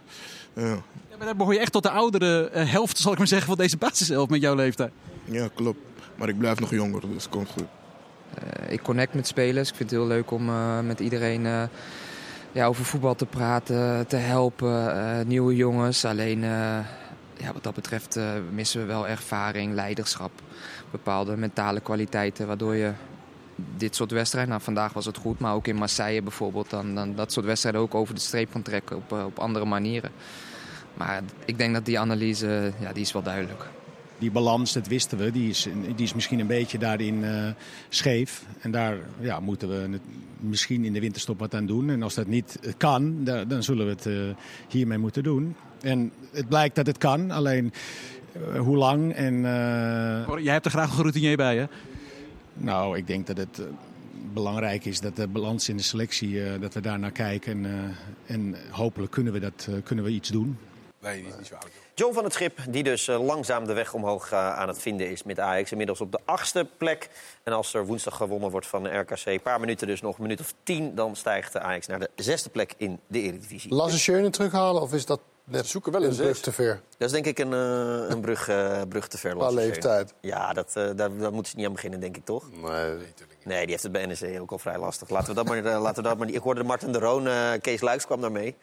[0.53, 0.63] Ja,
[1.09, 3.47] Ja, maar dan behoor je echt tot de oudere eh, helft, zal ik maar zeggen,
[3.47, 4.91] van deze basiself met jouw leeftijd.
[5.25, 5.79] ja, klopt.
[6.15, 7.65] Maar ik blijf nog jonger, dus komt goed.
[8.33, 9.69] Eh, ik connect met spelers.
[9.69, 11.63] Ik vind het heel leuk om eh, met iedereen eh,
[12.51, 14.95] ja, over voetbal te praten, te helpen.
[14.95, 16.05] eh, nieuwe jongens.
[16.05, 16.49] Alleen eh,
[17.37, 20.31] ja, wat dat betreft eh, missen we wel ervaring, leiderschap.
[20.95, 22.91] Bepaalde mentale kwaliteiten waardoor je
[23.77, 24.51] dit soort wedstrijden...
[24.51, 26.69] Nou, vandaag was het goed, maar ook in Marseille bijvoorbeeld...
[26.69, 29.65] dan, dan dat soort wedstrijden ook over de streep kan trekken op, eh, op andere
[29.65, 30.11] manieren.
[30.93, 33.65] Maar ik denk dat die analyse, ja, die is wel duidelijk.
[34.17, 37.47] Die balans, dat wisten we, die is, die is misschien een beetje daarin eh,
[37.89, 38.45] scheef.
[38.59, 39.99] En daar ja, moeten we
[40.39, 41.89] misschien in de winterstop wat aan doen.
[41.89, 45.55] En als dat niet kan, da- dan zullen we het eh, hiermee moeten doen.
[45.81, 47.79] En het blijkt dat het kan, alleen eh,
[48.57, 49.35] hoe lang en...
[49.45, 51.65] eh, Jij hebt er graag een routinier bij, hè?
[52.53, 53.65] nou, ik denk dat het eh,
[54.33, 57.51] belangrijk is dat de balans in de selectie, eh, dat we daar naar kijken.
[57.65, 57.93] En,
[58.27, 60.57] eh, en hopelijk kunnen we, dat, eh, kunnen we iets doen.
[61.01, 61.67] Nee, is niet zo oud.
[61.95, 65.09] John van het Schip, die dus eh, langzaam de weg omhoog eh, aan het vinden
[65.09, 65.71] is met Ajax.
[65.71, 67.09] Inmiddels op de achtste plek.
[67.43, 70.21] En als er woensdag gewonnen wordt van de RKC, een paar minuten dus nog, een
[70.21, 70.95] minuut of tien...
[70.95, 73.73] dan stijgt de Ajax naar de zesde plek in de Eredivisie.
[73.73, 76.81] Lasse Schöne terughalen of is dat net zoeken wel een een brug te ver?
[76.97, 79.35] Dat is denk ik een, eh, een brug, eh, brug te ver.
[79.35, 80.13] Qua leeftijd.
[80.21, 82.43] Ja, dat, eh, daar, daar moeten ze niet aan beginnen, denk ik, toch?
[82.51, 82.97] Nee.
[83.43, 85.09] Nee, die heeft het bij NEC ook al vrij lastig.
[85.09, 86.35] Laten we dat maar, laten we dat maar niet...
[86.35, 88.55] Ik hoorde Martin de Roon, eh, Kees Luiks kwam daarmee.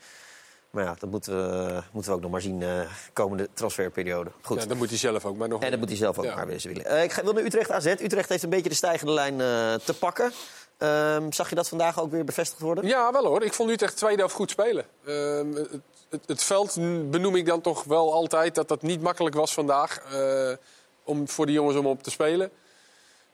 [0.70, 2.80] Maar ja, dat moeten we, moeten we ook nog maar zien uh,
[3.12, 4.30] komende transferperiode.
[4.42, 4.60] Goed.
[4.62, 5.62] Ja, dat moet hij zelf ook maar nog.
[5.62, 6.34] En dat moet hij zelf ook Ja.
[6.34, 6.84] maar weer eens willen.
[6.84, 7.86] Eh, ik ga, wil naar Utrecht AZ.
[7.86, 10.32] Utrecht heeft een beetje de stijgende lijn eh, te pakken.
[10.78, 12.86] Ehm, zag je dat vandaag ook weer bevestigd worden?
[12.86, 13.42] Ja, wel hoor.
[13.42, 14.84] Ik vond Utrecht tweede helft goed spelen.
[15.06, 15.64] Ehm,
[16.12, 16.76] het, het, veld
[17.10, 19.98] benoem ik dan toch wel altijd dat dat niet makkelijk was vandaag.
[19.98, 20.56] eh,
[21.04, 22.50] om, voor de jongens om op te spelen.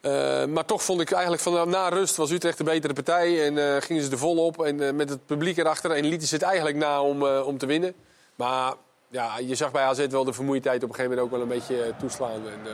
[0.00, 3.46] Eh, maar toch vond ik eigenlijk van nou, na rust was Utrecht de betere partij.
[3.46, 4.62] En eh, gingen ze er volop.
[4.64, 5.90] En eh, met het publiek erachter.
[5.90, 7.94] En lieten ze het eigenlijk na om, om te winnen.
[8.34, 8.74] Maar
[9.08, 11.58] ja, je zag bij AZ wel de vermoeidheid op een gegeven moment ook wel een
[11.58, 12.48] beetje toeslaan.
[12.48, 12.72] En,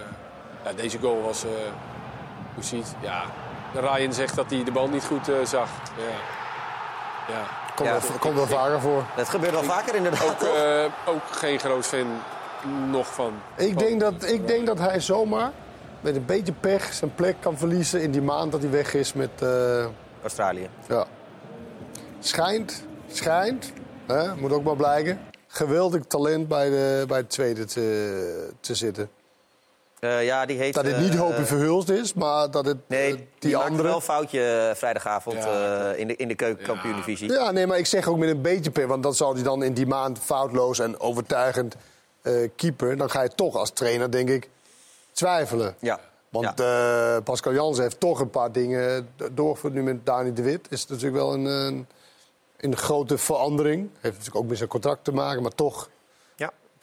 [0.64, 1.42] ja, deze goal was,
[2.55, 3.24] hoe ziet ja.
[3.74, 5.68] Ryan zegt dat hij de bal niet goed zag.
[5.96, 6.18] Ja.
[7.34, 7.63] Ja.
[7.77, 8.01] Komt Ja.
[8.01, 9.05] wel, komt wel vaker voor.
[9.16, 10.25] Dat gebeurt wel vaker inderdaad.
[10.25, 12.07] Ook, eh, ook geen groot fan
[12.91, 13.33] nog van.
[13.57, 15.51] Ik denk, dat, ik denk dat hij zomaar
[16.01, 19.12] met een beetje pech zijn plek kan verliezen in die maand dat hij weg is
[19.12, 19.31] met...
[19.43, 19.87] eh,
[20.22, 20.68] Australië.
[20.89, 21.05] Ja.
[22.20, 23.72] Schijnt, schijnt,
[24.07, 29.09] hè, moet ook maar blijken, geweldig talent bij de, bij de tweede te, te zitten.
[30.05, 30.74] Eh, ja, die heet...
[30.74, 33.82] Dat het niet eh, Hoopje Verhulst is, maar dat het Nee, eh, die, die andere...
[33.82, 37.32] wel een foutje vrijdagavond eh, in de, in de keukenkampioen-divisie.
[37.32, 39.62] Ja, nee, maar ik zeg ook met een beetje pech, want dan zou hij dan
[39.62, 41.76] in die maand foutloos en overtuigend
[42.22, 42.96] eh, keeper.
[42.96, 44.48] Dan ga je toch als trainer, denk ik,
[45.12, 45.74] twijfelen.
[45.78, 46.00] Ja.
[46.28, 49.74] Want eh, Pascal Jansen heeft toch een paar dingen doorgevoerd.
[49.74, 51.86] Nu met Dani de Wit is het natuurlijk wel een, een,
[52.57, 53.90] een grote verandering.
[54.00, 55.88] Heeft natuurlijk ook met zijn contract te maken, maar toch.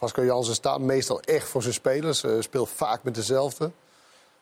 [0.02, 2.24] Pascal Jansen staat meestal echt voor zijn spelers.
[2.24, 3.72] eh, speelt vaak met dezelfde.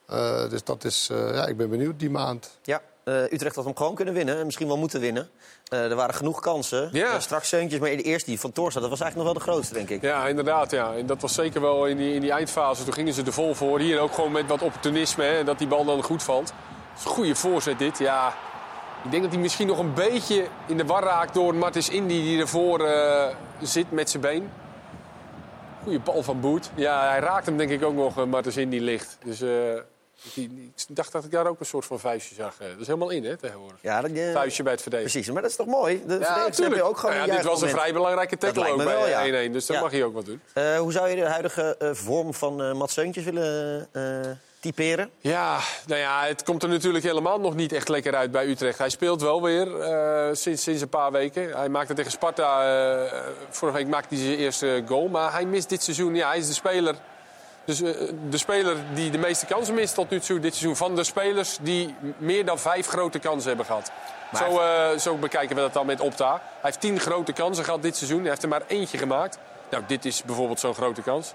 [0.06, 2.58] Eh, dus dat is, eh, ja, ik ben benieuwd die maand.
[2.64, 4.38] Ja, eh, Utrecht had hem gewoon kunnen winnen.
[4.38, 5.30] en Misschien wel moeten winnen.
[5.68, 6.90] Eh, er waren genoeg kansen.
[6.92, 7.20] Ja.
[7.20, 9.74] Straks zeuntjes, maar de eerste die van Toorstad, dat was eigenlijk nog wel de grootste,
[9.74, 10.02] denk ik.
[10.02, 10.72] Ja, inderdaad.
[10.72, 10.94] Ja.
[10.94, 12.84] En dat was zeker wel in die, in die eindfase.
[12.84, 13.80] Toen gingen ze er vol voor.
[13.80, 15.24] Hier ook gewoon met wat opportunisme.
[15.24, 16.48] Hè, dat die bal dan goed valt.
[16.50, 17.98] Het is een goede voorzet dit.
[17.98, 18.34] Ja,
[19.04, 22.22] ik denk dat hij misschien nog een beetje in de war raakt door Martins Indy
[22.24, 24.50] die ervoor eh, zit met zijn been.
[25.84, 26.70] Goede bal van Boet.
[26.76, 29.18] Ja, hij raakt hem denk ik ook nog, uh, Martins Indy licht.
[29.26, 29.50] Dus eh,
[30.34, 32.56] die- ik dacht dat ik daar ook een soort van vuistje zag.
[32.60, 32.68] eh.
[32.70, 33.78] Dat is helemaal in, hè, tegenwoordig.
[33.82, 35.12] Ja, dat, eh, Vuistje bij het verdedigen.
[35.12, 36.04] Precies, maar dat is toch mooi?
[36.08, 36.84] De Ja, natuurlijk.
[36.84, 39.26] ook gewoon ja, dit was een vrij belangrijke tackle ook bij wel, ja.
[39.26, 39.52] 1-1.
[39.52, 39.80] Dus Ja.
[39.82, 40.42] mag hij ook wat doen.
[40.54, 44.02] Eh, hoe zou je de huidige eh, vorm van eh Mats Zeuntjes willen eh,
[44.60, 45.10] typeren?
[45.20, 48.78] Ja, nou ja, het komt er natuurlijk helemaal nog niet echt lekker uit bij Utrecht.
[48.78, 51.58] Hij speelt wel weer eh, sinds, sinds een paar weken.
[51.58, 55.08] Hij maakte tegen Sparta, eh, vorige week maakte hij zijn eerste goal.
[55.08, 56.96] Maar hij mist dit seizoen, ja, hij is de speler...
[57.70, 60.76] Dus eh, de speler die de meeste kansen mist tot nu toe dit seizoen...
[60.76, 63.92] van de spelers die meer dan vijf grote kansen hebben gehad.
[64.32, 66.32] Maar Zo, eh, zo bekijken we dat dan met Opta.
[66.32, 68.20] Hij heeft tien grote kansen gehad dit seizoen.
[68.20, 69.38] Hij heeft er maar eentje gemaakt.
[69.70, 71.34] Nou, dit is bijvoorbeeld zo'n grote kans.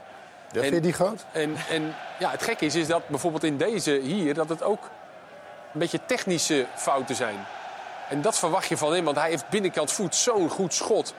[0.55, 1.24] Ja, vind je die groot?
[1.32, 4.34] En, en ja, het gekke is, is dat bijvoorbeeld in deze hier...
[4.34, 4.90] dat het ook
[5.72, 7.46] een beetje technische fouten zijn.
[8.09, 11.14] En dat verwacht je van hem, want hij heeft binnenkant voet zo'n goed schot.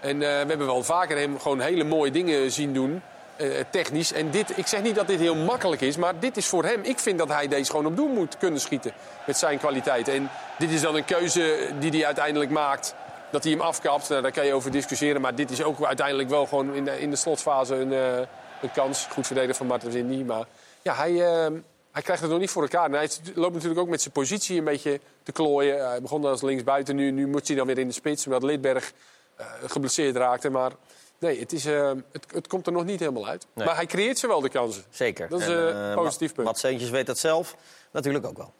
[0.00, 3.02] En eh, we hebben wel vaker hem gewoon hele mooie dingen zien doen,
[3.36, 4.12] eh, technisch.
[4.12, 6.80] En dit, ik zeg niet dat dit heel makkelijk is, maar dit is voor hem...
[6.82, 8.92] Ik vind dat hij deze gewoon op doel moet kunnen schieten
[9.26, 10.08] met zijn kwaliteit.
[10.08, 12.94] En dit is dan een keuze die hij uiteindelijk maakt...
[13.30, 15.20] Dat hij hem afkapt, nou, daar kan je over discussiëren.
[15.20, 18.26] Maar dit is ook uiteindelijk wel gewoon in de, in de slotfase een, eh,
[18.64, 19.06] een kans.
[19.10, 20.22] Goed verdedigd van Martens Indy.
[20.22, 20.46] Maar
[20.82, 21.52] ja, hij, eh,
[21.92, 22.84] hij krijgt het nog niet voor elkaar.
[22.84, 25.88] En hij loopt natuurlijk ook met zijn positie een beetje te klooien.
[25.88, 26.96] Hij begon als linksbuiten.
[26.96, 28.26] Nu, nu moet hij dan weer in de spits.
[28.26, 28.92] Omdat Lidberg
[29.36, 30.50] eh, geblesseerd raakte.
[30.50, 30.72] Maar
[31.18, 33.46] nee, het, is, eh, het, het komt er nog niet helemaal uit.
[33.54, 33.66] Nee.
[33.66, 34.84] Maar hij creëert ze wel, de kansen.
[34.90, 35.28] Zeker.
[35.28, 36.46] Dat is eh, eh, een positief punt.
[36.46, 37.56] Mats Zeuntjes weet dat zelf
[37.92, 38.52] natuurlijk ook wel.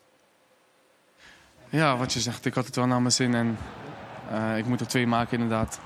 [1.69, 3.59] Ja, wat je zegt, ik had het wel naar mijn zin en
[4.31, 5.79] eh, ik moet er twee maken inderdaad.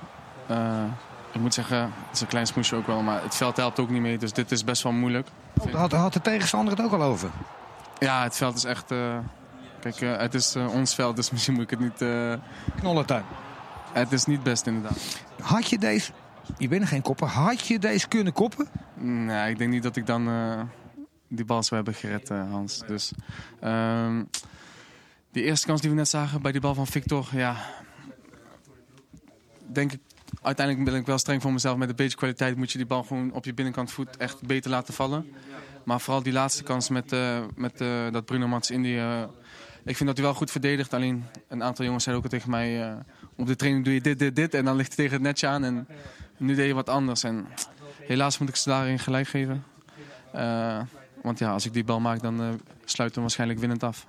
[1.38, 3.90] Ik moet zeggen, het is een klein smoesje ook wel, maar het veld helpt ook
[3.90, 5.28] niet mee, dus dit is best wel moeilijk.
[5.72, 7.30] Had, had de tegenstander het ook al over?
[7.98, 8.90] Ja, het veld is echt...
[8.90, 9.18] eh,
[9.80, 12.04] kijk, eh, het is eh, ons veld, dus misschien moet ik het niet...
[12.80, 13.24] Knollentuin.
[13.92, 15.22] Het is niet best inderdaad.
[15.40, 16.12] Had je deze,
[16.56, 18.68] je bent geen kopper, had je deze kunnen koppen?
[18.94, 20.28] Nee, ik denk niet dat ik dan
[21.28, 22.82] die bal zou hebben gered, Hans.
[22.86, 23.12] Dus
[23.60, 24.24] ehm,
[25.32, 27.56] die eerste kans die we net zagen bij die bal van Victor, ja,
[29.66, 30.00] denk ik.
[30.42, 31.76] Uiteindelijk ben ik wel streng voor mezelf.
[31.76, 34.70] Met een beetje kwaliteit moet je die bal gewoon op je binnenkant voet echt beter
[34.70, 35.26] laten vallen.
[35.84, 38.98] Maar vooral die laatste kans met, eh, met eh, dat Bruno Mats in die.
[38.98, 39.22] eh,
[39.84, 40.94] ik vind dat hij wel goed verdedigt.
[40.94, 42.96] Alleen een aantal jongens zeiden ook al tegen mij:
[43.36, 44.54] op de training doe je dit, dit, dit.
[44.54, 45.64] En dan ligt hij tegen het netje aan.
[45.64, 45.86] En
[46.36, 47.22] nu deed je wat anders.
[47.22, 47.46] En
[48.02, 49.64] helaas moet ik ze daarin gelijk geven.
[51.22, 54.06] Want ja, als ik die bal maak, dan sluit hem waarschijnlijk winnend af.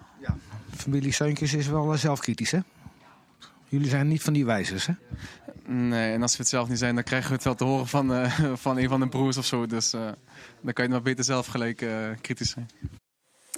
[0.75, 2.59] Familie Seuntjes is wel zelfkritisch, hè?
[3.69, 4.93] Jullie zijn niet van die wijzers, hè?
[5.71, 7.87] Nee, en als we het zelf niet zijn, dan krijgen we het wel te horen
[7.87, 9.65] van, eh, van een van de broers of zo.
[9.65, 10.01] Dus eh,
[10.61, 12.69] dan kan je maar beter zelf gelijk eh, kritisch zijn.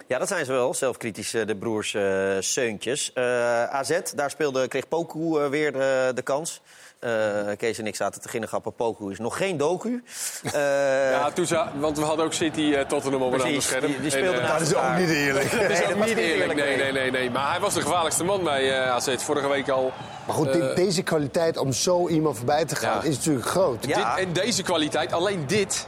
[0.08, 3.14] Ja, dat zijn ze wel, zelfkritisch, de broers eh Seuntjes.
[3.14, 5.72] Eh, AZ, daar speelde, kreeg Poku weer
[6.16, 6.62] de kans.
[7.02, 7.12] Eh,
[7.58, 8.74] Kees en ik zaten te ginnegappen.
[8.74, 10.04] Poku is nog geen docu.
[10.44, 13.66] Eh, Ja, toen za- want we hadden ook City eh, Tottenham op een ander Precies,
[13.66, 13.86] scherm.
[13.86, 15.52] die- die speelden En, Dat is ook niet eerlijk.
[15.52, 16.54] dat is Nee, ook dat was niet eerlijk.
[16.56, 16.92] Nee, nee, nee.
[16.92, 17.30] nee, nee.
[17.32, 19.16] Maar hij was de gevaarlijkste man bij eh, AZ.
[19.18, 19.92] Vorige week al.
[20.28, 23.10] Maar goed, de- deze kwaliteit om zo iemand voorbij te gaan Ja.
[23.10, 23.82] is natuurlijk groot.
[23.84, 25.88] Dit, en deze kwaliteit, alleen dit.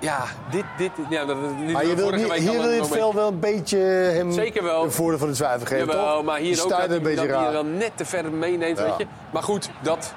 [0.00, 0.64] Ja, dit...
[0.76, 2.88] dit ja, dat, dit Maar je wil vorige niet, week hier al wil je het
[2.88, 4.84] veld wel een beetje hem Zeker wel.
[4.84, 6.24] een voordeel van de twijfel geven, Jawel, toch?
[6.24, 8.84] maar Je hier ook dat, een beetje dat hij dan net te ver meeneemt, Ja.
[8.84, 9.06] weet je.
[9.32, 10.12] Maar goed, dat,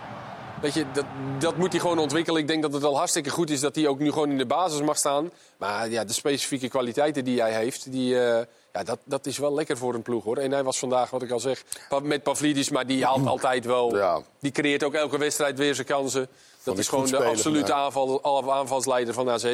[0.61, 1.05] weet je, dat,
[1.39, 2.41] dat moet hij gewoon ontwikkelen.
[2.41, 4.45] Ik denk dat het al hartstikke goed is dat hij ook nu gewoon in de
[4.45, 5.31] basis mag staan.
[5.57, 9.53] Maar ja, de specifieke kwaliteiten die hij heeft, die, eh, ja, dat, dat is wel
[9.53, 10.37] lekker voor een ploeg, hoor.
[10.37, 11.63] En hij was vandaag, wat ik al zeg,
[12.03, 13.91] met Pavlidis, maar die haalt altijd wel...
[14.39, 16.27] Die creëert ook elke wedstrijd weer zijn kansen.
[16.63, 19.53] Dat is gewoon de absolute aanval, al- aanvalsleider van AZ.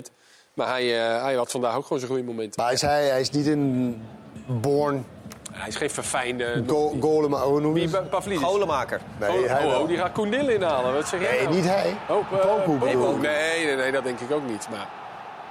[0.54, 2.64] Maar hij, eh, hij had vandaag ook gewoon zijn goede momenten.
[2.64, 4.02] Maar is hij, hij is niet een
[4.46, 5.06] born
[5.58, 6.64] Hij is geen verfijnde...
[6.68, 8.02] go noem je Wie?
[8.02, 8.44] Pavlidis?
[8.44, 9.00] Golenmaker.
[9.20, 10.94] Nee, oh, hij oh, oh, die gaat Koen Dil inhalen.
[10.94, 11.56] Wat zeg jij Nee, nou?
[11.56, 11.98] niet hij.
[12.10, 13.22] Oh, Poku ik.
[13.22, 14.68] Nee, nee, nee, dat denk ik ook niet.
[14.70, 14.88] Maar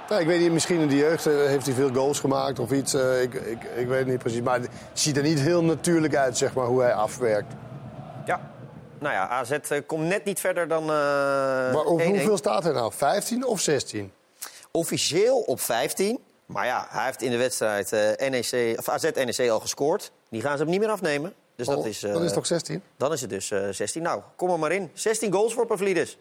[0.09, 2.71] Nou, ik weet niet, misschien in de jeugd eh, heeft hij veel goals gemaakt of
[2.71, 2.93] iets.
[2.93, 4.41] eh, ik, ik, ik weet het niet precies.
[4.41, 7.53] Maar het ziet er niet heel natuurlijk uit, zeg maar, hoe hij afwerkt.
[8.25, 8.39] Ja.
[8.99, 10.81] Nou ja, AZ komt net niet verder dan.
[10.81, 10.87] eh,
[11.73, 12.05] Maar op 1-1.
[12.05, 12.91] hoeveel staat hij nou?
[12.95, 14.11] 15 of 16?
[14.71, 16.19] Officieel op 15.
[16.47, 20.11] Maar ja, hij heeft in de wedstrijd eh, NEC, of AZ NEC al gescoord.
[20.29, 21.33] Die gaan ze hem niet meer afnemen.
[21.55, 22.81] Dus dat Oh, is, eh, dan is het toch 16?
[22.97, 24.01] Dan is het dus eh, 16.
[24.01, 24.91] Nou, kom er maar in.
[24.93, 26.17] 16 goals voor Pavlidis.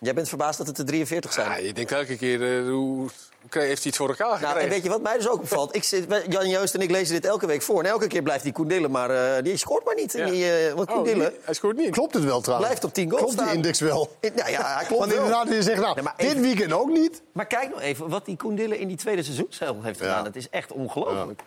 [0.00, 1.50] Jij bent verbaasd dat het er 43 zijn.
[1.50, 3.08] ja, je denkt elke keer, eh, hoe,
[3.50, 4.48] heeft hij het voor elkaar gekregen?
[4.54, 5.74] Nou, en weet je wat mij dus ook opvalt?
[5.76, 7.82] Ik zit, Jan Joost en ik lezen dit elke week voor.
[7.82, 10.12] En elke keer blijft die Koen Dillen, maar eh, die scoort maar niet.
[10.12, 10.26] Ja.
[10.26, 11.90] Die, eh, want Oh, die- hij scoort niet.
[11.90, 12.68] Klopt het wel trouwens?
[12.68, 13.56] blijft op 10 goals Klopt die staan.
[13.56, 14.16] index wel?
[14.34, 15.24] Nou ja, hij klopt Want wel.
[15.24, 17.22] inderdaad, je zegt nou, Nee, dit weekend ook niet.
[17.32, 20.16] Maar kijk nou even wat die Koen Dillen in die tweede seizoenshelft heeft gedaan.
[20.16, 20.22] Ja.
[20.22, 21.40] Dat is echt ongelooflijk.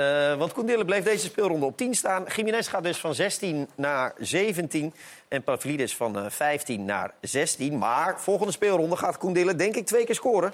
[0.00, 2.24] Eh, want Koen Dillen bleef deze speelronde op 10 staan.
[2.36, 4.94] Jiménez gaat dus van 16 naar 17.
[5.28, 7.78] En Pavlidis van eh, 15 naar 16.
[7.78, 10.52] Maar volgende speelronde gaat Koen Dillen denk ik twee keer scoren.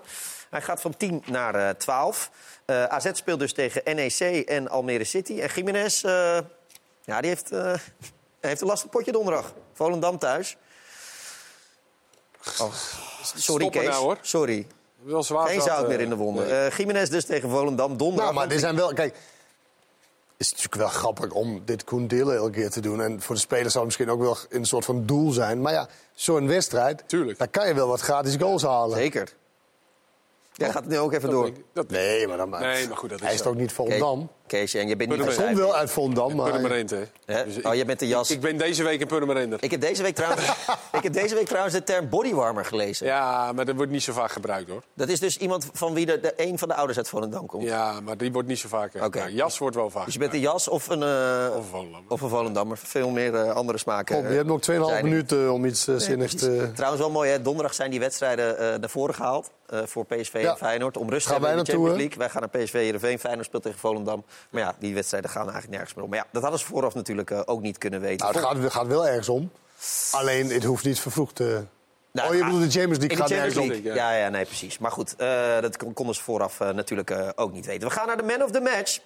[0.50, 2.30] Hij gaat van 10 naar eh, 12.
[2.64, 5.40] Eh, AZ speelt dus tegen NEC en Almere City.
[5.40, 6.38] En Jiménez, eh,
[7.04, 7.74] ja, die heeft, eh,
[8.40, 9.52] heeft een lastig potje donderdag.
[9.72, 10.56] Volendam thuis.
[12.60, 12.72] Oh,
[13.22, 14.18] sorry Stoppen Kees, nou, hoor.
[14.20, 14.66] sorry.
[15.02, 16.46] Wel zwaar Geen zout meer in de wonden.
[16.46, 16.66] nee.
[16.66, 18.24] Eh Jiménez dus tegen Volendam donderdag.
[18.24, 18.92] Nou, maar dit zijn wel...
[18.92, 19.16] Kijk,
[20.36, 23.02] het is natuurlijk wel grappig om dit Koen Dillen elke keer te doen.
[23.02, 25.60] En voor de spelers zal het misschien ook wel een soort van doel zijn.
[25.60, 27.38] Maar ja, zo'n wedstrijd, Tuurlijk.
[27.38, 28.96] daar kan je wel wat gratis goals halen.
[28.96, 29.32] Zeker.
[30.52, 31.50] Jij gaat het nu ook even door.
[31.88, 34.30] Nee, maar, dan, Nee, maar goed, dat is hij is toch niet Volendam?
[34.46, 36.50] Kees, en je bent niet van komt wel uit Volendam, maar...
[36.50, 37.02] Purmerend, hè?
[37.24, 37.44] Hè?
[37.44, 38.30] Dus Oh, jij bent de jas.
[38.30, 39.62] Ik ben deze week een Purmerender.
[39.62, 40.42] Ik heb deze week trouwens,
[40.98, 43.06] ik heb deze week trouwens de term bodywarmer gelezen.
[43.06, 44.82] Ja, maar dat wordt niet zo vaak gebruikt, hoor.
[44.94, 47.62] Dat is dus iemand van wie de, de, een van de ouders uit Volendam komt.
[47.64, 48.94] Ja, maar die wordt niet zo vaak.
[48.94, 49.18] eh, Oké.
[49.18, 50.04] nou, jas wordt wel vaak.
[50.04, 52.10] Dus je bent een jas of een, eh, Of een Volendammer.
[52.12, 52.78] of een Volendammer.
[52.78, 54.16] Veel meer eh, andere smaken.
[54.16, 55.02] Kom, je hebt nog 2,5 zijn er.
[55.04, 56.70] minuten om iets eh, zinnigs te...
[56.74, 57.42] Trouwens wel mooi, hè?
[57.42, 59.50] donderdag zijn die wedstrijden eh, naar voren gehaald.
[59.66, 60.50] eh, voor PSV Ja.
[60.50, 60.96] en Feyenoord.
[60.96, 62.18] Om rust te hebben in de Champions League.
[62.18, 63.18] Wij gaan naar PSV Heerenveen.
[63.18, 64.24] Feyenoord speelt tegen Volendam.
[64.50, 66.10] Maar ja, die wedstrijden gaan eigenlijk nergens meer om.
[66.10, 68.26] Maar ja, dat hadden ze vooraf natuurlijk eh, ook niet kunnen weten.
[68.26, 69.50] Nou, het gaat, het gaat wel ergens om.
[70.10, 71.64] Alleen, het hoeft niet vervroegd te...
[72.12, 73.82] Nou, oh, je bedoelt de Champions League de gaat Champions nergens om.
[73.84, 73.94] League.
[73.94, 74.78] Ja, ja, nee, precies.
[74.78, 77.88] Maar goed, eh, dat kon- konden ze vooraf eh, natuurlijk ook niet weten.
[77.88, 78.98] We gaan naar de man of the match.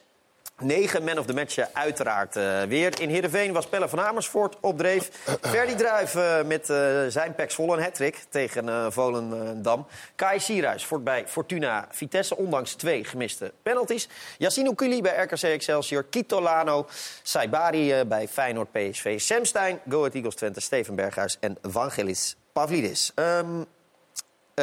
[0.60, 3.00] Negen man of the match, uiteraard eh, weer.
[3.00, 5.10] In Heerenveen was Pelle van Amersfoort op dreef.
[5.52, 6.76] Ferdy Druijf eh, met eh,
[7.08, 9.86] zijn pek vol een hat tegen Volendam.
[10.14, 14.08] Kai Sierhuis voort bij Fortuna Vitesse, ondanks twee gemiste penalties.
[14.38, 16.04] Yassine Oukuli bij RKC Excelsior.
[16.04, 16.86] Kitolano,
[17.22, 19.20] Saibari eh, bij Feyenoord PSV.
[19.20, 23.12] Sam Stein, Go Ahead Eagles Twente, Steven Berghuis en Vangelis Pavlidis.
[23.14, 23.62] Ehm,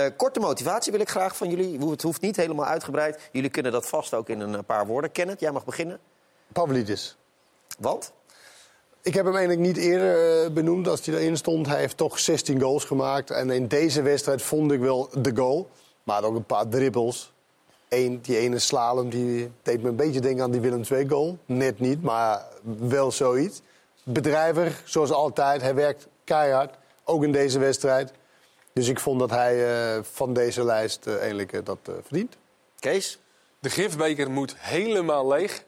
[0.03, 1.89] eh, korte motivatie wil ik graag van jullie.
[1.89, 3.29] Het hoeft niet helemaal uitgebreid.
[3.31, 5.11] Jullie kunnen dat vast ook in een eh, paar woorden.
[5.11, 5.99] Kenneth, jij mag beginnen.
[6.53, 7.17] Pavlidis.
[7.79, 8.11] Want?
[9.01, 11.67] Ik heb hem eigenlijk niet eerder eh, benoemd als hij erin stond.
[11.67, 13.31] Hij heeft toch 16 goals gemaakt.
[13.31, 15.69] En in deze wedstrijd vond ik wel de goal.
[16.03, 17.31] Maar ook een paar dribbles.
[17.89, 21.37] Eén, die ene slalom die deed me een beetje denken aan die Willem II goal.
[21.45, 22.45] Net niet, maar
[22.79, 23.61] wel zoiets.
[24.03, 25.61] Bedrijver, zoals altijd.
[25.61, 26.75] Hij werkt keihard.
[27.03, 28.11] Ook in deze wedstrijd.
[28.77, 32.35] Dus ik vond dat hij eh, van deze lijst eh, eigenlijk eh, dat eh, verdient.
[32.79, 33.19] Kees?
[33.59, 35.63] De gifbeker moet helemaal leeg.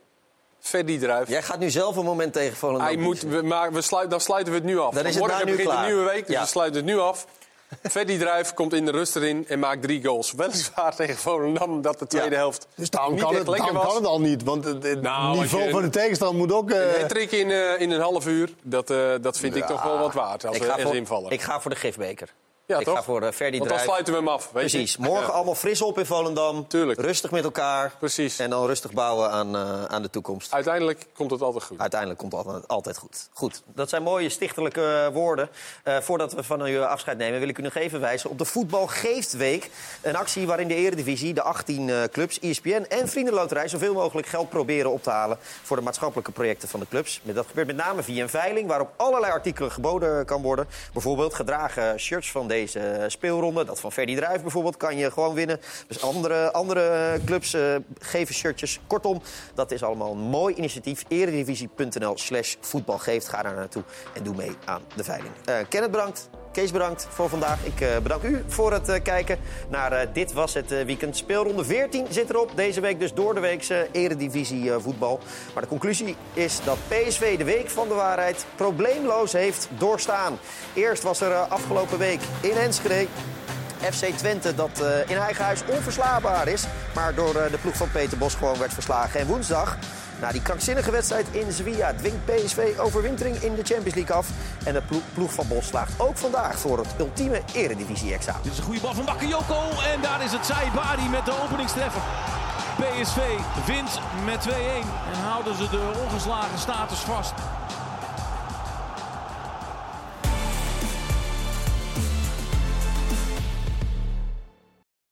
[0.60, 1.28] Ferdy Druif.
[1.30, 2.86] Jij gaat nu zelf een moment tegen Volendam.
[2.88, 4.94] Hij moet, we, maar we sluit, dan sluiten we het nu af.
[4.94, 5.84] Dan is het Morgen nu begint klaar.
[5.84, 6.42] een nieuwe week, dus Ja.
[6.42, 7.26] we sluiten het nu af.
[7.92, 10.32] Ferdy Druif komt in de rust erin en maakt drie goals.
[10.34, 13.84] Weliswaar tegen Volendam dat de tweede helft Dus daarom, niet kan echt het, lekker daarom
[13.86, 13.94] was.
[13.94, 14.44] kan het al niet.
[14.44, 16.72] Want het, het Nou, niveau je- van de tegenstander moet ook...
[16.72, 19.84] eh, Een trick in, eh, in een half uur, dat, eh, dat vind ik toch
[19.84, 22.34] wel wat waard als ik, ga er ik ga voor de gifbeker.
[22.78, 22.96] Ik toch?
[22.96, 23.84] ga voor uh, Ferdi Want dan Druijf.
[23.84, 24.44] sluiten we hem af.
[24.44, 24.94] Weet Precies.
[24.94, 25.02] Je?
[25.02, 25.34] Morgen Ja.
[25.34, 26.68] allemaal fris op in Volendam.
[26.68, 27.00] Tuurlijk.
[27.00, 27.94] Rustig met elkaar.
[28.00, 28.40] Precies.
[28.40, 30.54] En dan rustig bouwen aan, uh, aan de toekomst.
[30.54, 31.80] Uiteindelijk komt het altijd goed.
[31.80, 33.30] Uiteindelijk komt het altijd, altijd goed.
[33.34, 35.50] Goed, dat zijn mooie stichtelijke uh, woorden.
[35.84, 38.46] Uh, voordat we van u afscheid nemen, wil ik u nog even wijzen op de
[38.46, 39.70] Voetbal Geeft Week.
[40.02, 43.68] Een actie waarin de Eredivisie, de 18 clubs, ESPN en Vriendenloterij...
[43.68, 47.22] zoveel mogelijk geld proberen op te halen voor de maatschappelijke projecten van de clubs.
[47.24, 50.68] Dat gebeurt met name via een veiling waarop allerlei artikelen geboden kan worden.
[50.94, 52.58] Bijvoorbeeld gedragen shirts van deze
[53.08, 53.66] speelronde.
[53.66, 55.60] Dat van Ferdi Druijf bijvoorbeeld kan je gewoon winnen.
[55.88, 58.80] Dus andere, andere clubs uh, geven shirtjes.
[58.88, 59.22] Kortom,
[59.54, 61.04] dat is allemaal een mooi initiatief.
[61.08, 63.28] Eredivisie.nl slash voetbalgeeft.
[63.28, 63.84] Ga daar naartoe
[64.14, 65.34] en doe mee aan de veiling.
[65.50, 66.30] Uh, Kenneth bedankt.
[66.52, 67.66] Kees bedankt voor vandaag.
[67.66, 71.18] Ik uh, bedank u voor het uh, kijken naar uh, Dit Was Het Weekend.
[71.18, 72.52] Speelronde 14 zit erop.
[72.56, 75.20] Deze week dus door de weekse eredivisie voetbal.
[75.54, 80.40] Maar de conclusie is dat PSV de week van de waarheid probleemloos heeft doorstaan.
[80.74, 83.08] Eerst was er afgelopen week in Enschede
[83.92, 86.64] FC Twente dat in eigen huis onverslaanbaar is.
[86.96, 89.20] Maar door de ploeg van Peter Bos gewoon werd verslagen.
[89.20, 89.78] En woensdag,
[90.22, 91.94] na die krankzinnige wedstrijd in Sevilla...
[91.94, 94.28] dwingt PSV overwintering in de Champions League af.
[94.66, 98.42] En de ploeg, ploeg van Bos slaagt ook vandaag voor het ultieme eredivisie-examen.
[98.44, 99.62] Dit is een goede bal van Bakayoko.
[99.94, 102.02] En daar is het Saibari met de openingstreffer.
[102.80, 103.20] PSV
[103.66, 104.52] wint met 2-1
[105.14, 107.34] en houden ze de ongeslagen status vast.